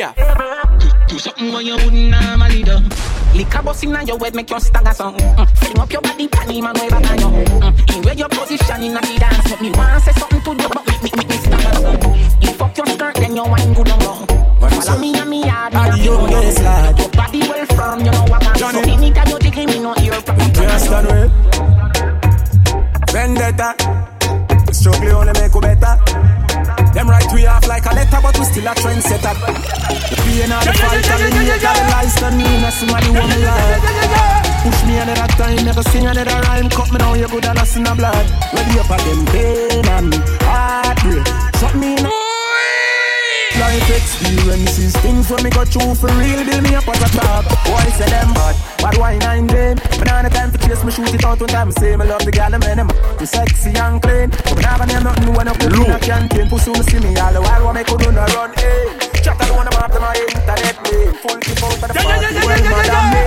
Figure. 0.00 0.14
Do 1.08 1.18
something 1.18 1.52
when 1.52 1.66
you 1.66 1.74
wouldn't 1.74 2.10
normally 2.10 2.62
do. 2.62 2.78
Liquor 3.34 3.62
bust 3.62 3.84
inna 3.84 4.02
your 4.04 4.18
head, 4.18 4.34
make 4.34 4.50
you 4.50 4.60
stagger 4.60 4.94
song. 4.94 5.16
Mm. 5.16 5.58
Fling 5.58 5.78
up 5.78 5.92
your 5.92 6.00
body, 6.00 6.26
panty 6.28 6.62
man, 6.62 6.74
way 6.74 6.88
back 6.88 7.10
on 7.10 7.18
you. 7.18 7.44
Mm. 7.60 7.96
In 7.96 8.02
where 8.04 8.14
your 8.14 8.28
position 8.28 8.82
inna 8.82 9.00
the 9.00 9.18
dance, 9.18 9.50
make 9.50 9.60
me 9.60 9.70
want 9.72 10.02
say 10.02 10.12
something 10.12 10.40
to 10.40 10.62
you, 10.62 10.68
but 10.68 10.86
make 10.86 11.02
me, 11.02 11.10
make 11.16 11.28
me 11.28 11.36
stagger 11.36 11.74
song. 11.74 12.40
You 12.40 12.48
fuck 12.52 12.76
your 12.76 12.86
skirt, 12.86 13.14
then 13.16 13.36
you 13.36 13.44
wine 13.44 13.74
good 13.74 13.88
and 13.88 14.04
long. 14.04 14.26
Follow 14.26 14.98
me 14.98 15.14
and 15.18 15.28
me 15.30 15.44
yard, 15.44 15.74
me 15.74 15.80
and 15.80 15.98
you. 15.98 16.12
yes, 16.30 16.62
lad. 16.62 17.09
Still 28.60 28.72
a 28.72 28.74
trendsetter. 28.74 29.34
Being 30.24 30.52
all 30.52 30.64
the 30.64 30.72
fight, 30.72 31.08
and 31.10 31.34
hate, 31.34 31.64
and 31.64 31.76
the 31.76 31.84
lies, 31.90 32.22
and 32.22 32.36
me, 32.36 32.44
and 32.44 32.74
somebody 32.74 33.10
want 33.10 33.28
me 33.28 33.44
life. 33.44 33.82
Push 34.62 34.84
me 34.84 34.98
another 34.98 35.28
time, 35.36 35.64
never 35.64 35.82
sing 35.82 36.06
another 36.06 36.40
rhyme. 36.46 36.68
Cut 36.68 36.92
me 36.92 36.98
down, 36.98 37.18
you 37.18 37.28
good 37.28 37.44
and 37.46 37.58
us 37.58 37.76
in 37.76 37.84
the 37.84 37.94
blood. 37.94 38.26
Ready 38.52 38.78
up 38.78 38.90
at 38.90 39.00
them 39.00 39.24
pain 39.26 39.86
and 39.88 40.14
heartbreak. 40.42 41.26
Shut 41.56 41.74
me 41.74 41.96
in 41.96 42.29
Life 43.60 43.92
experiences, 43.92 44.96
things 45.04 45.28
when 45.30 45.44
me 45.44 45.50
go 45.50 45.64
through 45.68 45.94
for 45.94 46.08
real, 46.16 46.40
build 46.48 46.64
me 46.64 46.74
up 46.74 46.88
as 46.88 46.96
a 46.96 47.08
top. 47.12 47.44
Why 47.68 47.84
say 47.92 48.08
them 48.08 48.32
bad, 48.32 48.56
bad 48.80 48.96
why 48.96 49.18
nine 49.18 49.46
them? 49.46 49.76
But 50.00 50.06
now 50.08 50.22
the 50.22 50.30
time 50.30 50.50
to 50.50 50.58
chase 50.58 50.82
me, 50.82 50.90
shoot 50.90 51.12
it 51.12 51.24
out 51.24 51.38
when 51.40 51.50
time 51.50 51.70
say 51.72 51.94
me 51.94 52.06
love 52.08 52.24
the 52.24 52.32
gal, 52.32 52.50
them 52.50 52.64
them 52.64 52.88
too 53.18 53.26
sexy 53.26 53.76
and 53.76 54.00
clean. 54.00 54.30
But 54.48 54.56
me 54.56 54.62
never 54.64 54.86
name 54.86 55.04
nothing 55.04 55.34
when 55.36 55.46
I 55.46 55.52
put 55.52 55.76
in 55.76 55.92
a 55.92 56.00
canteen. 56.00 56.48
Pussy 56.48 56.72
me 56.72 56.82
see 56.88 57.00
me 57.04 57.12
all 57.20 57.32
the 57.36 57.40
while, 57.44 57.64
what 57.68 57.74
me 57.76 57.84
could 57.84 58.00
do 58.00 58.10
no 58.10 58.24
run, 58.32 58.50
eh? 58.56 58.96
Chat 59.20 59.36
I 59.36 59.52
wanna 59.52 59.76
map 59.76 59.92
them 59.92 60.08
my 60.08 60.16
internet 60.16 60.76
name. 60.88 61.12
Full 61.20 61.38
keep 61.44 61.60
out 61.60 61.76
of 61.76 61.84
the 61.84 62.00
party, 62.00 62.40
well 62.40 62.64
more 62.64 62.86
than 62.88 63.06
me. 63.12 63.24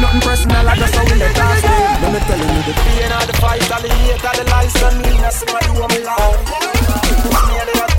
Nothing 0.00 0.22
personal, 0.24 0.64
I 0.64 0.74
just 0.80 0.96
how 0.96 1.04
we 1.04 1.14
let 1.20 1.36
us 1.36 1.60
stay. 1.60 1.84
Let 2.00 2.08
me 2.08 2.20
tell 2.24 2.40
you 2.40 2.62
the 2.64 2.72
pain 2.72 3.12
and 3.12 3.26
the 3.28 3.36
fight, 3.36 3.68
all 3.68 3.84
the 3.84 3.92
hate, 3.92 4.24
all 4.24 4.32
the 4.32 4.44
lies, 4.48 4.74
and 4.80 4.96
me, 4.96 5.12
that's 5.20 5.44
somebody 5.44 5.68
want 5.76 5.92
me 5.92 6.00
love. 6.08 7.73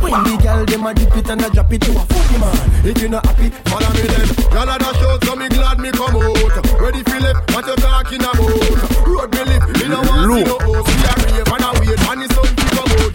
When 0.00 0.12
the 0.24 0.34
girl 0.42 0.64
them 0.64 0.86
a 0.86 0.94
dip 0.94 1.16
it 1.16 1.28
And 1.30 1.44
a 1.44 1.50
drop 1.50 1.72
it 1.72 1.80
to 1.82 1.90
a 1.92 2.02
funny 2.08 2.38
man. 2.40 2.56
If 2.84 3.00
you 3.02 3.08
not 3.08 3.24
happy 3.26 3.50
Follow 3.70 3.90
me 3.94 4.02
then. 4.08 4.28
Y'all 4.52 4.68
a 4.68 4.76
dash 4.78 5.02
out 5.04 5.24
So 5.24 5.36
me 5.36 5.48
glad 5.48 5.78
me 5.78 5.90
come 5.92 6.16
out. 6.16 6.80
Ready 6.80 7.02
left 7.20 7.52
What 7.54 7.66
you 7.66 7.76
talking 7.76 8.24
about 8.24 9.06
Road 9.06 9.30
me 9.34 9.42
live 9.44 9.66
Me 9.76 9.86
no 9.88 10.00
want 10.02 10.26
see 10.26 10.44
no 10.44 10.56
host 10.64 10.88
We 10.88 11.04
a 11.04 11.12
rave 11.20 11.48
and 11.48 11.64
a 11.64 11.70
wait 11.78 12.00
And 12.00 12.24
sun 12.32 12.48
to 12.48 12.64
come 12.74 12.90
out. 12.90 13.12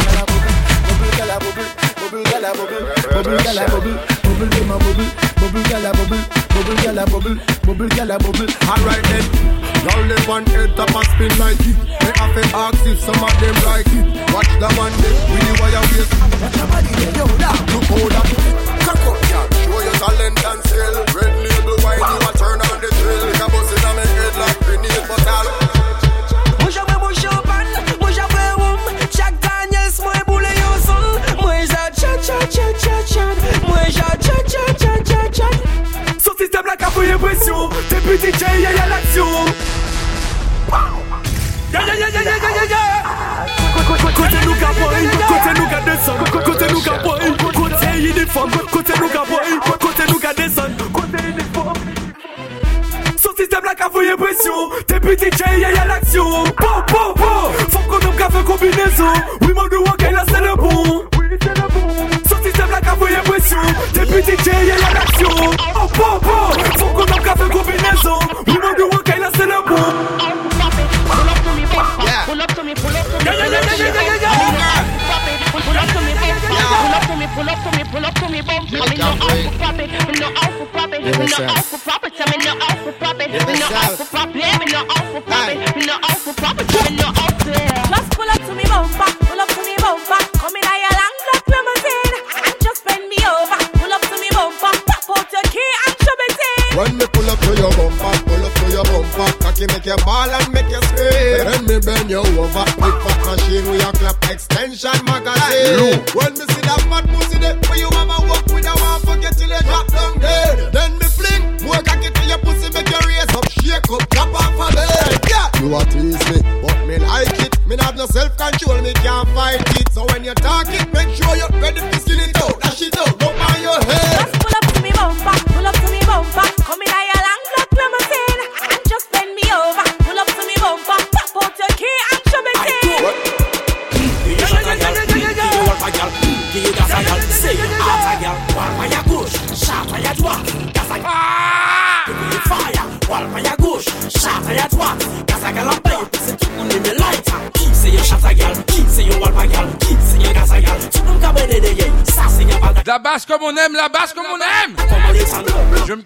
Girl 1.15 1.31
a 1.31 1.37
bubble 1.39 1.67
Bubble 1.99 2.23
girl 2.29 2.45
a 2.45 2.51
bubble 2.53 2.85
Bubble 3.09 3.37
girl 3.43 3.59
a 3.59 3.65
bubble 3.69 3.97
Bubble 4.23 4.49
them 4.51 4.71
a 4.71 4.77
bubble 4.77 5.09
Bubble 5.35 5.63
girl 5.69 5.85
a 5.85 5.91
bubble 5.95 6.23
Bubble 6.53 6.77
girl 6.81 6.99
a 6.99 7.05
bubble 7.05 7.55
Bubble 7.65 7.89
girl 7.89 8.11
a 8.11 8.17
bubble. 8.19 8.45
Alright 8.69 9.03
then. 9.09 9.25
Y'all 9.85 10.05
live 10.05 10.29
on 10.29 10.45
head 10.53 10.69
top 10.77 10.93
and 10.93 11.07
spin 11.17 11.33
like 11.41 11.59
it. 11.65 11.77
Me 11.81 12.09
have 12.13 12.33
to 12.37 12.43
ask 12.53 12.85
if 12.85 12.99
some 13.01 13.17
of 13.17 13.33
them 13.41 13.57
like 13.65 13.89
it. 13.89 14.05
Watch 14.33 14.53
the 14.61 14.69
one 14.77 14.93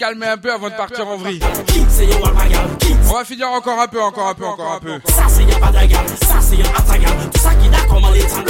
calmer 0.09 0.27
un 0.27 0.37
peu 0.37 0.51
avant 0.51 0.69
de 0.69 0.75
partir 0.75 1.07
en 1.07 1.17
vrille. 1.17 1.39
On 3.09 3.13
va 3.13 3.23
finir 3.23 3.47
encore 3.49 3.79
un 3.79 3.87
peu, 3.87 4.01
encore 4.01 4.27
un 4.27 4.33
peu, 4.33 4.45
encore 4.45 4.73
un 4.73 4.79
peu. 4.79 4.99
Ça 5.07 5.25
c'est 5.27 5.43
y'a 5.43 5.59
pas 5.59 5.71
ça 5.71 6.39
c'est 6.41 6.57
y'a 6.57 6.63
Tout 6.63 7.39
ça 7.39 7.49
qui 7.51 7.69
comment 7.87 8.09
les 8.09 8.21
temps 8.21 8.43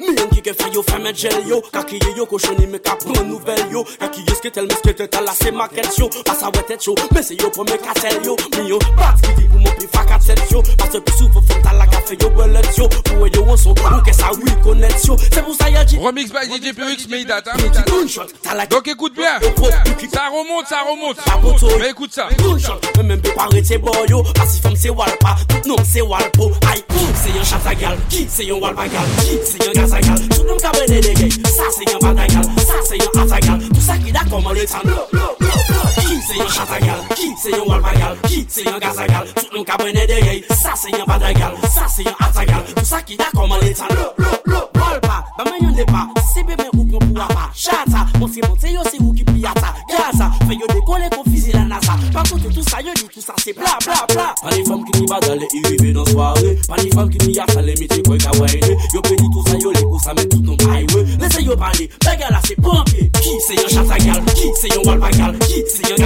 Million 0.00 0.26
qui 0.28 0.42
que 0.42 0.52
fait 0.52 0.70
yo 0.72 0.84
mettre 1.02 1.18
gel 1.18 1.46
yo. 1.46 1.62
Kaki 1.72 1.98
yo 1.98 2.16
yo 2.16 2.26
cochonné 2.26 2.66
me 2.66 2.78
cap 2.78 2.98
prendre 2.98 3.24
nouvelle 3.24 3.70
yo. 3.70 3.84
Kaki 3.98 4.22
yo 4.28 4.34
sketel 4.34 4.66
me 4.66 4.74
sketel 4.74 5.08
t'as 5.08 5.20
la 5.20 5.32
c'est 5.32 5.50
maquette 5.52 5.96
yo. 5.98 6.08
Pas 6.24 6.34
ça 6.34 6.46
ouais 6.46 6.62
tête 6.66 6.82
chaud 6.82 6.94
Mais 7.12 7.22
c'est 7.22 7.40
yo 7.40 7.50
pour 7.50 7.64
me 7.64 7.76
casser 7.76 8.16
yo 8.24 8.36
Million 8.56 8.78
bat 8.96 9.14
qui 9.22 9.42
dit 9.42 9.48
pour 9.48 9.58
mon 9.58 9.70
plus 9.70 9.88
facat 9.92 10.18
tête 10.24 10.50
yo. 10.50 10.62
Parce 10.78 10.90
que 10.90 10.98
plus 10.98 11.16
souvent 11.16 11.42
faut 11.42 11.54
t'as 11.62 11.72
la 11.72 11.86
café 11.86 12.16
yo 12.20 12.30
bellet 12.30 12.60
yo. 12.76 12.88
Pour 12.88 13.26
yo 13.26 13.44
on 13.46 13.56
son 13.56 13.70
ou 13.70 14.02
que 14.04 14.14
ça 14.14 14.30
oui 14.36 14.51
reconnaître 14.62 15.06
yo. 15.06 15.16
C'est 15.32 15.42
pour 15.42 15.54
ça 15.54 15.70
y'a 15.70 15.84
dit. 15.84 15.98
Remix 15.98 16.30
by 16.30 16.46
DJ 16.46 16.74
Purix, 16.74 17.06
mais 17.08 17.20
il 17.22 17.26
date, 17.26 17.48
hein. 17.48 18.66
Donc 18.70 18.88
écoute 18.88 19.14
bien. 19.14 19.38
Ça 20.12 20.28
remonte, 20.28 20.66
ça 20.68 20.80
remonte. 20.82 21.78
Mais 21.80 21.90
écoute 21.90 22.12
ça. 22.12 22.28
Mais 22.96 23.02
même 23.02 23.20
pas 23.20 23.44
arrêter 23.44 23.78
boyo. 23.78 24.22
Pas 24.34 24.46
si 24.46 24.60
femme 24.60 24.76
c'est 24.76 24.90
Walpa. 24.90 25.36
Tout 25.48 25.68
nom 25.68 25.76
c'est 25.84 26.02
Walpo. 26.02 26.52
Aïe, 26.72 26.82
c'est 27.14 27.38
un 27.38 27.44
chatagal. 27.44 27.98
Qui 28.08 28.26
c'est 28.28 28.50
un 28.50 28.54
Walpagal. 28.54 29.02
Qui 29.20 29.38
c'est 29.44 29.68
un 29.68 29.72
Gazagal. 29.72 30.28
Tout 30.28 30.44
nom 30.44 30.56
cabane 30.56 30.86
des 30.86 31.14
gays. 31.14 31.28
Ça 31.44 31.64
c'est 31.76 31.94
un 31.94 31.98
Batagal. 31.98 32.44
Ça 32.56 32.74
c'est 32.84 33.18
un 33.18 33.22
Atagal. 33.22 33.58
Tout 33.68 33.80
ça 33.80 33.96
qui 33.98 34.12
d'accord, 34.12 34.42
on 34.44 34.52
le 34.52 34.66
Ki 35.92 36.20
se 36.22 36.36
yon 36.38 36.48
chatagal, 36.48 37.00
ki 37.16 37.28
se 37.36 37.50
yon 37.52 37.66
walbagal, 37.68 38.16
ki 38.24 38.42
se 38.48 38.64
yon 38.64 38.78
gazagal 38.80 39.28
Sout 39.34 39.52
nou 39.52 39.64
kabene 39.68 40.06
deyey, 40.08 40.42
sa 40.56 40.72
se 40.78 40.92
yon 40.94 41.04
badagal, 41.08 41.56
sa 41.68 41.88
se 41.90 42.06
yon 42.06 42.16
atagal 42.20 42.64
Pou 42.72 42.88
sa 42.88 43.02
ki 43.04 43.18
da 43.20 43.28
koman 43.36 43.60
letan 43.60 43.92
Ou 48.22 48.28
se 48.28 48.38
monte 48.46 48.70
yo 48.70 48.82
se 48.86 49.02
ou 49.02 49.12
ki 49.12 49.24
pi 49.24 49.42
ata 49.44 49.74
Gaza, 49.90 50.30
fe 50.46 50.54
yo 50.54 50.66
dekole 50.70 51.08
kon 51.10 51.24
fizi 51.26 51.50
la 51.50 51.64
nasa. 51.64 51.98
Par 52.12 52.22
kontre 52.22 52.54
tout 52.54 52.62
sa 52.70 52.80
yo 52.80 52.94
di 52.94 53.08
tout 53.10 53.20
sa 53.20 53.34
se 53.42 53.52
bla 53.52 53.76
bla 53.84 54.06
bla. 54.14 54.32
Pa 54.40 54.54
ni 54.54 54.62
fam 54.64 54.84
ki 54.84 55.00
ni 55.00 55.06
badale 55.10 55.48
i 55.50 55.62
rive 55.66 55.90
nan 55.92 56.06
soare 56.06 56.54
Pa 56.68 56.76
ni 56.78 56.90
fam 56.90 57.10
ki 57.10 57.18
ni 57.26 57.34
yasa 57.34 57.62
le 57.62 57.74
meche 57.80 57.98
kwe 58.06 58.18
ka 58.18 58.30
wayne 58.38 58.76
Yo 58.94 59.02
pedi 59.02 59.26
tout 59.32 59.48
sa 59.48 59.58
yo 59.58 59.72
le 59.72 59.82
kousa 59.82 60.14
men 60.14 60.28
tout 60.28 60.42
non 60.42 60.56
kaiwe 60.56 61.02
Lese 61.18 61.42
yo 61.42 61.56
pale, 61.56 61.88
begala 61.98 62.40
se 62.46 62.54
pompe 62.54 63.10
Ki 63.18 63.34
se 63.46 63.58
yon 63.58 63.68
chata 63.74 63.98
gal, 64.04 64.22
ki 64.38 64.54
se 64.60 64.70
yon 64.74 64.86
walpa 64.86 65.10
gal 65.18 65.38
Ki 65.42 65.64
se 65.66 65.82
yon 65.90 66.01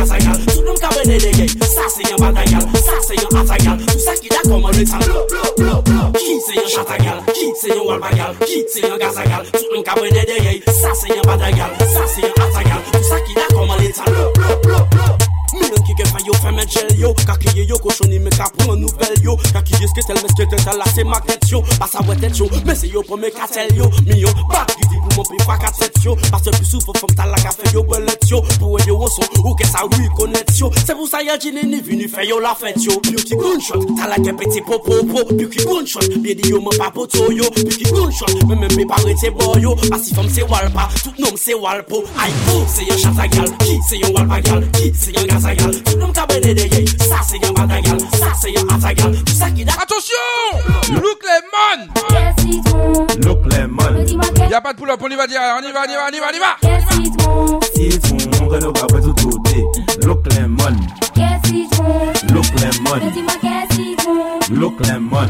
atakal 2.57 2.81
Sa 2.81 3.01
se 3.03 3.15
yon 3.15 3.37
atakal 3.41 3.79
Tout 3.87 3.99
sa 4.01 4.15
ki 4.15 4.29
da 4.29 4.41
koman 4.49 4.73
le 4.73 4.85
tan 4.85 5.01
Blo 5.01 5.27
blo 5.29 5.43
blo 5.57 5.83
blo 5.83 6.13
Ki 6.19 6.41
se 6.41 6.55
yon 6.55 6.69
chatagal 6.69 7.19
Ki 7.33 7.53
se 7.61 7.69
yon 7.69 7.87
walbagal 7.87 8.37
Ki 8.45 8.65
se 8.69 8.81
yon 8.87 8.99
gazagal? 8.99 9.45
Tout 9.53 9.69
yon 9.75 9.83
kabwene 9.83 10.25
deyey 10.27 10.63
Sa 10.67 10.95
se 10.95 11.09
yon 11.09 11.25
badagal. 11.27 11.71
Sa 11.81 12.07
se 12.07 12.21
yon 12.21 12.37
atakal 12.49 12.83
Tout 12.93 13.05
sa 13.05 13.21
ki 13.21 13.35
da 13.35 13.47
koman 13.55 13.79
le 13.81 13.93
tan 13.93 14.05
Blo 14.13 14.31
blo 14.35 14.57
blo 14.63 14.87
blo 14.91 15.16
Menen 15.55 15.83
ki 15.87 15.95
gen 15.99 16.09
fay 16.11 16.27
yo 16.27 16.35
fè 16.43 16.53
men 16.55 16.67
jel 16.69 16.91
yo. 17.01 17.13
Kakye 17.27 17.67
yo 17.69 17.79
koshoni 17.83 18.19
me 18.19 18.31
ka 18.35 18.49
pran 18.57 18.81
nouvel 18.81 19.15
yo. 19.23 19.37
Kakye 19.55 19.89
sketel 19.93 20.19
men 20.23 20.33
sketel 20.35 20.63
tel 20.65 20.79
la 20.81 20.87
se 20.91 21.05
magnet 21.05 21.47
yo. 21.51 21.63
Basa 21.81 22.03
wè 22.09 22.17
tèt 22.23 22.41
yo, 22.41 22.49
men 22.67 22.77
se 22.77 22.91
yo 22.91 23.03
pou 23.07 23.17
me 23.21 23.31
katel 23.31 23.71
yo. 23.77 23.91
Mi 24.07 24.21
yo, 24.23 24.33
bak 24.51 24.75
gidi 24.77 25.01
pou 25.05 25.21
moun 25.21 25.31
pi 25.31 25.43
fwa 25.45 25.59
katet 25.63 26.01
yo. 26.05 26.17
Basa 26.33 26.55
pi 26.57 26.65
sou 26.67 26.83
pou 26.87 26.97
fòm 27.01 27.15
tal 27.19 27.33
la 27.35 27.41
ka 27.45 27.55
fè 27.55 27.73
yo 27.75 27.85
belet 27.87 28.29
yo. 28.31 28.43
Pou 28.59 28.75
wè 28.77 28.87
yo 28.89 28.99
oson, 29.07 29.27
ou 29.45 29.55
ke 29.59 29.69
sa 29.69 29.87
wè 29.87 30.11
konet 30.19 30.53
yo. 30.59 30.73
Se 30.83 30.95
pou 30.95 31.09
sa 31.11 31.23
yel 31.25 31.41
jine 31.43 31.67
ni 31.69 31.81
vini 31.81 32.11
fè 32.11 32.27
yo 32.27 32.41
la 32.43 32.55
fèt 32.59 32.83
yo. 32.87 32.99
Yo 33.13 33.23
ki 33.23 33.39
gunshot, 33.39 33.87
tal 33.99 34.15
la 34.15 34.21
ke 34.23 34.35
peti 34.39 34.65
po 34.67 34.81
po 34.83 35.03
po. 35.13 35.27
Yo 35.37 35.49
ki 35.53 35.67
gunshot, 35.67 36.19
biye 36.23 36.39
di 36.41 36.51
yo 36.55 36.63
men 36.65 36.75
pa 36.81 36.91
poto 36.91 37.31
yo. 37.31 37.47
Yo 37.47 37.71
ki 37.77 37.91
gunshot, 37.93 38.43
men 38.49 38.65
men 38.65 38.75
pe 38.75 38.89
pa 38.89 38.99
rete 39.05 39.31
bo 39.37 39.55
yo. 39.63 39.77
Asi 39.93 40.15
fòm 40.15 40.29
se 40.29 40.43
walpa, 40.43 40.89
tout 41.03 41.15
nom 41.19 41.37
se 41.37 41.55
walpo 41.55 42.03
Ay, 42.19 42.33
pou, 42.47 42.65
se 42.69 42.85
yon 42.89 42.99
chata 42.99 43.27
gal, 43.29 43.51
ki 43.63 43.79
se 43.89 44.01
yon 44.01 44.15
walpa 44.17 44.41
gal 44.43 44.65
Ki 44.77 44.91
se 44.97 45.13
yon 45.15 45.29
gaza 45.31 45.46
tout 45.55 45.63
yon 45.63 45.71
yon 47.87 47.99
Tout 47.99 49.65
da 49.65 49.73
Attention! 49.83 50.27
Look 51.03 51.23
les 51.25 51.43
man 51.53 51.89
Look 53.25 53.53
Lemon 53.53 54.05
Y'a 54.51 54.61
pas 54.61 54.73
de 54.73 54.79
pull-up, 54.79 55.01
on 55.03 55.09
y 55.09 55.17
va 55.17 55.27
dire, 55.27 55.41
on 55.59 55.63
y 55.63 55.73
va, 55.73 55.81
on 55.83 55.91
y 55.91 55.95
va, 55.95 56.07
on 56.09 56.15
y 56.15 56.21
va, 56.21 56.27
on 56.31 56.37
y 56.37 56.41
va. 56.41 56.57
Citron, 57.75 58.49
que 58.49 58.59
nous 58.65 58.73
va 58.73 58.87
tout 59.01 59.15
côté 59.15 59.65
Look 60.07 60.27
Lemon 60.33 60.77
Look 62.33 62.47
Lemon 62.61 63.01
Look 64.53 64.75
Lemon 64.87 65.27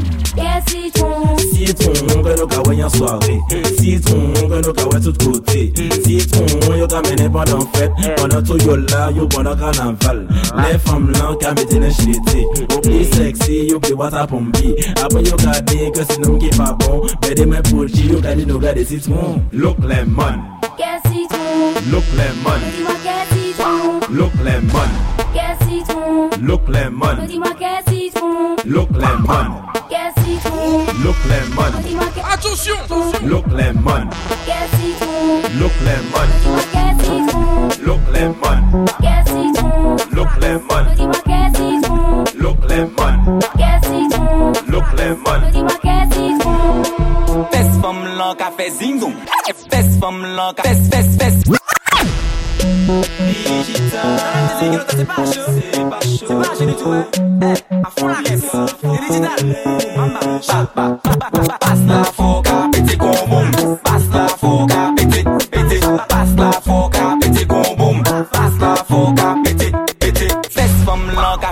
Citron, 1.54 2.22
que 2.22 2.38
nous 2.38 2.46
ka 2.46 2.84
en 2.84 2.88
soirée 2.90 3.40
Citron, 3.78 4.32
que 4.34 4.66
nous 4.66 4.72
ka 4.72 5.00
tout 5.00 5.12
côté 5.24 5.72
Citron, 6.04 6.74
yo 6.76 6.86
ka 6.86 7.00
mené 7.02 7.28
pendant 7.28 7.60
fête 7.72 7.90
Pendant 8.16 8.42
tout 8.42 8.58
yo 8.58 8.76
là, 8.76 9.10
yo 9.10 9.26
pendant 9.26 9.56
carnaval 9.56 10.28
Les 10.58 10.78
femmes 10.78 11.10
là, 11.12 11.34
ka 11.40 11.54
mette 11.54 11.72
les 11.72 11.90
chité 11.90 12.46
Au 12.74 12.80
plus 12.80 13.04
sexy, 13.04 13.68
yo 13.68 13.80
plus 13.80 13.94
wata 13.94 14.26
pompi 14.26 14.74
Après 15.02 15.22
yo 15.22 15.36
ka 15.36 15.60
dit 15.62 15.90
que 15.92 16.04
c'est 16.06 16.18
nous 16.20 16.36
qui 16.36 16.50
pas 16.50 16.76
bon 16.78 17.06
Mais 17.22 17.34
des 17.34 17.46
mains 17.46 17.62
pour 17.62 17.86
chi, 17.88 18.08
yo 18.08 18.20
ka 18.20 18.34
dit 18.34 18.44
nous 18.46 18.58
garder 18.58 18.84
citron. 18.84 19.42
Look 19.52 19.78
Lemon 19.78 20.42
Look 21.90 22.04
Lemon 22.16 22.60
Look 24.10 24.32
Lemon 24.44 24.90
Look 26.42 26.68
Lemon 26.68 27.16
Look 28.64 28.90
lemon. 28.90 29.62
Look 31.04 31.16
lemon. 31.28 31.72
Attention. 32.32 32.78
Look 33.28 33.46
lemon. 33.52 34.10
Look 35.58 35.72
lemon. 35.84 36.28
Look 37.84 38.02
lemon. 38.12 38.86
Look 40.12 40.30
lemon. 40.40 40.86
Look 42.40 42.60
lemon. 42.68 43.40
Look 44.70 44.92
lemon. 44.92 45.46
Best 47.50 47.80
vom 47.80 48.04
Locker 48.16 48.52
versingung. 48.56 49.14
Best 49.70 49.98
from 49.98 50.22
Locker. 50.36 50.62
Best, 50.62 50.90
best, 50.90 51.18
best. 51.18 51.46
Digital 53.64 54.16
Antes 54.36 54.58
que 54.58 54.64
não 54.66 54.84
tá 54.84 54.96
se 54.96 55.04
baixo 55.04 55.40
Se 56.02 56.34
baixo 56.34 56.64
no 56.64 56.74
tu 56.74 56.94
é 56.94 57.04
A 57.82 57.90
fulax 57.90 58.26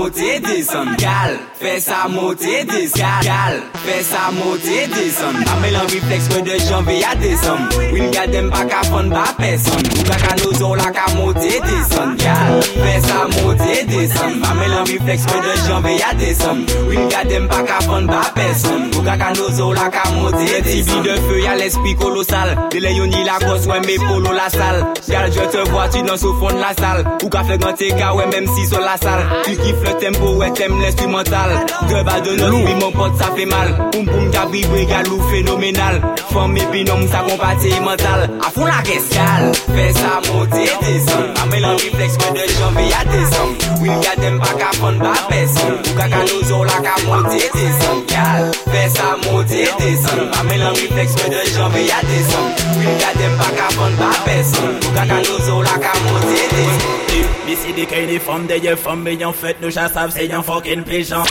motè 0.00 0.40
desan 0.40 0.94
Gal, 0.96 1.34
fè 1.60 1.78
sa 1.80 2.06
motè 2.08 2.64
desan 2.68 3.20
Gal, 3.24 3.56
fè 3.84 3.96
sa 4.06 4.30
motè 4.32 4.86
desan 4.94 5.36
Amè 5.54 5.72
lan 5.74 5.88
refleks 5.92 6.28
kwen 6.30 6.46
de 6.46 6.56
janve 6.64 6.96
ya 7.00 7.12
desan 7.20 7.66
Win 7.92 8.08
gadem 8.14 8.48
pa 8.52 8.64
ka 8.70 8.80
fon 8.88 9.10
pa 9.12 9.26
pesan 9.38 9.84
Ou 9.98 10.06
pa 10.08 10.16
ka 10.22 10.32
nou 10.40 10.56
zon 10.56 10.80
la 10.80 10.88
ka 10.96 11.06
motè 11.18 11.52
desan 11.66 12.16
Gal, 12.22 12.62
fè 12.78 12.94
sa 13.06 13.26
motè 13.34 13.76
desan 13.90 14.38
Amè 14.50 14.70
lan 14.72 14.88
refleks 14.88 15.26
kwen 15.28 15.44
de 15.48 15.56
janve 15.66 15.96
ya 15.98 16.14
desan 16.22 16.64
Win 16.88 17.12
gadem 17.12 17.48
pa 17.50 17.60
ka 17.68 17.82
fon 17.84 18.08
pa 18.10 18.22
pesan 18.38 18.88
Ou 18.94 19.04
pa 19.04 19.18
ka 19.20 19.32
nou 19.36 19.52
zon 19.58 19.76
la 19.76 19.90
ka 19.92 20.06
motè 20.16 20.62
desan 20.64 20.80
Tibi 20.80 21.02
de 21.08 21.18
fè 21.26 21.44
ya 21.44 21.58
l'esprit 21.60 21.98
kolosal. 22.00 22.54
Dele 22.72 22.94
yon 22.96 23.12
ni 23.12 23.24
la 23.28 23.36
kos 23.44 23.68
wè 23.68 23.82
mè 23.84 24.00
polo 24.06 24.32
la 24.36 24.48
sal. 24.52 24.80
Gal, 25.10 25.28
je 25.34 25.44
te 25.52 25.68
vwa 25.70 25.88
tu 25.92 26.02
nan 26.06 26.16
sou 26.20 26.36
fon 26.40 26.56
la 26.60 26.70
sal 26.78 27.02
Ou 27.20 27.28
ka 27.32 27.42
fè 27.48 27.56
gante 27.60 27.88
ka 27.98 28.12
wè 28.14 28.26
mèm 28.30 28.46
si 28.54 28.66
son 28.70 28.84
la 28.86 28.96
sal 29.00 29.22
Ti 29.46 29.56
ki 29.58 29.72
fè 29.80 29.89
tem 29.98 30.14
pou 30.18 30.38
wè 30.38 30.50
tem 30.54 30.72
l'instrumental 30.80 31.50
Greva 31.88 32.20
de 32.20 32.36
not, 32.36 32.52
mi 32.52 32.74
mwen 32.74 32.92
pot 32.94 33.16
sa 33.18 33.30
fe 33.34 33.46
mal. 33.48 33.72
Poum 33.90 34.06
poum 34.06 34.30
kabri 34.30 34.62
bre 34.70 34.84
galou 34.86 35.20
fenomenal 35.30 36.00
Fom 36.30 36.56
e 36.56 36.66
binom 36.72 37.06
sa 37.08 37.22
kompati 37.26 37.72
mental 37.84 38.28
A 38.44 38.50
fon 38.54 38.68
la 38.68 38.80
keskal 38.86 39.50
Fè 39.74 39.86
sa 39.96 40.20
monte 40.28 40.62
de 40.84 40.94
son 41.06 41.26
A 41.42 41.46
me 41.50 41.60
lan 41.64 41.76
refleks 41.82 42.18
kwen 42.20 42.36
de 42.38 42.46
janve 42.54 42.86
ya 42.90 43.02
de 43.10 43.24
son 43.32 43.56
Wil 43.82 44.04
ya 44.04 44.14
dem 44.20 44.38
pa 44.38 44.52
ka 44.60 44.70
fon 44.78 44.98
ba 45.02 45.14
peson 45.28 45.74
Ou 45.74 45.98
ka 45.98 46.08
ka 46.12 46.22
nou 46.28 46.46
zon 46.48 46.64
la 46.70 46.78
ka 46.86 46.96
monte 47.08 47.42
de 47.56 47.68
son 47.82 48.02
Gal, 48.14 48.50
fè 48.70 48.86
sa 48.94 49.12
monte 49.26 49.66
de 49.82 49.92
son 50.06 50.24
A 50.38 50.46
me 50.48 50.62
lan 50.62 50.74
refleks 50.78 51.18
kwen 51.18 51.34
de 51.34 51.44
janve 51.56 51.86
ya 51.88 52.02
de 52.06 52.24
son 52.30 52.50
Wil 52.78 52.96
ya 53.02 53.14
dem 53.18 53.38
pa 53.42 53.52
ka 53.58 53.70
fon 53.76 53.96
ba 54.00 54.10
peson 54.26 54.74
Ou 54.76 54.98
ka 54.98 55.06
ka 55.10 55.22
nou 55.26 55.46
zon 55.48 55.64
la 55.66 55.78
ka 55.82 55.96
monte 56.06 56.50
de 56.56 56.66
son 56.78 57.09
qu'à 57.10 57.16
monter 57.16 57.46
descendre 57.46 57.46
D'ici 57.46 57.72
des 57.72 57.86
cailles 57.86 58.06
des 58.06 58.18
femmes, 58.18 58.46
des 58.46 58.76
femmes, 58.76 59.02
mais 59.02 59.24
en 59.24 59.32
fait, 59.32 59.56
nous 59.60 59.70
savent, 59.70 60.10
c'est 60.10 60.30
un 60.32 60.42
fucking 60.42 60.82
pigeon. 60.82 61.22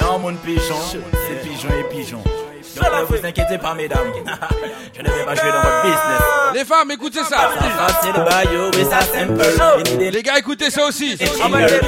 Non, 0.00 0.18
mon 0.18 0.34
pigeon, 0.34 0.74
c'est 0.90 1.48
pigeon 1.48 1.68
et 1.78 1.94
pigeon. 1.94 2.41
Ne 2.76 3.04
vous 3.04 3.26
inquiétez 3.26 3.58
pas, 3.58 3.74
mesdames. 3.74 3.98
Je 4.94 5.02
ne 5.02 5.08
vais 5.08 5.24
pas 5.24 5.34
jouer 5.34 5.50
dans 5.50 5.60
votre 5.62 5.82
business. 5.82 6.22
Les 6.54 6.64
femmes, 6.64 6.90
écoutez 6.90 7.22
ça. 7.24 7.50
C'est 8.02 8.12
le 8.12 8.76
mais 8.76 8.84
ça, 8.84 9.00
simple. 9.00 9.98
Les 9.98 10.22
gars, 10.22 10.38
écoutez 10.38 10.70
ça 10.70 10.86
aussi. 10.86 11.16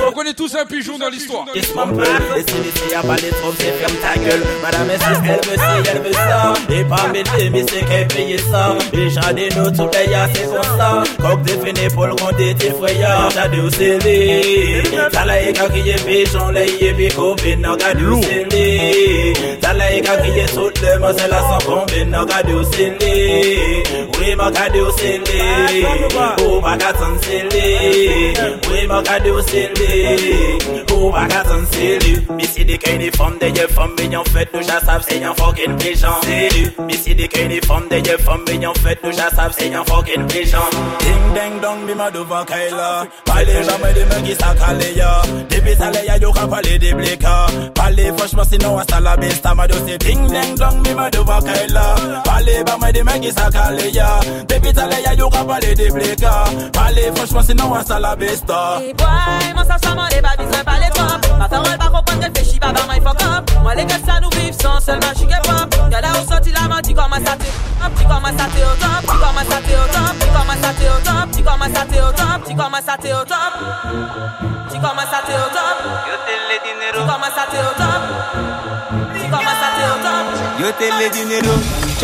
On 0.07 0.13
connaît 0.13 0.35
tous 0.35 0.55
un 0.57 0.65
pigeon 0.65 0.99
dans 0.99 1.09
l'histoire. 1.09 1.47
Qu'est-ce 1.53 1.73
qu'on 1.73 1.89
peut 1.89 2.05
c'est 3.59 3.73
ferme 3.73 3.97
ta 4.03 4.19
gueule. 4.19 4.43
Madame, 4.63 4.89
qu'elle 5.23 5.51
veut 5.51 5.57
ci, 5.57 5.91
elle 6.07 6.15
ça 6.15 6.55
Et 6.71 6.85
pas 6.85 7.09
m'aider, 7.13 7.51
mais 7.51 7.65
c'est 7.69 7.85
qu'elle 7.85 8.09
paye 8.09 8.39
ça. 8.51 8.77
Et 8.93 9.11
j'en 9.11 9.37
ai 9.37 9.49
tous 9.49 9.91
les 9.99 10.11
gars, 10.11 10.29
c'est 10.35 10.47
comme 10.47 10.79
ça. 10.79 11.03
Coq 11.21 11.43
défini 11.43 11.89
pour 11.93 12.07
le 12.07 12.15
compte 12.15 12.37
tes 12.37 12.71
frères. 12.71 13.29
J'ai 13.31 13.49
deux 13.57 13.71
CV. 13.71 14.83
T'as 15.13 15.25
la 15.25 15.41
éca 15.43 15.69
qui 15.69 15.91
est 15.91 16.05
pigeon, 16.05 16.51
deux 16.53 18.23
CV. 18.23 19.33
T'as 19.61 19.73
la 19.73 19.93
éca 19.93 20.17
qui 20.19 20.39
est 20.39 20.55
tout 20.55 20.74
Hitler 20.75 20.99
must 20.99 21.19
sell 21.19 21.33
a 21.33 21.59
bombing, 21.65 22.11
no 22.11 22.27
got 22.27 22.49
you 22.49 22.65
silly. 22.65 23.83
We 24.19 24.35
must 24.35 24.55
got 24.55 24.75
you 24.75 24.91
silly. 24.93 25.83
Who 26.41 26.61
my 26.61 26.77
got 26.77 26.97
some 26.97 27.19
silly. 27.19 28.35
We 28.71 28.87
must 28.87 29.07
got 29.07 29.25
you 29.25 29.43
silly. 29.43 30.85
Who 30.91 31.11
my 31.11 31.29
got 31.29 31.47
some 31.47 31.67
silly. 31.67 32.27
Missy 32.35 32.65
the 32.65 32.79
candy 32.79 33.11
from 33.11 33.39
the 33.39 33.51
year 33.51 33.69
from 33.69 33.95
me, 33.97 34.09
young 34.09 34.25
fed, 34.25 34.51
do 34.53 34.63
just 34.63 34.87
have 34.87 35.05
say 35.05 35.21
young 35.21 35.35
fucking 35.35 35.79
vision. 35.79 36.11
Missy 36.87 37.15
the 37.15 37.29
candy 37.29 37.61
from 37.61 37.89
the 37.89 38.01
year 38.01 38.19
from 38.19 38.45
me, 38.45 38.59
young 38.59 38.75
fed, 38.75 38.99
do 39.03 39.13
just 39.13 39.37
have 39.37 39.55
say 39.55 39.71
young 39.71 39.85
fucking 39.85 40.29
vision. 40.29 40.61
Ding 40.99 41.35
dang 41.35 41.61
dong, 41.61 41.87
be 41.87 41.95
my 41.95 42.11
duva 42.11 42.45
kaila. 42.47 43.09
Parlez 43.25 43.63
jamais 43.65 43.93
de 43.93 44.05
me 44.05 44.27
qui 44.27 44.35
s'accalaya. 44.35 45.23
Depuis 45.49 45.77
ça, 45.77 45.91
les 45.91 46.07
y'a 46.07 46.19
du 46.19 46.27
rap, 46.27 46.53
allez 46.53 46.79
des 46.79 46.95
blécas. 46.95 47.47
Parlez 47.75 48.13
franchement, 48.17 48.45
sinon, 48.51 48.79
à 48.79 48.85
ça 48.89 49.01
la 49.01 49.17
besta, 49.17 49.55
ma 49.55 49.69
dose, 49.69 49.85
ding 49.99 50.27
dang 50.29 50.55
dong 50.57 50.64
song 50.65 50.81
mi 50.83 50.95
ma 50.95 51.11
do 51.11 51.25
bakaila 51.25 51.87
Parler 52.25 52.65
ba 52.65 52.77
moi 52.79 52.93
des 52.93 53.03
mecs 53.03 53.21
qui 53.21 53.31
s'accalaya 53.31 54.21
Dépita 54.49 54.87
les 54.87 55.03
ya 55.03 55.15
yo 55.15 55.29
rapale 55.29 55.75
des 55.75 55.91
bléka 55.91 56.45
Parler 56.73 57.11
franchement 57.15 57.43
sinon 57.43 57.75
à 57.75 57.85
ça 57.85 57.99
la 58.01 58.17
besta 58.17 58.81
Et 58.83 58.95
boy, 58.95 59.55
moi 59.55 59.65
ça 59.65 59.77
ça 59.83 59.95
m'en 59.95 60.07
les 60.09 60.21
babis 60.21 60.49
ça 60.53 60.65
pas 60.65 60.79
pop 60.95 61.39
Ma 61.39 61.49
parole 61.49 61.79
pas 61.79 61.91
comprendre 61.95 62.21
qu'elle 62.21 62.33
fait 62.37 62.45
chiba 62.45 62.73
ba 62.73 62.81
moi 62.87 62.95
fuck 63.05 63.23
up. 63.23 63.51
Moi 63.63 63.75
les 63.75 63.85
gars 63.85 64.03
ça 64.07 64.21
nous 64.21 64.31
vivent 64.31 64.55
sans 64.61 64.81
pop. 64.81 65.75
Où 65.85 65.91
la 65.91 66.01
top, 66.01 66.85
dit 66.87 66.95
comment 66.95 67.17
ça 67.17 68.47
t'es 68.47 68.65
au 68.65 68.77
top 69.85 70.19
Dit 71.31 71.43
top, 71.43 72.43
dit 72.47 72.55
comment 72.55 72.83
ça 72.85 72.97
t'es 73.01 73.13
au 73.13 73.25
top 73.25 73.35
Dit 73.35 73.35
top. 73.35 73.55
Dit 74.71 74.79
comment 74.81 75.07
ça 75.11 75.21
t'es 75.27 75.35
au 75.35 75.49
top. 75.53 75.79
Yo 76.07 76.15
te 76.25 76.35
le 76.49 76.57
dinero 76.65 77.07
top. 77.77 78.64
Yo 80.59 80.73
te 80.79 80.85
le 80.85 81.11
dinero, 81.11 81.53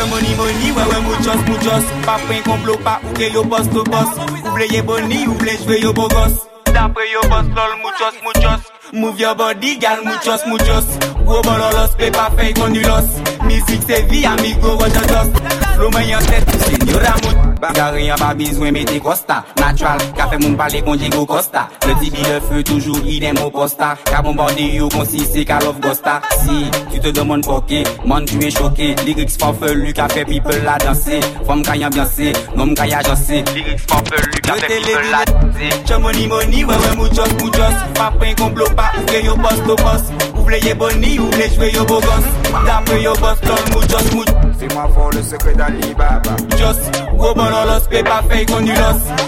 money, 0.08 0.34
ouais 0.72 0.82
ouais 0.82 1.00
muchos 1.02 1.36
muchos 1.46 1.84
Pa 2.04 2.18
pen 2.28 2.42
complot 2.42 2.78
pa 2.84 3.00
ou 3.04 3.14
ke 3.14 3.32
yo 3.32 3.44
boss 3.44 3.68
to 3.70 3.84
boss. 3.84 4.08
Ou 4.44 4.54
vle 4.54 4.66
ye 4.72 4.82
boni, 4.82 5.26
ou 5.28 5.34
vle 5.34 5.56
jwe 5.64 5.80
yo 5.80 5.92
bogos 5.92 6.46
Dapre 6.74 7.06
yo 7.12 7.20
boss 7.28 7.46
lol 7.56 7.76
muchos 7.82 8.14
muchos 8.24 8.60
Move 8.92 9.20
your 9.20 9.34
body 9.36 9.76
gal 9.78 10.02
muchos 10.04 10.46
muchos 10.46 10.84
Gros 11.24 11.42
bololos, 11.42 11.94
pe 11.96 12.10
pa 12.10 12.30
fey 12.36 12.52
konulos 12.54 13.06
Musique 13.44 13.82
c'est 13.86 14.02
vie 14.10 14.26
amigo, 14.26 14.76
dust 14.76 15.42
Flow 15.76 15.90
men 15.90 16.08
yon 16.08 16.20
tête, 16.26 16.50
senyora 16.66 17.14
mout 17.22 17.49
Bagare 17.60 18.00
yon 18.06 18.18
pa 18.18 18.32
bizwen 18.34 18.72
mette 18.72 18.96
kosta 19.04 19.42
Natural, 19.60 20.00
ka 20.16 20.26
fe 20.30 20.38
moun 20.40 20.56
pale 20.56 20.80
kon 20.84 20.96
Diego 20.96 21.26
Costa. 21.28 21.66
Le 21.86 21.94
tibi 22.00 22.22
de 22.24 22.38
fe 22.48 22.62
toujou 22.64 23.02
idem 23.04 23.36
o 23.44 23.50
posta. 23.52 23.92
Ka 24.08 24.22
bombarde 24.24 24.64
yo 24.74 24.88
konsi 24.88 25.20
se 25.26 25.44
ka 25.44 25.58
love 25.64 25.80
gosta 25.84 26.20
Si, 26.40 26.70
tu 26.90 27.00
te 27.00 27.12
demon 27.12 27.42
poke, 27.44 27.82
man 28.06 28.24
tu 28.26 28.40
e 28.40 28.50
choke 28.50 28.94
Lyrics 29.04 29.36
fanfelu 29.40 29.92
ka 29.94 30.08
fe 30.08 30.24
people 30.24 30.62
la 30.64 30.78
danse 30.78 31.20
Fom 31.46 31.62
kayan 31.62 31.92
bianse, 31.92 32.32
nom 32.56 32.74
kaya 32.74 33.02
jose 33.04 33.42
Lyrics 33.54 33.84
fanfelu 33.90 34.40
ka 34.46 34.54
fe 34.54 34.80
people 34.80 35.10
la 35.12 35.24
danse 35.24 35.70
Chamoni 35.86 36.26
moni, 36.26 36.64
wewe 36.64 36.96
mouchos 36.96 37.32
mouchos 37.40 37.76
Papen 37.94 38.34
komplo 38.36 38.70
pa 38.76 38.90
ouke 38.98 39.24
yo 39.24 39.36
posto 39.36 39.76
pos 39.76 40.08
Ouble 40.34 40.60
ye 40.64 40.74
boni, 40.74 41.18
ouble 41.18 41.50
jwe 41.56 41.72
yo 41.74 41.84
bogos 41.84 42.26
Dapre 42.66 43.02
yo 43.02 43.14
bos, 43.20 43.38
lol 43.44 43.64
mouchos 43.74 44.12
mouchos 44.14 44.49
Fais-moi 44.60 44.88
fort 44.94 45.10
le 45.12 45.22
secret 45.22 45.54
d'Alibaba. 45.54 46.36
Just, 46.58 46.92
gros 47.14 47.34
pas. 47.34 47.48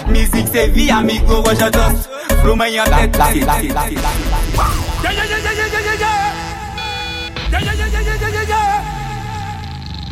Musique 0.07 0.47
c'est 0.53 0.67
vie, 0.67 0.91
amigo, 0.91 1.37
en 1.37 1.43
tête, 1.43 3.17
la, 3.17 3.33
la, 3.33 3.61
la, 3.63 3.89
la, 3.89 4.13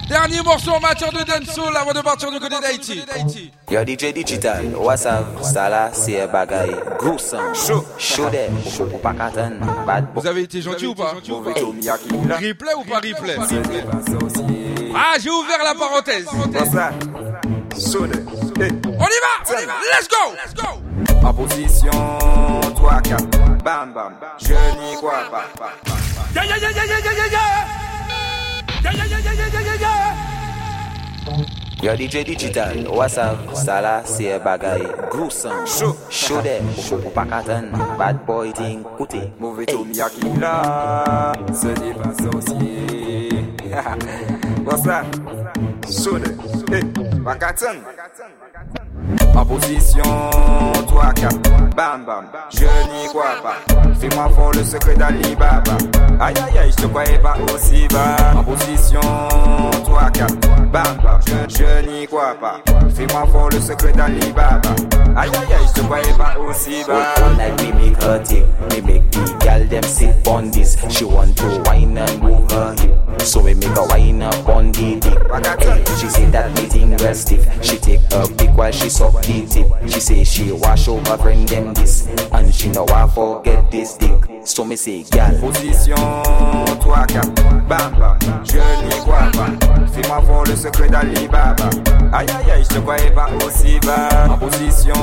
Dernier 0.09 0.41
morceau 0.41 0.71
en 0.71 0.79
matière 0.79 1.11
de 1.11 1.19
dancehall 1.19 1.77
avant 1.77 1.93
de 1.93 2.01
partir 2.01 2.31
du 2.31 2.39
côté 2.39 2.55
d'Haïti. 2.59 3.51
Yo 3.69 3.81
DJ 3.85 4.13
Digital, 4.13 4.65
what's 4.75 5.05
up? 5.05 5.25
Sala, 5.43 5.91
c'est 5.93 6.27
bagaille. 6.27 6.75
Gros 6.97 7.19
sang, 7.19 7.53
chaud, 7.53 7.85
chaud 7.99 8.29
d'air, 8.31 8.49
ou 8.79 8.97
pas? 8.97 9.13
Katan, 9.13 9.51
bad 9.85 10.07
Vous 10.15 10.25
avez 10.25 10.41
été 10.41 10.61
gentil 10.61 10.87
ou 10.87 10.95
pas? 10.95 11.13
Replay 11.13 12.73
ou 12.75 12.83
pas 12.83 12.95
replay? 12.95 13.37
Ah, 14.95 15.15
j'ai 15.19 15.29
ouvert 15.29 15.63
la 15.63 15.73
parenthèse. 15.75 16.25
On 16.33 16.47
y 16.47 16.51
va, 16.51 16.91
on 18.97 19.59
y 19.59 19.65
va, 19.65 19.73
let's 19.91 20.07
go, 20.07 20.33
let's 20.35 20.53
go. 20.53 20.67
En 21.25 21.33
position 21.33 21.91
3 22.75 23.01
4 23.01 23.25
Bam 23.63 23.93
bam. 23.93 24.13
Je 24.39 24.53
n'y 24.53 24.95
crois 24.95 25.23
pas. 25.31 25.45
Yo 31.81 31.95
DJ 31.95 32.23
Digital, 32.23 32.87
wasav, 32.87 33.37
ça 33.55 33.81
là 33.81 34.03
c'est 34.05 34.37
bagay 34.39 34.83
Chaud, 35.65 35.97
chaud 36.11 36.41
dem, 36.41 36.63
ou 36.91 37.09
pas 37.09 37.25
katan, 37.25 37.71
bad 37.97 38.23
boy 38.25 38.53
ting 38.53 38.83
koute 38.97 39.17
Mauvais 39.39 39.65
Tommy 39.65 39.99
Akila 39.99 41.31
Ce 41.51 41.67
n'est 41.67 41.95
pas 41.95 42.13
sorcier 42.21 43.29
What's 44.63 44.83
that? 44.83 45.05
Sonne 45.87 46.25
Hey, 46.69 46.81
Bakatan 47.25 47.81
En 49.35 49.45
position. 49.45 50.03
3 50.87 51.13
4 51.13 51.39
Bam 51.75 52.05
bam. 52.05 52.25
Je 52.49 52.65
n'y 52.65 53.07
crois 53.07 53.35
pas. 53.41 53.55
Fais-moi 53.99 54.27
voir 54.27 54.51
le 54.51 54.63
secret 54.63 54.95
d'Alibaba 54.95 55.61
Aïe 56.19 56.33
aïe 56.47 56.57
aïe 56.59 56.71
je 56.71 56.83
te 56.83 56.87
croyais 56.87 57.19
pas 57.19 57.35
aussi 57.53 57.87
bas. 57.87 58.15
En 58.35 58.43
position. 58.43 58.99
3 59.85 60.09
4 60.11 60.35
Bam 60.71 60.83
bam. 61.03 61.19
Je, 61.25 61.55
je 61.57 61.89
n'y 61.89 62.07
crois 62.07 62.35
pas. 62.39 62.59
Fais-moi 62.93 63.23
voir 63.31 63.49
le 63.49 63.59
secret 63.59 63.93
d'Alibaba 63.93 64.59
Aïe 65.15 65.29
aïe 65.29 65.53
aïe 65.53 65.67
je 65.67 65.81
te 65.81 65.85
croyais 65.85 66.13
pas 66.17 66.35
aussi 66.39 66.83
bas. 66.87 67.13
All 67.17 67.35
night 67.35 67.61
we 67.61 67.73
make 67.73 68.01
her 68.03 68.19
tick, 68.23 68.43
we 68.69 68.81
make 68.81 69.09
the 69.11 69.37
gal 69.39 69.65
them 69.67 69.83
sit 69.83 70.27
on 70.27 70.49
this. 70.51 70.77
She 70.89 71.03
want 71.03 71.35
to 71.37 71.45
whine 71.65 71.97
and 71.97 72.21
move 72.21 72.49
her 72.51 72.73
hip, 72.79 73.21
so 73.21 73.41
we 73.41 73.53
make 73.53 73.75
her 73.75 73.85
whine 73.87 74.21
up 74.21 74.47
on 74.47 74.71
the 74.71 74.95
dick. 74.99 75.17
Hey, 75.59 75.83
she 75.99 76.07
say 76.07 76.25
that 76.31 76.49
me 76.55 76.65
thing 76.67 76.95
well 76.97 77.13
stiff. 77.13 77.45
She 77.61 77.77
take 77.77 77.99
a 78.13 78.25
pic 78.37 78.55
while 78.55 78.71
she 78.71 78.89
suck 78.89 79.20
tip. 79.21 79.67
She 79.87 79.99
say 79.99 80.23
she 80.23 80.51
wash 80.51 80.87
over 80.87 81.17
friend 81.17 81.47
them 81.47 81.73
this, 81.73 82.07
and 82.31 82.53
she 82.53 82.69
know 82.69 82.85
I 82.87 83.07
forget 83.07 83.69
this 83.71 83.95
dick. 83.97 84.23
So 84.45 84.65
me 84.65 84.75
say 84.75 85.03
gal. 85.03 85.37
Position 85.39 85.95
3 85.95 86.81
4 86.81 87.61
Bam 87.67 87.99
bam 87.99 88.19
Je 88.43 88.57
n'y 88.57 88.99
crois 89.01 89.31
pas 89.31 89.70
Fais-moi 90.01 90.19
voir 90.21 90.43
le 90.45 90.55
secret 90.55 90.89
d'Alibaba 90.89 91.69
Aïe 92.13 92.25
aïe 92.29 92.51
aïe 92.51 92.63
je 92.67 92.75
te 92.75 92.79
croyais 92.79 93.11
pas 93.11 93.27
aussi 93.45 93.79
bas. 93.85 94.27
En 94.29 94.37
position 94.37 94.93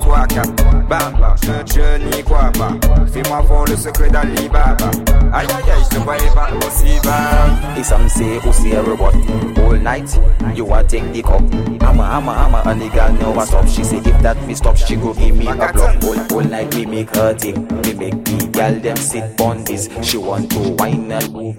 3 0.00 0.26
4 0.26 0.50
Bam 0.88 1.36
Je, 1.42 1.74
je 1.74 2.16
n'y 2.16 2.22
crois 2.22 2.50
pas. 2.52 2.72
Fais-moi 3.12 3.40
voir 3.42 3.64
le 3.66 3.76
secret 3.76 4.08
d'Alibaba 4.08 4.90
Aïe 5.32 5.46
aïe 5.46 5.70
aïe 5.70 5.84
je 5.90 5.96
te 5.96 6.00
croyais 6.00 6.30
pas 6.34 6.48
aussi 6.66 6.98
bas. 7.02 7.50
If 7.76 7.84
some 7.86 8.08
say 8.08 8.38
who 8.38 8.52
say 8.52 8.72
a 8.72 8.82
robot. 8.82 9.14
All 9.58 9.76
night 9.78 10.18
you 10.54 10.64
want 10.64 10.88
take 10.88 11.12
the 11.12 11.22
cup 11.22 11.42
Hammer 11.82 12.04
hammer 12.04 12.32
hammer 12.32 12.62
and 12.66 12.80
the 12.80 12.88
girl 12.88 13.12
know 13.14 13.30
what's 13.32 13.52
up 13.52 13.68
She 13.68 13.84
say 13.84 13.98
if 13.98 14.22
that 14.22 14.36
me 14.46 14.54
stop 14.54 14.76
she 14.76 14.96
go 14.96 15.12
give 15.12 15.36
me 15.36 15.46
a 15.48 15.54
block. 15.54 15.76
All, 16.04 16.36
all 16.38 16.44
night 16.44 16.74
we 16.74 16.86
make 16.86 17.14
her 17.14 17.34
tick 17.34 17.56
We 17.56 17.94
make 17.94 18.24
the 18.24 18.48
girl 18.52 18.74
them 18.80 18.96
sit 18.96 19.38
on 19.40 19.64
this. 19.64 19.88
She 20.02 20.16
want 20.16 20.50
to 20.52 20.58
whine 20.78 21.12
and 21.12 21.32
move. 21.32 21.56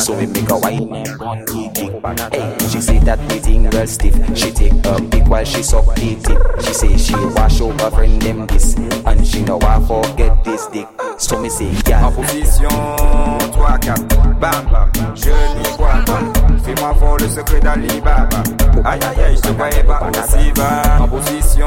So 0.00 0.16
we 0.16 0.26
make 0.26 0.48
her 0.48 0.58
whine 0.58 0.92
and 0.94 1.20
on 1.20 1.38
the 1.44 1.70
dick 1.74 1.90
Hey, 2.32 2.56
she 2.70 2.80
say 2.80 2.98
that 3.00 3.18
the 3.28 3.38
thing 3.40 3.68
well 3.70 3.86
stiff. 3.86 4.14
She 4.36 4.50
take 4.52 4.72
a 4.86 5.00
pic 5.10 5.26
while 5.26 5.44
she 5.44 5.62
suck 5.62 5.84
the 5.94 6.62
She 6.64 6.72
say 6.72 6.96
she 6.96 7.14
wash 7.34 7.60
over 7.60 7.90
friend 7.90 8.22
them 8.22 8.46
this 8.46 8.76
And 9.04 9.26
she 9.26 9.42
know 9.42 9.58
I 9.60 9.80
forget 9.86 10.42
this 10.44 10.66
dick. 10.68 10.86
So 11.18 11.40
me 11.40 11.48
say 11.50 11.68
En 11.68 11.82
girl 11.82 12.12
position 12.12 12.70
3 12.70 13.78
4 13.78 14.38
Bam 14.40 14.64
bam. 14.70 14.90
Je 15.14 15.30
n'y 15.30 15.64
crois 15.76 16.02
pas. 16.06 16.22
Fais-moi 16.64 16.92
voir 16.92 17.16
le 17.18 17.28
secret 17.28 17.60
d'Alibaba. 17.60 18.42
Aïe 18.84 19.00
aïe 19.02 19.24
aïe 19.24 19.36
je 19.36 19.42
te 19.42 19.52
croyais 19.52 19.84
pas 19.84 20.08
aussi 20.08 20.52
bas. 20.52 21.00
En 21.00 21.08
position 21.08 21.66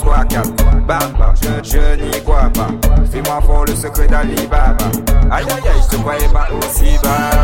3 0.00 0.24
4 0.26 0.54
Bam 0.86 1.12
bam. 1.18 1.34
Je, 1.34 1.70
je 1.70 2.02
n'y 2.02 2.20
crois 2.22 2.50
pas. 2.52 2.68
Fais-moi 3.10 3.40
voir 3.40 3.64
le 3.64 3.74
secret 3.74 4.06
d'Alibaba. 4.06 4.76
Aïe 5.30 5.44
aïe 5.44 5.68
aïe 5.68 5.82
je 5.90 5.96
te 5.96 6.02
pas 6.32 6.48
aussi 6.52 6.98
bas 7.02 7.34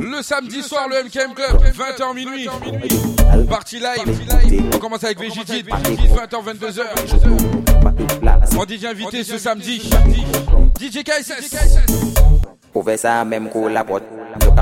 Le 0.00 0.22
samedi 0.22 0.62
soir, 0.62 0.88
le 0.88 1.04
MKM 1.04 1.34
Club, 1.34 1.62
20h 1.62 2.14
minuit. 2.14 2.48
Partie 3.48 3.78
live. 3.78 4.68
On 4.74 4.78
commence 4.78 5.04
avec 5.04 5.18
VGT, 5.18 5.62
20h, 5.62 6.42
22h. 6.44 6.84
On 8.58 8.64
DJ 8.64 8.84
invité 8.86 9.24
ce 9.24 9.38
samedi. 9.38 9.90
DJ 10.80 11.02
KSS. 11.04 12.31
Pour 12.72 12.84
faire 12.84 12.98
ça, 12.98 13.24
même 13.24 13.48
qu'on 13.50 13.68
la 13.68 13.84
porte. 13.84 14.04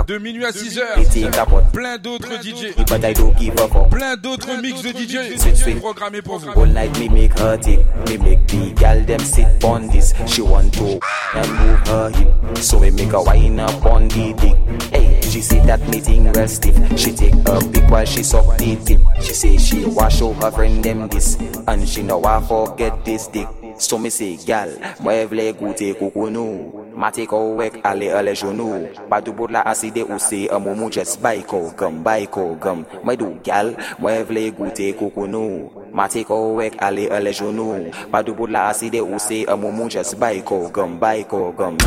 De 0.07 0.19
minuit 0.19 0.45
à 0.45 0.51
6 0.51 0.81
Pretty 0.95 1.25
heures. 1.25 1.63
Plein 1.73 1.97
d'autres 1.99 2.43
DJ. 2.43 2.75
But 2.89 3.05
I 3.05 3.13
don't 3.13 3.37
give 3.39 3.55
a 3.55 3.69
fuck. 3.69 3.91
Plein 3.91 4.17
d'autres 4.17 4.61
mix 4.61 4.83
de 4.83 4.89
DJ. 4.89 5.39
Sweet, 5.39 5.57
sweet. 5.57 5.79
Programmés 5.79 6.23
pour 6.23 6.39
vous. 6.39 6.51
All 6.57 6.67
night 6.67 6.99
me 6.99 7.09
make 7.09 7.39
her 7.39 7.57
tick, 7.57 7.79
me 8.09 8.19
make 8.19 8.47
the 8.49 8.75
gal 8.75 9.01
them 9.05 9.21
sit 9.21 9.47
on 9.63 9.89
this. 9.89 10.13
She 10.27 10.43
want 10.43 10.73
to 10.75 10.99
and 11.35 11.49
move 11.49 11.87
her 11.87 12.11
hip, 12.11 12.59
so 12.59 12.79
we 12.79 12.91
make 12.91 13.13
her 13.13 13.23
wine 13.23 13.61
up 13.61 13.85
on 13.87 14.09
the 14.09 14.35
dick. 14.35 14.57
Hey, 14.93 15.21
she 15.23 15.41
say 15.41 15.61
that 15.67 15.81
me 15.89 16.01
thing 16.01 16.33
well 16.33 16.49
stiff. 16.49 16.75
She 16.99 17.13
take 17.13 17.35
a 17.47 17.61
pic 17.73 17.89
while 17.89 18.05
she 18.05 18.25
suck 18.25 18.59
the 18.59 18.77
tip. 18.85 19.01
She 19.21 19.35
say 19.35 19.57
she 19.59 19.85
wash 19.85 20.19
show 20.19 20.33
her 20.33 20.51
friend 20.51 20.83
them 20.83 21.09
this, 21.09 21.37
and 21.69 21.89
she 21.89 22.03
know 22.03 22.25
I 22.25 22.41
forget 22.43 23.05
this 23.05 23.29
dick. 23.29 23.47
So 23.81 23.97
me 23.99 24.11
say 24.11 24.37
gal, 24.47 24.69
moi 25.01 25.25
vle 25.25 25.53
goûter 25.59 25.95
coucounou. 25.95 26.85
Ma 26.95 27.11
take 27.11 27.33
au 27.33 27.57
wek 27.57 27.81
ale 27.83 28.11
ale 28.13 28.35
genou. 28.35 28.87
Pas 29.09 29.23
du 29.23 29.33
bout 29.33 29.47
la 29.51 29.63
acide 29.63 30.05
ou 30.07 30.19
c'est 30.19 30.51
un 30.53 30.59
moment 30.59 30.91
just 30.91 31.19
baiko 31.23 31.73
gum 31.79 32.03
baiko 32.03 32.59
gum. 32.61 32.85
Moi 33.03 33.17
do 33.17 33.33
gal, 33.43 33.75
moi 33.99 34.23
vle 34.23 34.53
goûter 34.53 34.93
coucounou. 34.93 35.71
Ma 35.95 36.09
take 36.09 36.31
au 36.31 36.57
wek 36.57 36.75
ale 36.79 37.09
ale 37.11 37.33
genou. 37.33 37.91
Pas 38.13 38.23
du 38.23 38.33
bout 38.33 38.47
la 38.47 38.69
acide 38.69 39.01
ou 39.01 39.19
c'est 39.19 39.49
un 39.49 39.57
moment 39.57 39.89
just 39.89 40.15
baiko 40.19 40.69
gum 40.73 40.99
baiko 40.99 41.55
gum. 41.57 41.79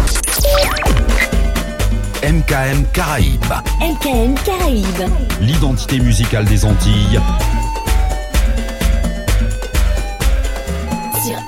MKM 2.24 2.86
Caraïbes, 2.94 3.54
MKM 3.82 4.34
Caraïbes. 4.46 5.12
l'identité 5.42 6.00
musicale 6.00 6.46
des 6.46 6.66
Antilles. 6.66 7.20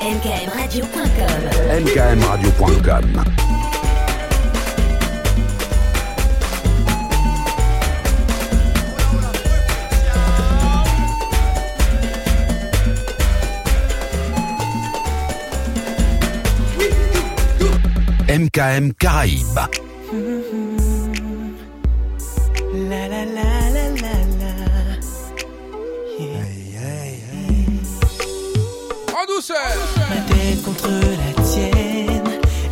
mkmradio.com. 0.06 1.42
mkmradio.com. 1.82 3.06
MKM 18.28 18.92
Caraïbes. 19.00 19.85
Douceur. 29.48 29.58
Ma 30.10 30.16
tête 30.34 30.64
contre 30.64 30.90
la 30.90 31.44
tienne, 31.44 32.24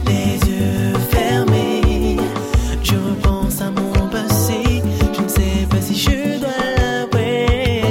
les 0.05 0.49
yeux 0.49 0.93
fermés. 1.11 2.17
Je 2.81 2.95
repense 2.95 3.61
à 3.61 3.69
mon 3.69 4.07
passé, 4.09 4.81
je 5.13 5.21
ne 5.21 5.27
sais 5.27 5.67
pas 5.69 5.81
si 5.81 5.95
je 5.95 6.39
dois 6.39 6.49
l'avouer. 6.77 7.81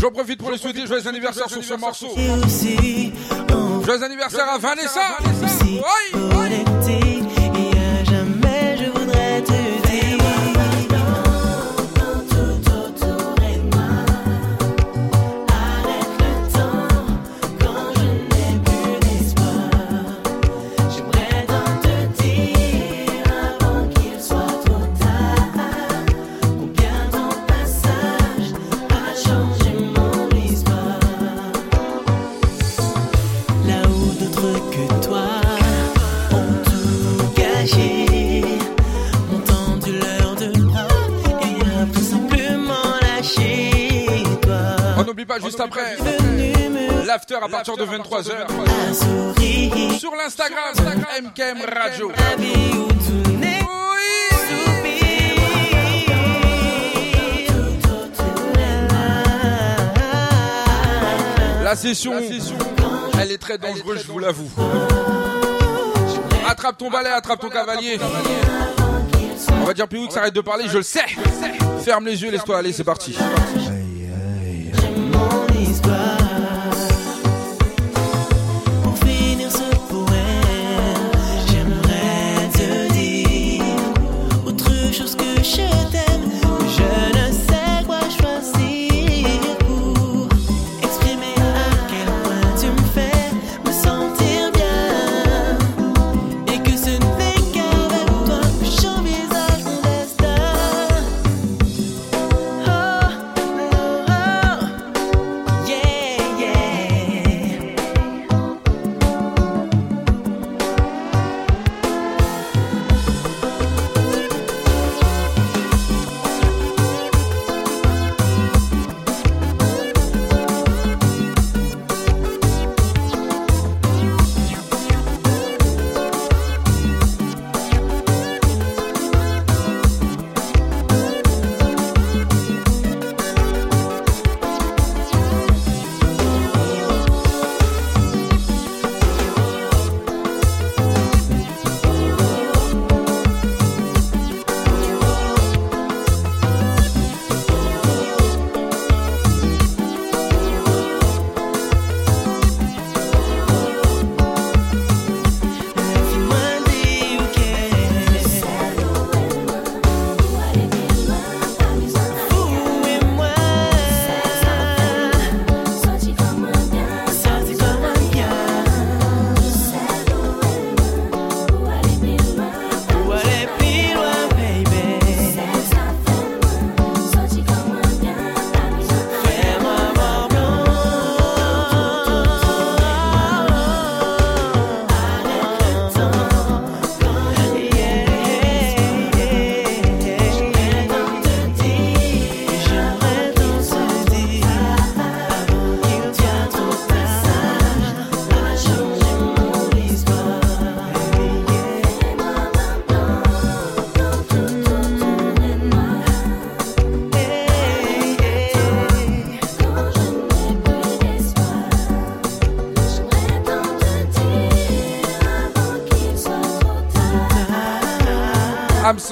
J'en 0.00 0.10
profite 0.10 0.38
pour 0.38 0.50
les 0.50 0.58
souhaiter 0.58 0.86
joyeux 0.86 1.06
anniversaire 1.06 1.48
sur 1.48 1.64
ce 1.64 1.74
morceau. 1.74 2.08
Joyeux 3.84 4.04
anniversaire 4.04 4.48
à 4.48 4.58
Vanessa. 4.58 5.00
aussi 5.42 5.80
connecté. 5.80 6.29
Juste 45.60 45.76
après. 45.78 45.96
L'after 47.06 47.38
à 47.42 47.48
partir 47.48 47.76
de 47.76 47.84
23h. 47.84 48.48
Sur 49.98 50.14
l'Instagram, 50.16 50.74
MKM 51.22 51.58
Radio. 51.74 52.12
La 61.62 61.76
session, 61.76 62.14
elle 63.20 63.30
est 63.30 63.38
très 63.38 63.58
dangereuse, 63.58 64.02
je 64.04 64.10
vous 64.10 64.18
l'avoue. 64.18 64.50
Attrape 66.48 66.78
ton 66.78 66.90
balai, 66.90 67.10
attrape 67.10 67.40
ton 67.40 67.48
cavalier. 67.48 68.00
On 69.60 69.64
va 69.64 69.74
dire 69.74 69.86
Pioux 69.86 70.08
que 70.08 70.12
ça 70.12 70.20
arrête 70.20 70.34
de 70.34 70.40
parler, 70.40 70.64
je 70.68 70.78
le 70.78 70.82
sais. 70.82 71.04
Ferme 71.84 72.06
les 72.06 72.22
yeux, 72.22 72.30
laisse-toi 72.30 72.58
aller, 72.58 72.72
c'est 72.72 72.82
parti. 72.82 73.16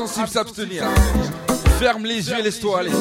Âme 0.00 0.06
sensible 0.06 0.28
s'abstenir. 0.28 0.84
Ferme 1.78 2.04
les 2.04 2.28
yeux 2.28 2.38
et 2.38 2.42
laisse-toi 2.42 2.80
aller. 2.80 2.92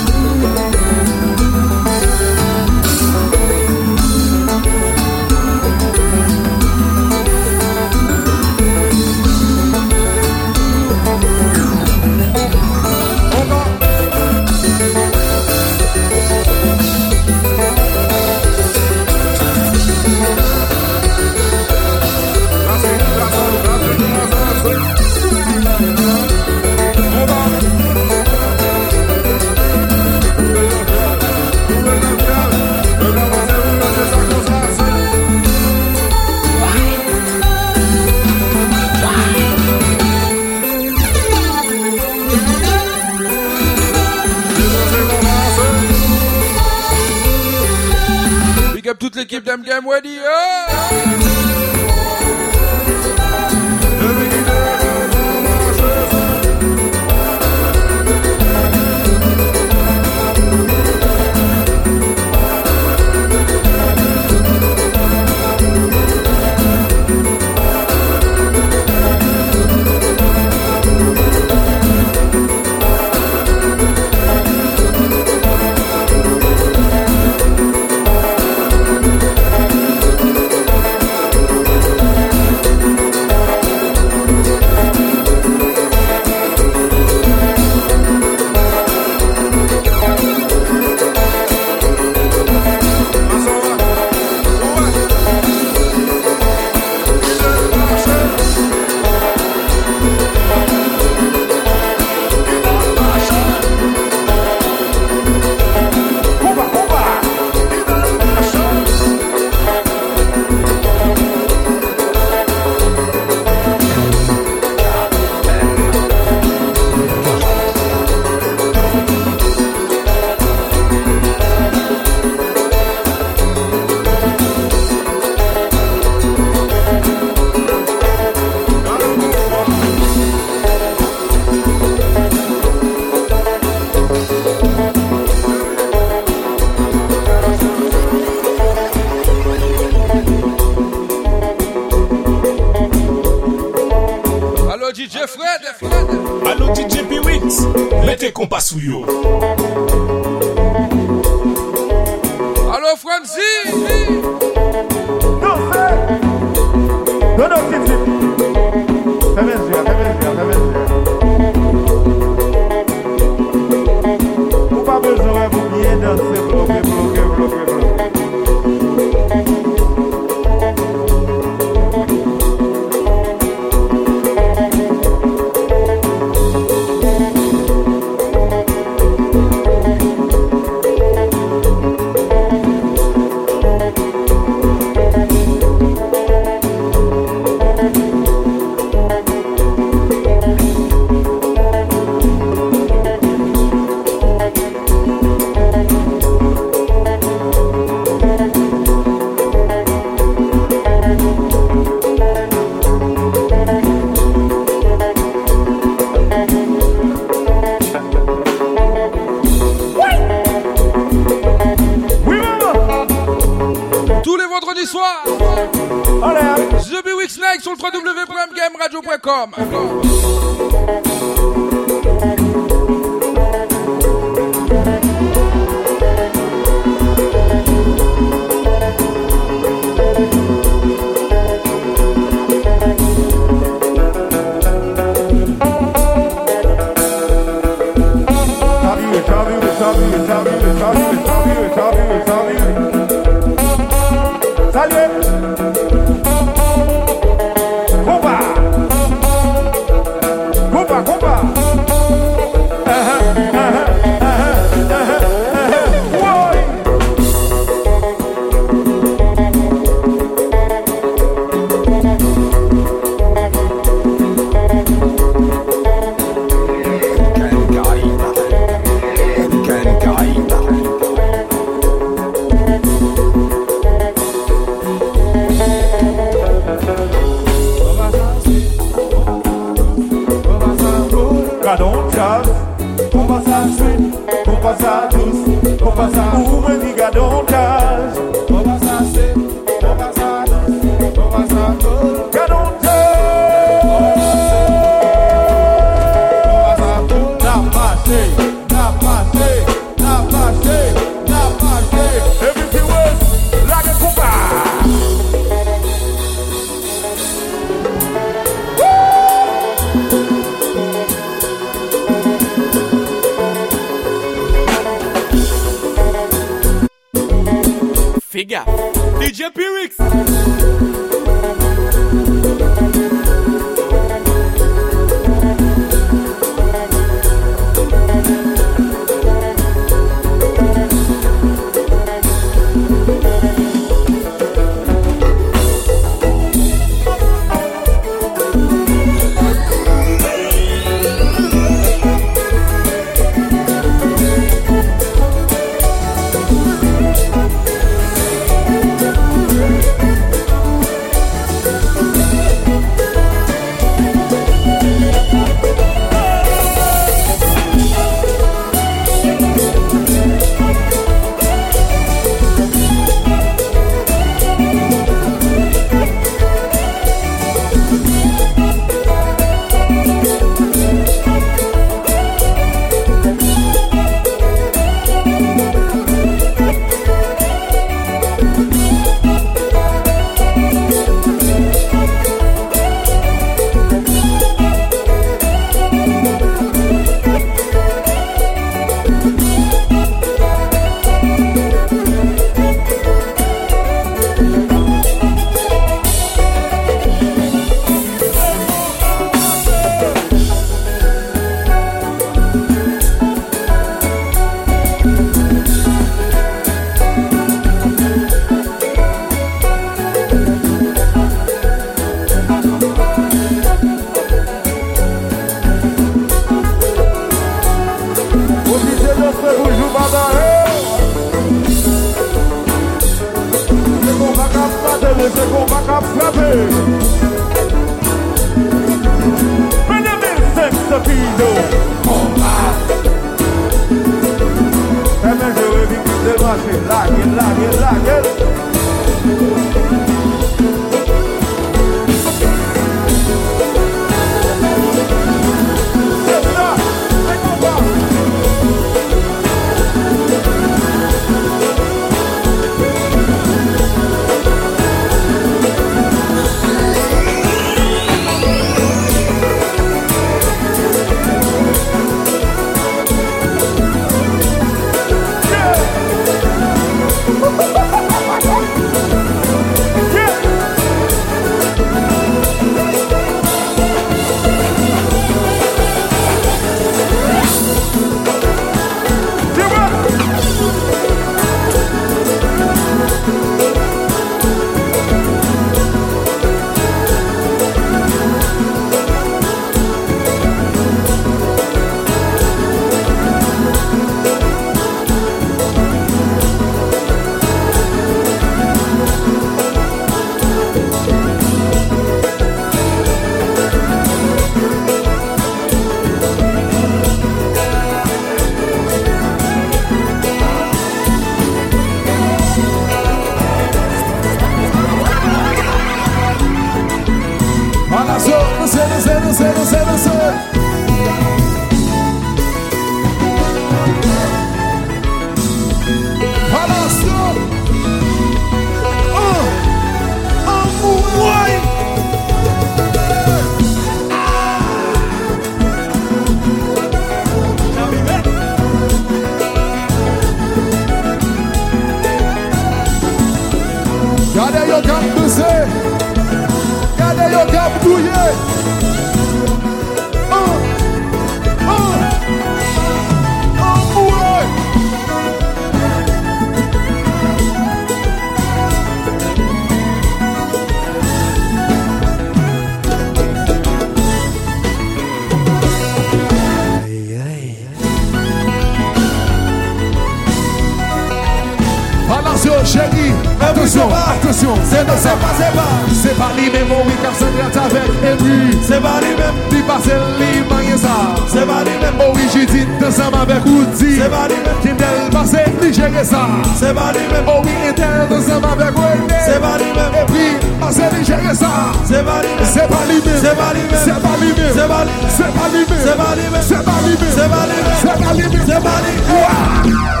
attention, 573.60 573.88
attention, 573.88 574.54
c'est 574.64 574.86
pas, 574.86 574.96
c'est 574.96 575.08
pas, 575.10 575.32
c'est 575.36 575.54
pas. 575.54 575.68
C'est 575.92 576.16
pas 576.16 576.30
lui-même, 576.36 576.70
oui, 576.86 576.94
car 577.02 577.14
se 577.14 577.24
gratte 577.36 577.56
avec. 577.56 577.90
Et 578.02 578.16
puis, 578.16 578.58
c'est 578.62 578.80
pas 578.80 579.00
lui-même, 579.00 579.34
dit 579.50 579.62
pas 579.62 579.78
c'est 579.82 580.00
lui, 580.18 580.78
ça. 580.78 581.14
C'est 581.28 581.46
pas 581.46 581.62
lui-même, 581.64 581.94
oh 582.00 582.12
oui, 582.14 582.22
j'ai 582.32 582.46
dit, 582.46 582.66
ensemble 582.80 583.18
avec 583.20 583.44
Woody. 583.44 584.00
C'est 584.00 584.08
pas 584.08 584.28
lui-même, 584.28 584.58
qui 584.62 584.68
n'est 584.68 585.10
pas 585.10 585.24
c'est 585.26 585.46
lui, 585.60 585.72
gérer 585.72 586.04
ça. 586.04 586.28
C'est 586.58 586.74
pas 586.74 586.92
lui-même, 586.92 587.26
oh 587.28 587.42
oui, 587.44 587.50
et 587.50 587.74
elle, 587.76 588.16
ensemble 588.16 588.48
avec 588.48 588.78
Wendy. 588.78 589.14
C'est 589.26 589.40
pas 589.40 589.58
lui-même, 589.58 589.94
et 589.94 590.06
puis, 590.10 590.30
c'est 590.70 590.90
lui, 590.94 591.04
gérer 591.04 591.34
ça. 591.34 591.50
C'est 591.84 592.04
pas 592.04 592.20
lui-même, 592.24 592.46
c'est 592.52 592.68
pas 592.68 592.84
lui-même, 592.88 593.20
c'est 593.20 593.36
pas 593.36 593.52
lui-même, 593.52 594.52
c'est 594.56 594.68
pas 594.68 594.84
lui-même, 594.84 595.10
c'est 595.12 595.32
pas 595.32 595.50
lui-même, 595.50 595.70
c'est 595.70 595.90
pas 595.90 596.10
lui-même, 596.16 596.40
c'est 596.40 596.64
pas 596.64 596.64
lui-même, 596.64 596.64
c'est 596.64 596.64
pas 596.64 596.80
lui-même, 596.80 597.12
c'est 597.12 597.28
pas 597.28 597.44
lui-même, 597.44 597.76
c'est 597.80 597.98
pas 598.00 598.12
lui-même, 598.14 598.44
c'est 598.46 598.62
pas 598.64 598.80
lui-même. 598.84 600.00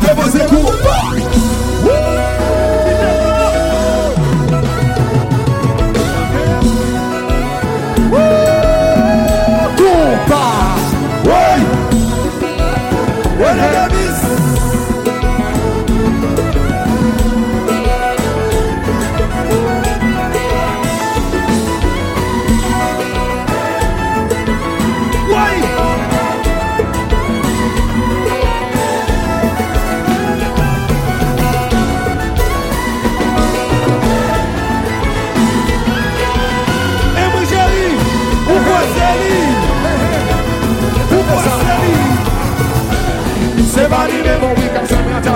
Devant 0.00 0.30
ses 0.30 0.44
coups, 0.46 0.72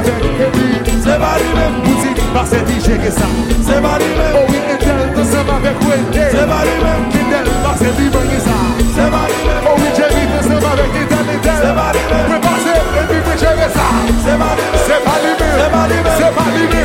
avèk 0.01 0.25
evi 0.47 0.67
Se 1.05 1.15
ba 1.23 1.33
li 1.41 1.49
mèm 1.57 1.73
Mouzik 1.85 2.19
pa 2.35 2.43
se 2.51 2.59
di 2.69 2.77
cheke 2.85 3.11
sa 3.19 3.29
Se 3.67 3.77
ba 3.85 3.93
li 4.01 4.09
mèm 4.19 4.35
Owi 4.41 4.59
etel 4.75 5.01
te 5.17 5.23
sem 5.33 5.49
avèk 5.57 5.79
wète 5.89 6.25
Se 6.35 6.43
ba 6.51 6.61
li 6.67 6.75
mèm 6.85 7.01
Etel 7.21 7.49
pa 7.65 7.73
se 7.81 7.89
di 7.99 8.07
bènge 8.15 8.39
sa 8.47 8.57
Se 8.97 9.07
ba 9.15 9.23
li 9.31 9.39
mèm 9.47 9.63
Owi 9.73 9.89
chèvi 9.99 10.23
te 10.33 10.41
sem 10.49 10.63
avèk 10.73 10.95
etel 11.03 11.27
etel 11.37 11.59
Se 11.65 11.71
ba 11.79 11.87
li 11.97 12.03
mèm 12.13 12.25
Mwen 12.31 12.41
pase 12.47 12.75
evi 13.03 13.19
te 13.29 13.35
cheke 13.43 13.69
sa 13.77 13.87
Se 14.25 14.35
ba 14.43 14.51
li 14.59 14.65
mèm 14.71 14.81
Se 14.87 14.97
ba 15.07 15.15
li 15.25 15.31
mèm 15.41 15.57
Se 15.61 15.67
ba 15.77 15.83
li 15.91 15.99
mèm 16.05 16.15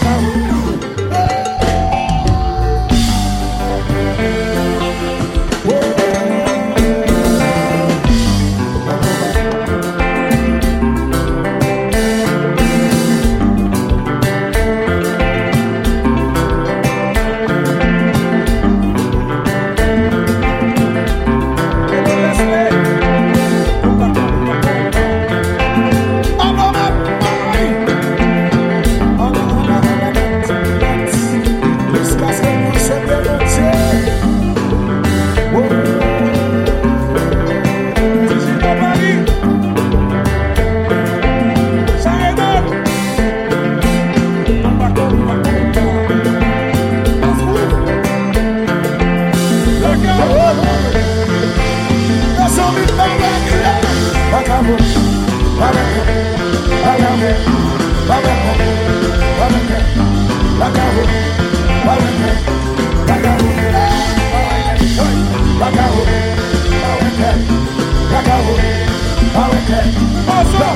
Oh, 69.73 70.70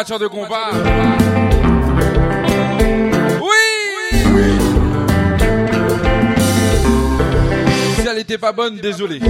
matière 0.00 0.18
de 0.18 0.28
combat. 0.28 0.70
Oui. 3.42 4.50
Si 7.96 8.06
elle 8.10 8.18
était 8.18 8.38
pas 8.38 8.52
bonne, 8.52 8.76
désolé. 8.76 9.20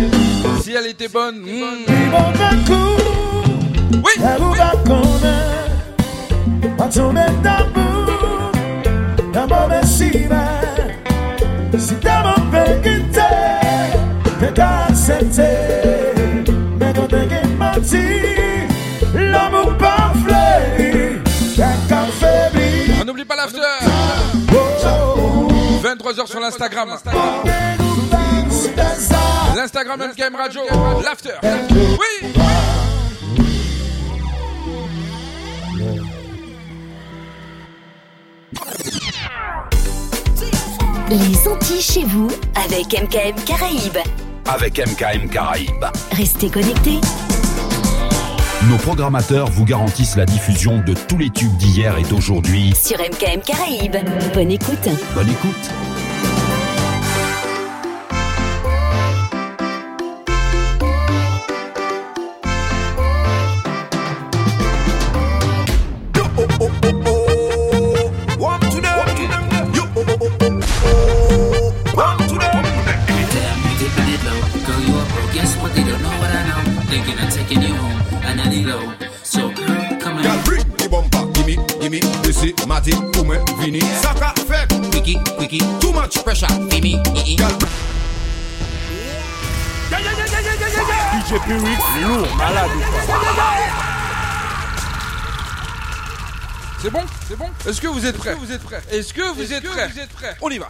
Si 0.63 0.73
elle 0.73 0.87
était 0.87 1.09
bonne, 1.09 1.41
hmm. 1.41 1.65
oui. 3.95 4.13
L'amour 19.13 19.77
parfait, 19.77 20.00
pas 23.31 23.37
l'after. 23.37 23.61
23h 25.83 26.27
sur 26.27 26.41
l'Instagram. 26.41 26.97
L'Instagram 29.55 30.01
MKM 30.01 30.35
Radio. 30.35 30.63
L'after. 31.05 31.35
Oui. 31.43 32.33
Les 41.11 41.49
Antilles 41.49 41.83
chez 41.83 42.05
vous 42.05 42.29
avec 42.65 43.01
MKM 43.01 43.45
Caraïbes. 43.45 43.99
Avec 44.49 44.79
MKM 44.79 45.29
Caraïbes. 45.29 45.87
Restez 46.13 46.51
connectés. 46.51 47.01
Nos 48.69 48.77
programmateurs 48.77 49.49
vous 49.51 49.65
garantissent 49.65 50.17
la 50.17 50.27
diffusion 50.27 50.83
de 50.85 50.93
tous 50.93 51.17
les 51.17 51.31
tubes 51.31 51.57
d'hier 51.57 51.97
et 51.99 52.03
d'aujourd'hui. 52.03 52.75
Sur 52.75 52.99
MKM 52.99 53.41
Caraïbes. 53.41 53.97
Bonne 54.35 54.51
écoute. 54.51 54.89
Bonne 55.15 55.31
écoute. 55.31 55.80
Est-ce 97.67 97.81
que 97.81 97.89
vous 97.89 98.07
êtes 98.07 98.17
prêts 98.17 98.35
Vous 98.35 98.53
êtes 98.53 98.63
prêts? 98.63 98.81
Est-ce 98.91 99.13
que 99.13 99.23
vous 99.35 99.53
êtes 99.53 99.65
prêts 99.65 99.89
Vous 99.89 99.99
êtes 99.99 100.11
prêts? 100.11 100.37
On 100.41 100.51
y 100.51 100.59
va. 100.59 100.69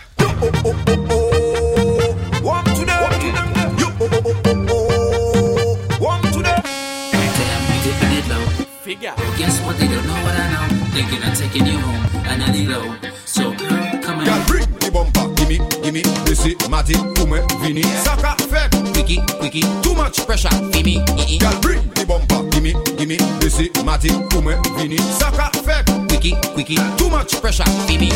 Figure. 8.82 9.14
Guess 9.38 9.60
what? 9.62 9.78
They 9.78 9.86
don't 9.86 10.06
know 10.06 10.14
what 10.24 10.34
I 10.34 10.50
know. 10.50 10.66
Thinking 10.92 11.22
I'm 11.22 11.34
taking 11.34 11.66
you 11.66 11.78
home. 11.78 12.10
So 13.24 13.52
come 14.02 14.24
bring 14.46 14.66
the. 14.80 14.90
Gimme. 15.46 15.98
This 16.24 16.46
is 16.46 16.68
Matty, 16.68 16.94
Kume, 16.94 17.44
Vini. 17.60 17.82
Saka, 17.82 18.36
Too 26.76 27.10
much 27.10 27.40
pressure 27.40 27.64
baby. 27.88 28.10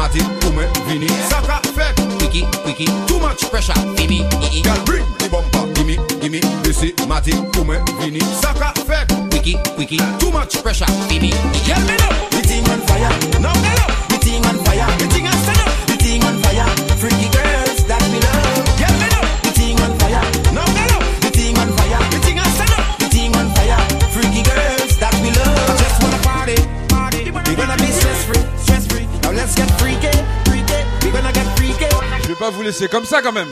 automatic, 0.00 0.22
ume, 0.48 0.66
vini. 0.88 1.08
Saka 1.28 1.60
fek, 1.74 1.98
wiki, 2.20 2.46
wiki. 2.64 2.86
Too 3.06 3.18
much 3.20 3.50
pressure, 3.50 3.74
gimme, 3.96 4.24
ii 4.42 4.62
Girl 4.62 4.84
bring 4.84 5.04
the 5.18 5.28
bumper, 5.28 5.66
gimme, 5.74 5.96
gimme. 6.20 6.40
This 6.62 6.82
is 6.82 6.92
matic, 7.06 7.34
ume, 7.58 7.78
vini. 8.00 8.20
Saka 8.40 8.72
fek, 8.86 9.10
wiki, 9.32 9.56
wiki. 9.78 9.98
Too 10.18 10.30
much 10.30 10.62
pressure, 10.62 10.86
gimme, 11.08 11.28
ii 11.28 11.60
Girl 11.66 11.82
me 11.86 11.94
up, 11.94 12.30
the 12.30 12.40
thing 12.48 12.68
on 12.70 12.80
fire. 12.86 13.10
Now 13.40 13.52
get 13.62 13.80
up, 13.80 14.08
the 14.08 14.16
thing 14.18 14.44
on 14.46 14.56
fire. 14.64 14.86
The 14.98 15.06
thing 15.08 15.26
on 15.26 15.38
fire, 15.44 15.66
the 15.86 15.96
thing 15.96 16.24
on 16.24 16.36
fire. 16.42 16.66
Freaky 16.96 17.28
girls 17.30 17.84
that 17.86 18.02
we 18.10 18.20
love. 18.20 18.49
pas 32.40 32.50
vous 32.50 32.62
laisser 32.62 32.88
comme 32.88 33.04
ça. 33.04 33.20
Quand 33.22 33.32
même. 33.32 33.48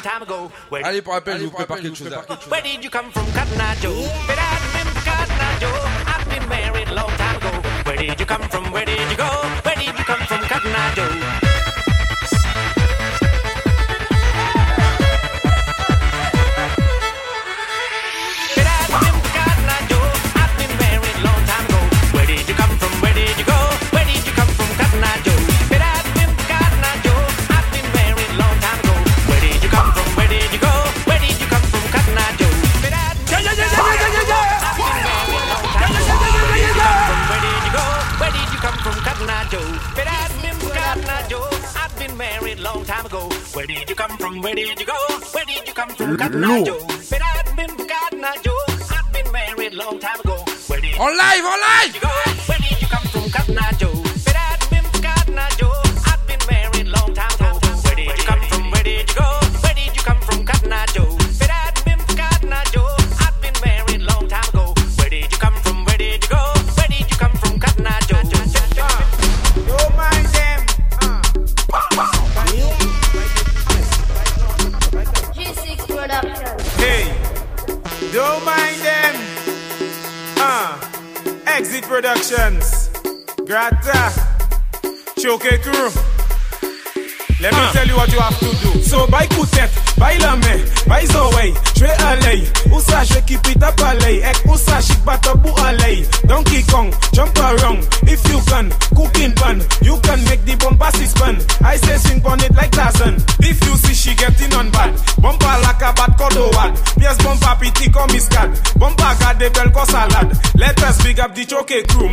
long 0.00 0.12
time 0.12 0.22
ago. 0.22 0.50
Where 0.68 0.84
Allez, 0.84 1.02
pour 1.02 1.14
rappel, 1.14 1.38
je 1.38 1.44
vous 1.44 1.50
prépare 1.50 1.80
quelque 1.80 1.96
chose. 1.96 2.10
Where 2.48 2.62
did 2.62 2.82
you 2.84 2.90
come 2.90 3.10
from, 3.12 3.26
Cotton 3.32 3.60
Eye 3.60 3.76
Joe? 3.80 3.92
But 4.26 4.38
I 4.38 4.58
remember 4.68 5.00
Cotton 5.00 5.40
Eye 5.40 5.58
Joe. 5.60 5.88
I've 6.06 6.28
been 6.28 6.48
married 6.48 6.88
a 6.88 6.94
long 6.94 7.10
time 7.16 7.36
ago. 7.36 7.68
Where 7.84 7.96
did 7.96 8.20
you 8.20 8.26
come 8.26 8.42
from? 8.48 8.72
Where 8.72 8.84
did 8.84 9.10
you 9.10 9.16
go? 9.16 9.39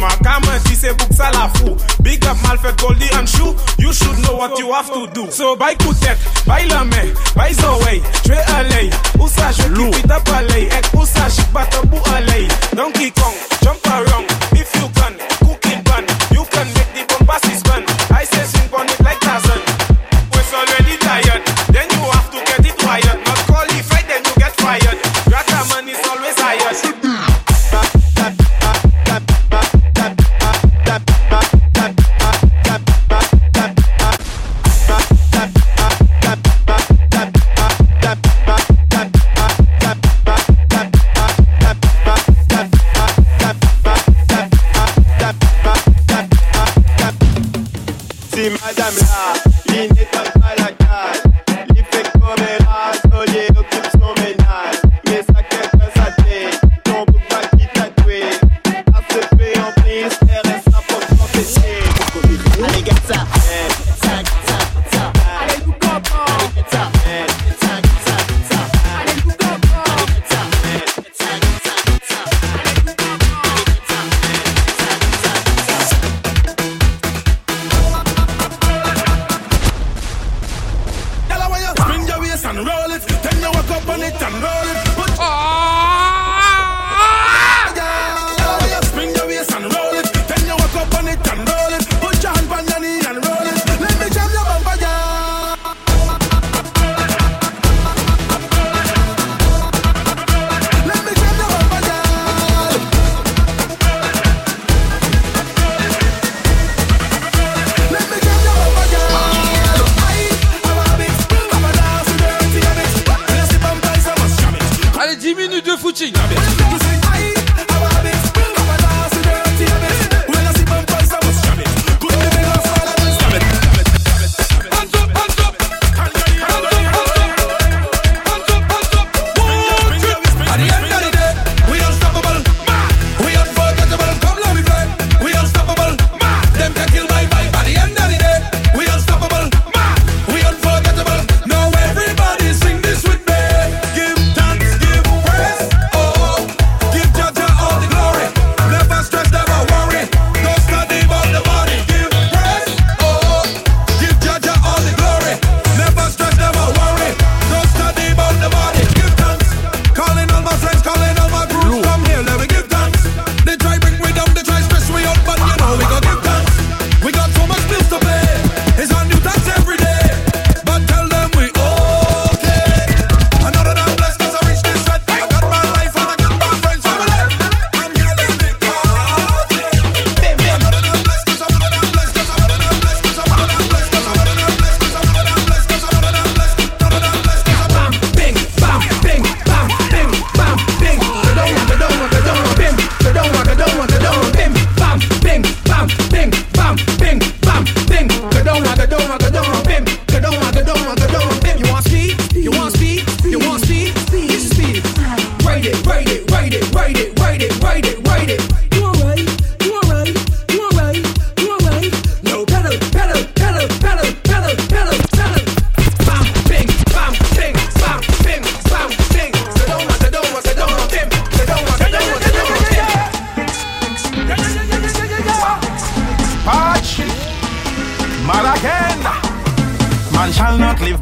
ma 0.07 0.15
Kama 0.23 0.59
she 0.65 0.75
say 0.75 0.93
book 0.93 1.11
salafou 1.11 1.75
Big 2.03 2.23
up 2.25 2.38
malfet 2.38 2.75
goldi 2.77 3.07
and 3.17 3.27
shoe 3.27 3.53
You 3.77 3.91
should 3.93 4.17
know 4.23 4.35
what 4.35 4.57
you 4.57 4.71
have 4.71 4.91
to 4.93 5.07
do. 5.13 5.29
So 5.31 5.55
bay 5.55 5.75
koutet, 5.75 6.17
bay 6.47 6.67
lame, 6.67 7.13
bay 7.35 7.51
zowey 7.53 7.99
Twe 8.23 8.38
aley, 8.57 8.89
ou 9.19 9.27
sa 9.27 9.51
je 9.51 9.67
kipit 9.67 10.11
ap 10.11 10.29
aley 10.39 10.67
Ek 10.71 10.93
ou 10.95 11.05
sa 11.05 11.29
chik 11.29 11.51
bat 11.53 11.73
abou 11.81 11.99
aley 12.15 12.47
Donkey 12.75 13.11
Kong, 13.11 13.35
jump 13.61 13.85
around 13.88 14.27
if 14.53 14.73
you 14.75 14.88
can. 14.95 15.27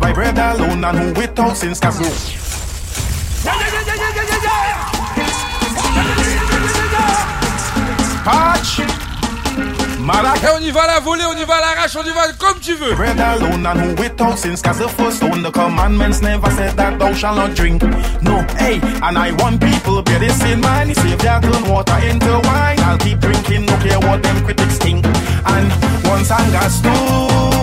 Live 0.05 0.15
bread 0.15 0.37
alone, 0.37 0.83
and 0.83 0.97
who 0.97 1.19
without 1.19 1.55
sins 1.55 1.79
cast 1.79 2.01
no. 2.01 2.09
Patch, 8.23 8.81
mad 9.99 10.25
Et 10.25 10.45
eh, 10.45 10.49
on 10.55 10.61
y 10.61 10.71
va 10.71 10.83
à 10.83 10.87
la 10.87 10.99
volée, 10.99 11.23
on 11.25 11.37
y 11.37 11.45
va 11.45 11.55
à 11.55 11.61
l'arrache, 11.61 11.95
on 11.95 12.03
y 12.03 12.09
va 12.09 12.31
comme 12.39 12.59
tu 12.59 12.73
veux. 12.73 12.95
Bread 12.95 13.19
alone 13.19 13.65
and 13.65 13.79
who 13.79 14.01
without 14.01 14.37
sins 14.37 14.61
Cause 14.61 14.79
the 14.79 14.89
first 14.89 15.17
stone 15.17 15.43
the 15.43 15.51
commandments 15.51 16.21
never 16.21 16.49
said 16.51 16.75
that 16.75 16.97
thou 16.99 17.13
shalt 17.13 17.37
not 17.37 17.55
drink. 17.55 17.83
No, 18.21 18.41
hey, 18.57 18.79
and 19.03 19.17
I 19.17 19.31
want 19.39 19.61
people 19.61 20.01
bear 20.01 20.19
this 20.19 20.41
in 20.43 20.61
mind. 20.61 20.89
The 20.89 20.95
Savior 20.95 21.39
turn 21.41 21.69
water 21.69 21.97
into 22.07 22.39
wine. 22.47 22.79
I'll 22.79 22.97
keep 22.97 23.19
drinking, 23.19 23.65
no 23.65 23.77
care 23.77 23.99
what 23.99 24.23
them 24.23 24.43
critics 24.43 24.77
think. 24.77 25.05
And 25.05 25.71
once 26.03 26.31
I 26.31 26.51
got 26.51 26.71
store 26.71 27.55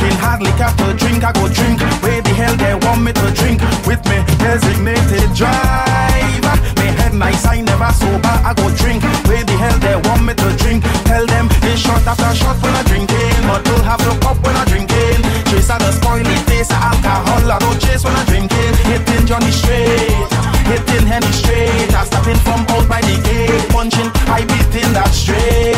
Making 0.00 0.16
hard 0.16 0.40
liquor 0.40 0.72
to 0.80 0.96
drink, 0.96 1.20
I 1.24 1.32
go 1.36 1.44
drink. 1.44 1.76
Where 2.00 2.22
the 2.24 2.32
hell 2.32 2.56
they 2.56 2.72
want 2.88 3.04
me 3.04 3.12
to 3.12 3.26
drink? 3.36 3.60
With 3.84 4.00
me 4.08 4.24
designated 4.40 5.28
driver. 5.36 6.56
Me 6.80 6.88
head 6.96 7.12
nice, 7.12 7.44
I 7.44 7.60
never 7.60 7.92
sober, 7.92 8.32
I 8.40 8.56
go 8.56 8.72
drink. 8.80 9.04
Where 9.28 9.44
the 9.44 9.52
hell 9.60 9.76
they 9.84 10.00
want 10.08 10.24
me 10.24 10.32
to 10.32 10.48
drink? 10.56 10.88
Tell 11.04 11.26
them 11.26 11.52
it's 11.68 11.84
shot 11.84 12.00
after 12.08 12.32
shot 12.32 12.56
when 12.64 12.72
I 12.72 12.82
drinking 12.84 13.44
But 13.44 13.60
don't 13.64 13.84
have 13.84 14.00
no 14.00 14.16
cup 14.24 14.40
when 14.40 14.56
I 14.56 14.64
drinking 14.64 15.20
Chase 15.52 15.68
out 15.68 15.80
the 15.80 15.92
spoiling 15.92 16.44
taste 16.48 16.72
of 16.72 16.80
alcohol. 16.80 17.44
I 17.50 17.58
don't 17.58 17.78
chase 17.78 18.02
when 18.02 18.16
I 18.16 18.24
drinking 18.24 18.72
Hitting 18.88 19.26
Johnny 19.26 19.50
straight 19.52 20.40
Hitting 20.70 21.06
Henny 21.06 21.32
straight. 21.32 21.92
I 21.92 22.04
stepping 22.04 22.38
from 22.46 22.62
out 22.70 22.86
by 22.88 23.00
the 23.02 23.18
gate. 23.26 23.68
Punching, 23.74 24.06
I 24.30 24.46
beating 24.46 24.92
that 24.94 25.10
straight. 25.10 25.74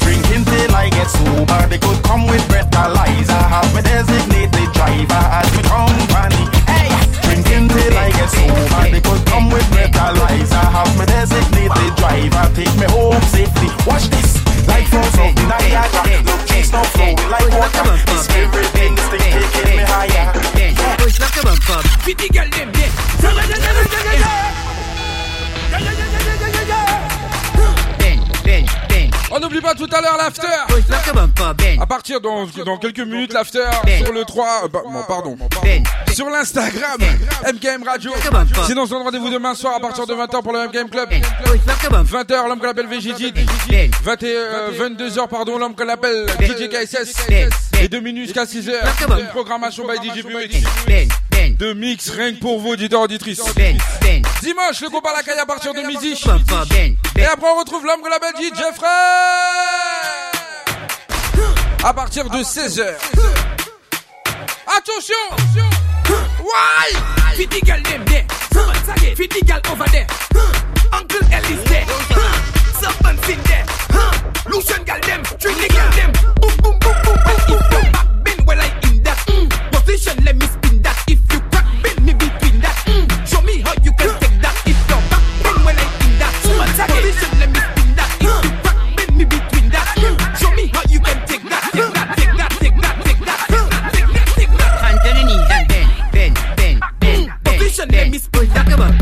Drinking 0.00 0.07
I 0.78 0.90
get 0.90 1.10
sober 1.10 1.66
They 1.66 1.78
could 1.78 1.98
come 2.06 2.30
with 2.30 2.46
breathalyzer 2.46 3.42
Have 3.50 3.66
me 3.74 3.82
designated 3.82 4.70
driver 4.78 5.24
as 5.34 5.50
me 5.58 5.62
company 5.66 6.46
Hey, 6.70 6.86
drinking 7.26 7.66
till 7.66 7.98
I 7.98 8.14
get 8.14 8.30
sober 8.30 8.86
They 8.86 9.02
could 9.02 9.26
come 9.26 9.50
with 9.50 9.66
breathalyzer 9.74 10.62
Have 10.70 10.94
me 10.94 11.04
designated 11.10 11.90
driver 11.98 12.46
Take 12.54 12.70
me 12.78 12.86
home 12.94 13.18
safely 13.26 13.74
Watch 13.90 14.06
this 14.06 14.38
like 14.70 14.86
falls 14.86 15.18
of 15.18 15.34
the 15.34 15.44
Niagara 15.50 16.22
Look, 16.22 16.46
it's 16.54 16.70
not 16.70 16.86
flowing 16.94 17.18
like 17.26 17.50
water 17.58 17.98
It's 18.14 18.30
everything, 18.38 18.94
this 18.94 19.08
thing 19.10 19.34
taking 19.34 19.76
me 19.78 19.82
higher 19.82 20.30
Push 21.02 21.18
like 21.18 21.42
a. 21.42 21.82
Fit 22.06 22.18
the 22.18 22.28
girl 22.30 22.48
them 22.54 22.77
pas 29.68 29.74
tout 29.74 29.88
à 29.94 30.00
l'heure 30.00 30.16
l'after. 30.16 30.46
Ben. 31.58 31.80
À 31.80 31.86
partir 31.86 32.20
dans, 32.20 32.46
dans 32.64 32.78
quelques 32.78 33.00
minutes 33.00 33.32
l'after 33.32 33.64
Ben. 33.84 34.04
sur 34.04 34.12
le 34.12 34.24
3 34.24 34.46
euh, 34.64 34.68
bah, 34.68 34.80
bon, 34.84 35.02
pardon. 35.06 35.36
Ben. 35.62 35.82
Sur 36.14 36.30
l'Instagram 36.30 36.98
MKM 37.52 37.82
Radio. 37.84 38.12
Sinon 38.66 38.82
on 38.82 38.86
se 38.86 38.90
donne 38.90 39.02
rendez-vous 39.02 39.30
demain 39.30 39.54
soir 39.54 39.74
à 39.76 39.80
partir 39.80 40.06
de 40.06 40.14
20h 40.14 40.42
pour 40.42 40.52
le 40.52 40.68
MKM 40.68 40.88
Club. 40.88 41.10
Push 41.10 41.66
like 41.66 41.84
a 41.84 41.90
bumper. 41.90 42.18
20h 42.18 42.48
l'homme 42.48 42.60
qu'on 42.60 42.68
appelle 42.68 42.86
VGG. 42.86 43.32
20 44.02 44.22
euh, 44.22 44.70
22h 44.72 45.28
pardon 45.28 45.58
l'homme 45.58 45.74
qu'on 45.74 45.88
appelle 45.88 46.26
DJ 46.40 46.68
KSS. 46.68 47.26
Et 47.80 47.88
2 47.88 48.00
minutes 48.00 48.26
jusqu'à 48.26 48.44
6h. 48.44 48.72
Une 49.20 49.28
programmation 49.28 49.86
by 49.86 49.96
DJ 49.96 50.24
Buick. 50.24 50.64
Ben, 51.48 51.56
ben. 51.56 51.66
De 51.66 51.72
mix 51.72 52.10
rien 52.10 52.32
que 52.32 52.40
pour 52.40 52.60
vous 52.60 52.70
auditeurs 52.70 53.02
auditrices. 53.02 53.42
Ben, 53.54 53.76
ben. 54.00 54.22
Dimanche 54.42 54.80
le 54.80 54.88
groupe 54.88 55.06
à 55.06 55.16
la 55.16 55.22
caille 55.22 55.38
à 55.38 55.46
partir 55.46 55.72
de 55.72 55.80
midi. 55.80 56.14
Bumper, 56.24 56.64
ben. 56.70 56.96
Et 57.16 57.24
après 57.24 57.48
on 57.48 57.58
retrouve 57.58 57.84
l'homme 57.84 58.00
qu'on 58.00 58.12
appelle 58.12 58.34
DJ 58.36 58.74
Frère. 58.74 58.88
À 61.84 61.94
partir 61.94 62.28
de 62.28 62.38
16h. 62.38 62.94
Attention 64.76 65.14
Why? 66.40 67.36
Fit 67.36 67.46
the 67.46 67.64
girl 67.64 67.82
them 67.82 68.04
there. 68.06 68.26
The 69.28 69.44
girl 69.44 69.60
over 69.72 69.84
there. 69.90 70.06
Uncle 70.92 71.20
Ellie's 71.32 71.64
there. 71.64 71.86
Someone's 72.80 73.28
in 73.28 73.40
there. 73.44 73.66
Lucian 74.46 74.82
girl 74.84 75.00
them. 75.00 75.22
Drink 75.38 75.58
the 75.58 75.68
girl 75.68 75.90
them. 75.92 76.12
Boom, 76.40 76.56
boom, 76.62 76.78
boom, 76.80 76.96
boom, 77.04 77.18
boom. 77.26 77.38
You 77.48 77.58
back 77.70 78.24
bend, 78.24 78.46
well 78.46 78.60
I 78.60 78.68
in 78.88 79.02
that 79.02 79.18
mm. 79.28 79.72
position. 79.72 80.24
Let 80.24 80.36
me 80.36 80.46
spin 80.46 80.67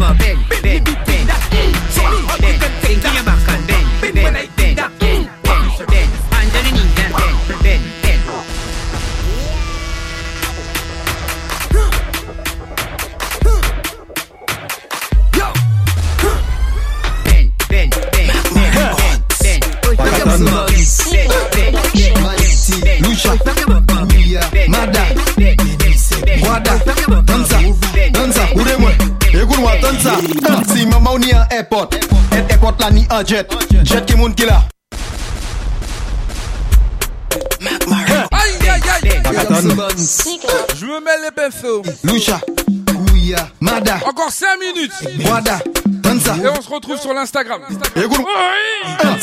over, 0.06 0.18
bend, 0.18 0.38
bend, 0.48 0.62
bend, 0.62 0.84
bend, 0.84 1.04
bend, 1.06 1.74
bend, 2.40 2.60
bend, 2.82 3.24
back 3.26 3.48
and 3.48 3.66
bend, 3.66 3.86
bend, 4.00 4.14
bend, 4.14 4.34
bend, 4.56 4.76
bend, 4.98 5.30
bend, 5.90 6.10
under 6.32 6.60
the 6.62 6.70
knees 6.72 6.94
and 6.98 7.12
bend, 7.16 7.36
bend, 7.62 7.82
bend. 8.02 8.20
Bend, 17.24 17.50
bend, 17.68 17.90
bend, 18.12 18.30
bend, 18.32 18.54
bend, 18.54 18.92
bend, 19.42 19.62
bend, 19.62 19.76
Donne 29.80 29.98
ça. 29.98 30.12
Si 30.74 30.86
maman 30.86 31.14
ou 31.14 31.18
ni 31.18 31.30
airport, 31.50 31.90
et 32.32 32.92
ni 32.92 33.06
jet. 33.26 33.48
Jet 33.82 34.16
moun. 34.16 34.34
Je 40.74 40.86
me 40.86 41.00
mets 41.00 41.18
les. 41.22 42.12
Lucha. 42.12 42.40
Mada. 43.60 43.98
Encore 44.06 44.30
5 44.30 44.46
minutes. 44.60 44.92
Wada. 45.28 45.58
Et 46.04 46.48
on 46.48 46.62
se 46.62 46.70
retrouve 46.70 46.98
sur 46.98 47.12
l'Instagram. 47.12 47.60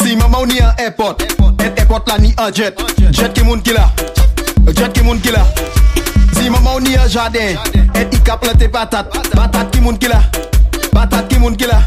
Si 0.03 0.15
maman 0.15 0.41
ou 0.41 0.45
ni 0.45 0.61
un 0.61 0.73
airport, 0.77 1.17
et 1.21 1.79
airport 1.79 2.03
là 2.07 2.19
ni 2.19 2.35
jet. 2.53 2.75
Jet 3.11 3.33
qui 3.33 3.43
moun. 3.43 3.61
Jet 3.65 4.93
qui 4.93 5.01
moun. 5.01 5.19
Si 6.43 6.49
maman 6.49 6.75
ou 6.75 6.79
ni 6.81 6.93
un 6.97 7.07
jardin, 7.07 7.39
et 7.39 8.07
il 8.11 8.21
cap 8.21 8.41
planté 8.41 8.67
patate. 8.67 9.09
Patate 9.33 9.71
qui 9.71 9.79
moun 9.79 9.97
qui 9.97 10.09
là. 10.09 10.23
Patate 10.91 11.29
qui 11.29 11.39
moun 11.39 11.55
qui 11.55 11.63
là. 11.63 11.79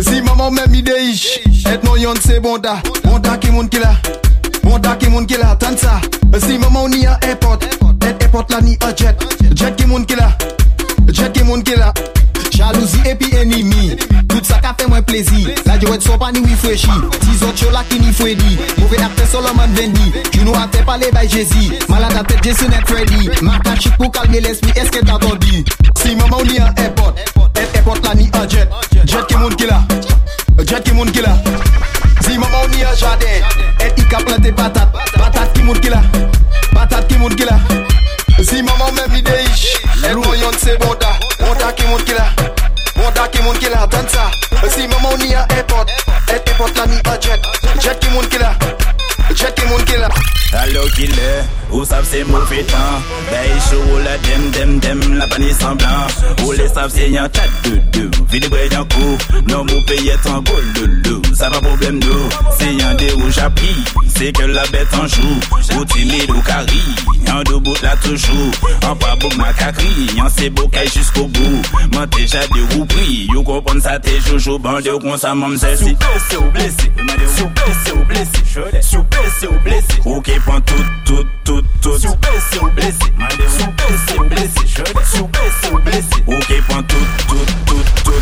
Si 0.00 0.20
maman 0.20 0.50
même 0.50 0.74
idée 0.74 0.90
et 0.90 1.86
non 1.86 1.94
yon 1.94 2.14
c'est 2.20 2.40
bonda. 2.40 2.78
Bonda 3.04 3.36
qui 3.36 3.52
moun 3.52 3.68
qui 3.68 3.78
là. 3.78 3.92
Bonda 4.64 4.96
qui 4.96 5.08
moun 5.08 5.26
qui 5.26 5.36
là. 5.36 5.54
Tant 5.54 5.76
ça. 5.76 6.00
Si 6.44 6.58
maman 6.58 6.82
ou 6.82 6.88
ni 6.88 7.06
un 7.06 7.16
airport, 7.22 7.60
et 8.02 8.24
airport 8.24 8.46
là 8.50 8.60
ni 8.62 8.76
un 8.82 8.96
jet. 8.96 9.16
Jet 9.54 9.76
qui 9.76 9.86
moun 9.86 10.04
qui 10.04 10.16
là. 10.16 10.36
Jet 11.12 11.32
qui 11.32 11.44
moun 11.44 11.62
qui 11.62 11.76
là. 11.76 11.94
Jalousie 12.50 12.98
et 13.08 13.14
puis 13.14 13.32
ennemi 13.36 13.96
Fait 14.78 14.86
moins 14.86 15.02
plaisir. 15.02 15.48
La 15.66 15.76
de 15.76 15.86
son 16.00 16.18
pas 16.18 16.32
ni 16.32 16.40
autres 17.42 17.58
choses 17.58 17.72
là 17.72 17.82
qui 17.88 17.98
ni 18.00 18.12
fouedi 18.12 18.58
Mauvais 18.78 19.00
acteur 19.00 19.26
Solomon 19.26 19.68
Vendi 19.74 20.12
as 20.54 20.76
fait 20.76 20.84
parler 20.84 21.10
by 21.12 21.28
Jay-Z 21.28 21.88
Malade 21.88 22.26
tête 22.26 22.44
Jason 22.44 22.66
et 22.68 22.86
Freddy. 22.86 23.30
Pour 23.96 24.12
calmer 24.12 24.40
l'esprit. 24.40 24.72
Est-ce 24.76 24.90
que 24.90 25.04
t'as 25.04 25.14
entendu? 25.14 25.64
Si 25.96 26.14
maman 26.16 26.38
ou 26.38 26.44
ni 26.44 26.58
un 26.58 26.72
airport. 26.76 27.14
Et 27.56 27.76
airport 27.76 27.96
là 28.04 28.14
ni 28.14 28.30
un 28.34 28.48
jet. 28.48 28.68
Jet 29.04 29.26
qui 29.26 29.36
moun 29.36 29.54
qui 29.54 29.66
là? 29.66 29.82
Jet 30.66 30.82
qui 30.82 30.92
moun 30.92 31.10
qui 31.10 31.20
là? 31.20 31.36
Si 32.22 32.38
maman 32.38 32.58
ou 32.64 32.68
ni 32.76 32.82
un 32.82 32.94
jardin. 32.94 33.26
Et 33.80 33.92
il 33.96 34.06
cap 34.08 34.24
planté 34.24 34.52
patate. 34.52 34.88
Patate 35.14 35.52
qui 35.54 35.62
moun 35.62 35.78
qui 35.80 35.88
là? 35.88 36.02
Patate 36.72 37.08
qui 37.08 37.16
moun 37.18 37.34
qui 37.34 37.44
là? 37.44 37.58
Si 38.42 38.62
maman 38.62 38.86
idée 39.16 39.32
ish 39.52 39.78
Et 40.04 40.12
out 46.76 46.80
on 46.80 46.88
the 46.90 47.02
budget. 47.02 47.40
Jet 47.80 47.98
ki 48.00 48.10
moun 48.10 48.28
ki 48.28 48.38
la 48.38 48.57
là 50.52 50.60
Allo 50.60 50.80
killer, 50.94 51.42
ou 51.70 51.84
savent 51.84 52.06
c'est 52.10 52.24
mauvais 52.24 52.62
temps 52.64 53.02
Bay 53.30 53.50
chaud 53.70 53.98
la 54.02 54.16
dem 54.18 54.50
dem 54.50 54.78
dem 54.80 55.18
la 55.18 55.26
panier 55.26 55.52
semblant 55.52 56.06
Ou 56.44 56.52
les 56.52 56.68
savent 56.68 56.90
c'est 56.94 57.10
y'en 57.10 57.28
tas 57.28 57.42
de 57.64 57.76
deux 57.92 58.10
Vide 58.30 58.48
bré 58.50 58.68
d'un 58.68 58.84
coup, 58.84 59.18
non 59.48 59.64
mon 59.64 59.82
pays 59.84 60.08
est 60.08 60.28
en 60.28 60.40
bol 60.42 60.64
de 60.74 61.08
loup 61.08 61.22
Ça 61.34 61.50
pas 61.50 61.60
problème 61.60 61.98
nous, 61.98 62.28
c'est 62.58 62.96
des 62.96 63.12
rouges 63.12 63.38
à 63.38 63.48
prix 63.50 63.84
C'est 64.14 64.32
que 64.32 64.42
la 64.44 64.66
bête 64.66 64.88
en 64.94 65.06
joue, 65.06 65.78
ou 65.78 65.84
timide 65.84 66.30
ou 66.30 66.40
carry 66.42 66.82
Y'en 67.26 67.42
deux 67.42 67.58
bouts 67.58 67.74
là 67.82 67.94
toujours, 68.02 68.52
en 68.86 68.96
pas 68.96 69.16
beau 69.16 69.28
ma 69.36 69.52
cacri 69.52 70.10
Y'en 70.16 70.28
c'est 70.34 70.50
beau 70.50 70.68
jusqu'au 70.94 71.26
bout, 71.26 71.62
m'en 71.94 72.06
déjà 72.06 72.40
des 72.48 72.74
roues 72.74 72.86
pris 72.86 73.28
You 73.32 73.42
comprends 73.42 73.80
ça 73.80 73.98
t'es 73.98 74.20
joujou, 74.20 74.58
bandé 74.58 74.90
ou 74.90 74.98
qu'on 74.98 75.34
m'en 75.34 75.56
c'est 75.56 75.76
si 75.76 75.94
blessé 75.94 76.36
ou 76.38 76.50
blessé, 76.50 76.92
sous 77.36 77.46
blessé 77.48 77.92
ou 77.94 78.04
blessé, 78.04 78.82
sous 78.82 79.02
blessé 79.02 79.46
ou 79.46 79.58
blessé 79.62 79.97
Ok 80.04 80.30
prends 80.44 80.60
tout, 80.60 80.74
tout, 81.04 81.26
tout, 81.44 81.62
tout. 81.82 81.98
Sous 81.98 82.14
blessé. 82.16 82.58
Ou 82.60 82.68
blessé, 82.70 82.98
sous 82.98 83.70
blessé 83.72 84.18
ou 84.18 84.24
blessé, 84.24 84.66
sous 84.66 85.26
blessé. 85.28 85.72
ou 85.72 85.78
blessé 85.78 86.24
Ok 86.26 86.62
prends 86.68 86.82
tout, 86.82 86.96
tout, 87.28 87.46
tout, 87.66 87.84
tout 88.04 88.12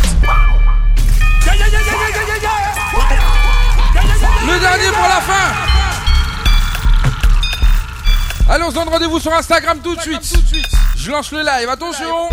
Le 4.47 4.61
dernier 4.61 4.91
pour 4.91 5.09
la 5.09 5.21
fin. 5.21 5.53
Allez, 8.49 8.65
on 8.65 8.71
se 8.71 8.75
donne 8.75 8.89
rendez-vous 8.89 9.19
sur 9.19 9.35
Instagram 9.35 9.79
tout 9.83 9.97
de 9.97 10.01
suite. 10.01 10.35
Je 10.97 11.11
lance 11.11 11.33
le 11.33 11.41
live, 11.41 11.69
attention. 11.69 12.29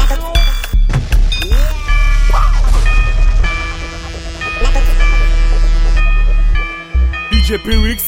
DJ 7.32 7.58
Pyrix, 7.58 8.08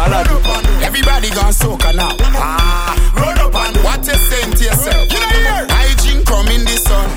malade. 0.00 0.28
Everybody 0.82 1.28
gone 1.30 1.52
soca 1.52 1.92
now. 1.94 2.16
Ah, 2.36 2.96
run 3.16 3.36
up 3.38 3.54
and 3.54 3.76
what 3.84 4.00
you 4.06 4.16
saying 4.28 4.52
to 4.56 4.64
yourself? 4.64 5.04
You 5.12 5.20
know 5.20 5.28
here. 5.28 5.66
I 5.68 5.92
drink 6.00 6.24
come 6.26 6.48
in 6.48 6.64
the 6.64 6.76
sun. 6.80 7.08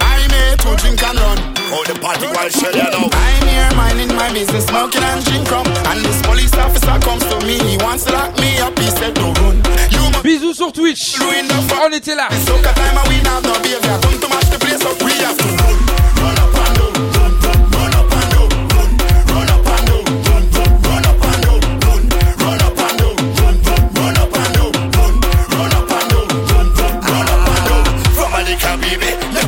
I 0.00 0.24
made 0.32 0.58
to 0.64 0.70
drink 0.80 1.02
and 1.04 1.18
run. 1.20 1.38
Oh, 1.72 1.84
the 1.84 1.94
party 2.00 2.26
while 2.26 2.48
shell 2.48 2.72
you 2.72 2.88
know. 2.88 3.08
I'm 3.12 3.46
here 3.46 3.70
minding 3.76 4.16
my 4.16 4.32
business, 4.32 4.66
smoking 4.66 5.04
and 5.04 5.24
drink 5.24 5.50
rum. 5.50 5.66
And 5.92 6.00
this 6.04 6.20
police 6.22 6.54
officer 6.56 6.96
comes 7.04 7.24
to 7.28 7.36
me. 7.46 7.58
He 7.68 7.76
wants 7.84 8.04
to 8.04 8.12
lock 8.12 8.32
me 8.40 8.58
up. 8.58 8.78
He 8.78 8.88
said, 8.88 9.14
no 9.16 9.32
run. 9.44 9.60
You 9.92 10.00
Bisous 10.22 10.54
sur 10.54 10.72
Twitch. 10.72 11.16
On 11.20 11.92
était 11.92 12.14
là. 12.14 12.28
soca 12.46 12.72
time 12.74 12.98
and 12.98 13.08
we 13.08 13.16
have 13.24 13.42
no 13.42 13.54
behavior. 13.62 13.98
Come 14.02 14.20
to 14.20 14.28
match 14.28 14.50
the 14.50 14.58
place 14.58 14.84
up. 14.84 15.00
We 15.02 15.12
have 15.24 15.36
to 15.36 15.48
run. 15.48 15.76
Run 16.20 16.38
up 16.38 16.59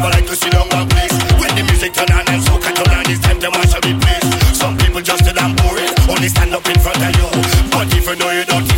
never 0.03 0.16
like 0.16 0.27
to 0.27 0.35
sit 0.35 0.53
down 0.53 0.69
one 0.70 0.89
place. 0.89 1.12
When 1.39 1.55
the 1.55 1.62
music 1.62 1.95
turn 1.95 2.11
on 2.11 2.27
and 2.27 2.43
soca 2.43 2.74
turn 2.74 2.91
on, 2.91 3.07
it's 3.07 3.20
time 3.20 3.39
to 3.41 3.51
mash 3.51 3.74
up 3.74 3.83
the 3.83 3.95
place. 4.03 4.59
Some 4.59 4.77
people 4.77 5.01
just 5.01 5.24
too 5.24 5.33
damn 5.33 5.55
boring, 5.55 5.95
only 6.11 6.29
stand 6.29 6.55
up 6.55 6.66
in 6.66 6.79
front 6.81 6.99
of 6.99 7.15
you. 7.15 7.29
But 7.70 7.87
if 7.95 8.07
you 8.07 8.16
know 8.16 8.31
you 8.31 8.45
don't, 8.45 8.72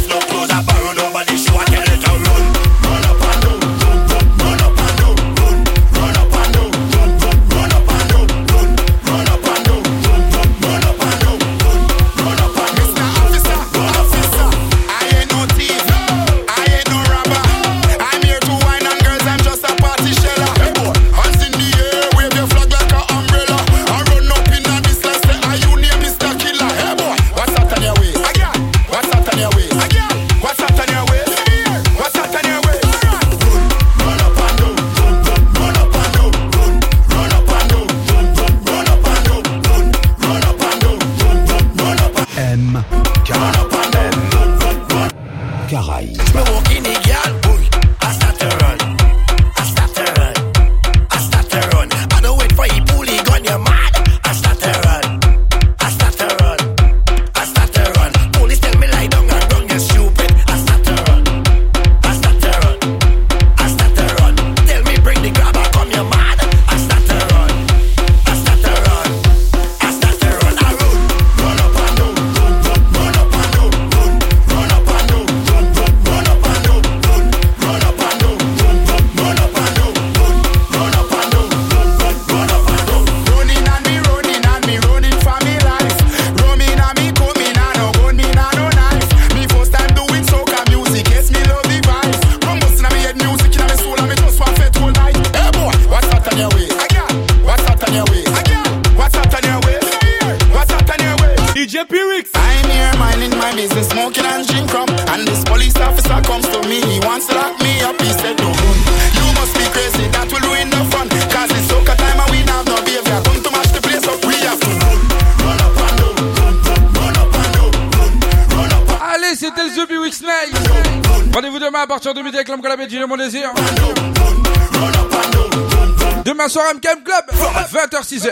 Game 126.80 127.02
Club, 127.02 127.24
20h, 127.72 128.02
6h. 128.02 128.30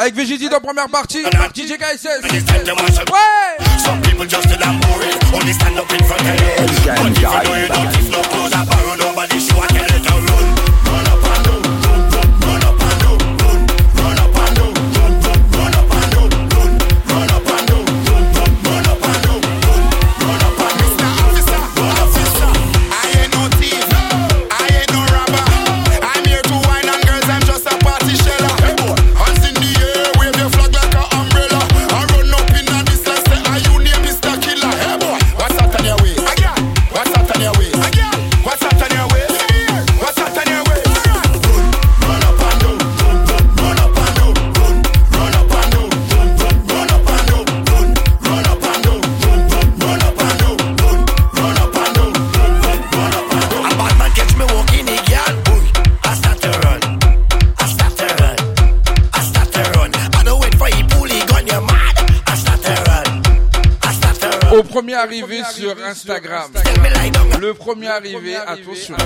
Avec 0.00 0.14
VGD 0.14 0.48
dans 0.48 0.60
première 0.60 0.88
partie, 0.88 1.22
DJ 1.54 1.76
KSS. 1.76 2.22
Ouais! 3.12 3.27
Instagram. 66.10 66.50
Le 67.38 67.52
premier 67.52 67.88
arrivé, 67.88 68.34
attention. 68.36 68.96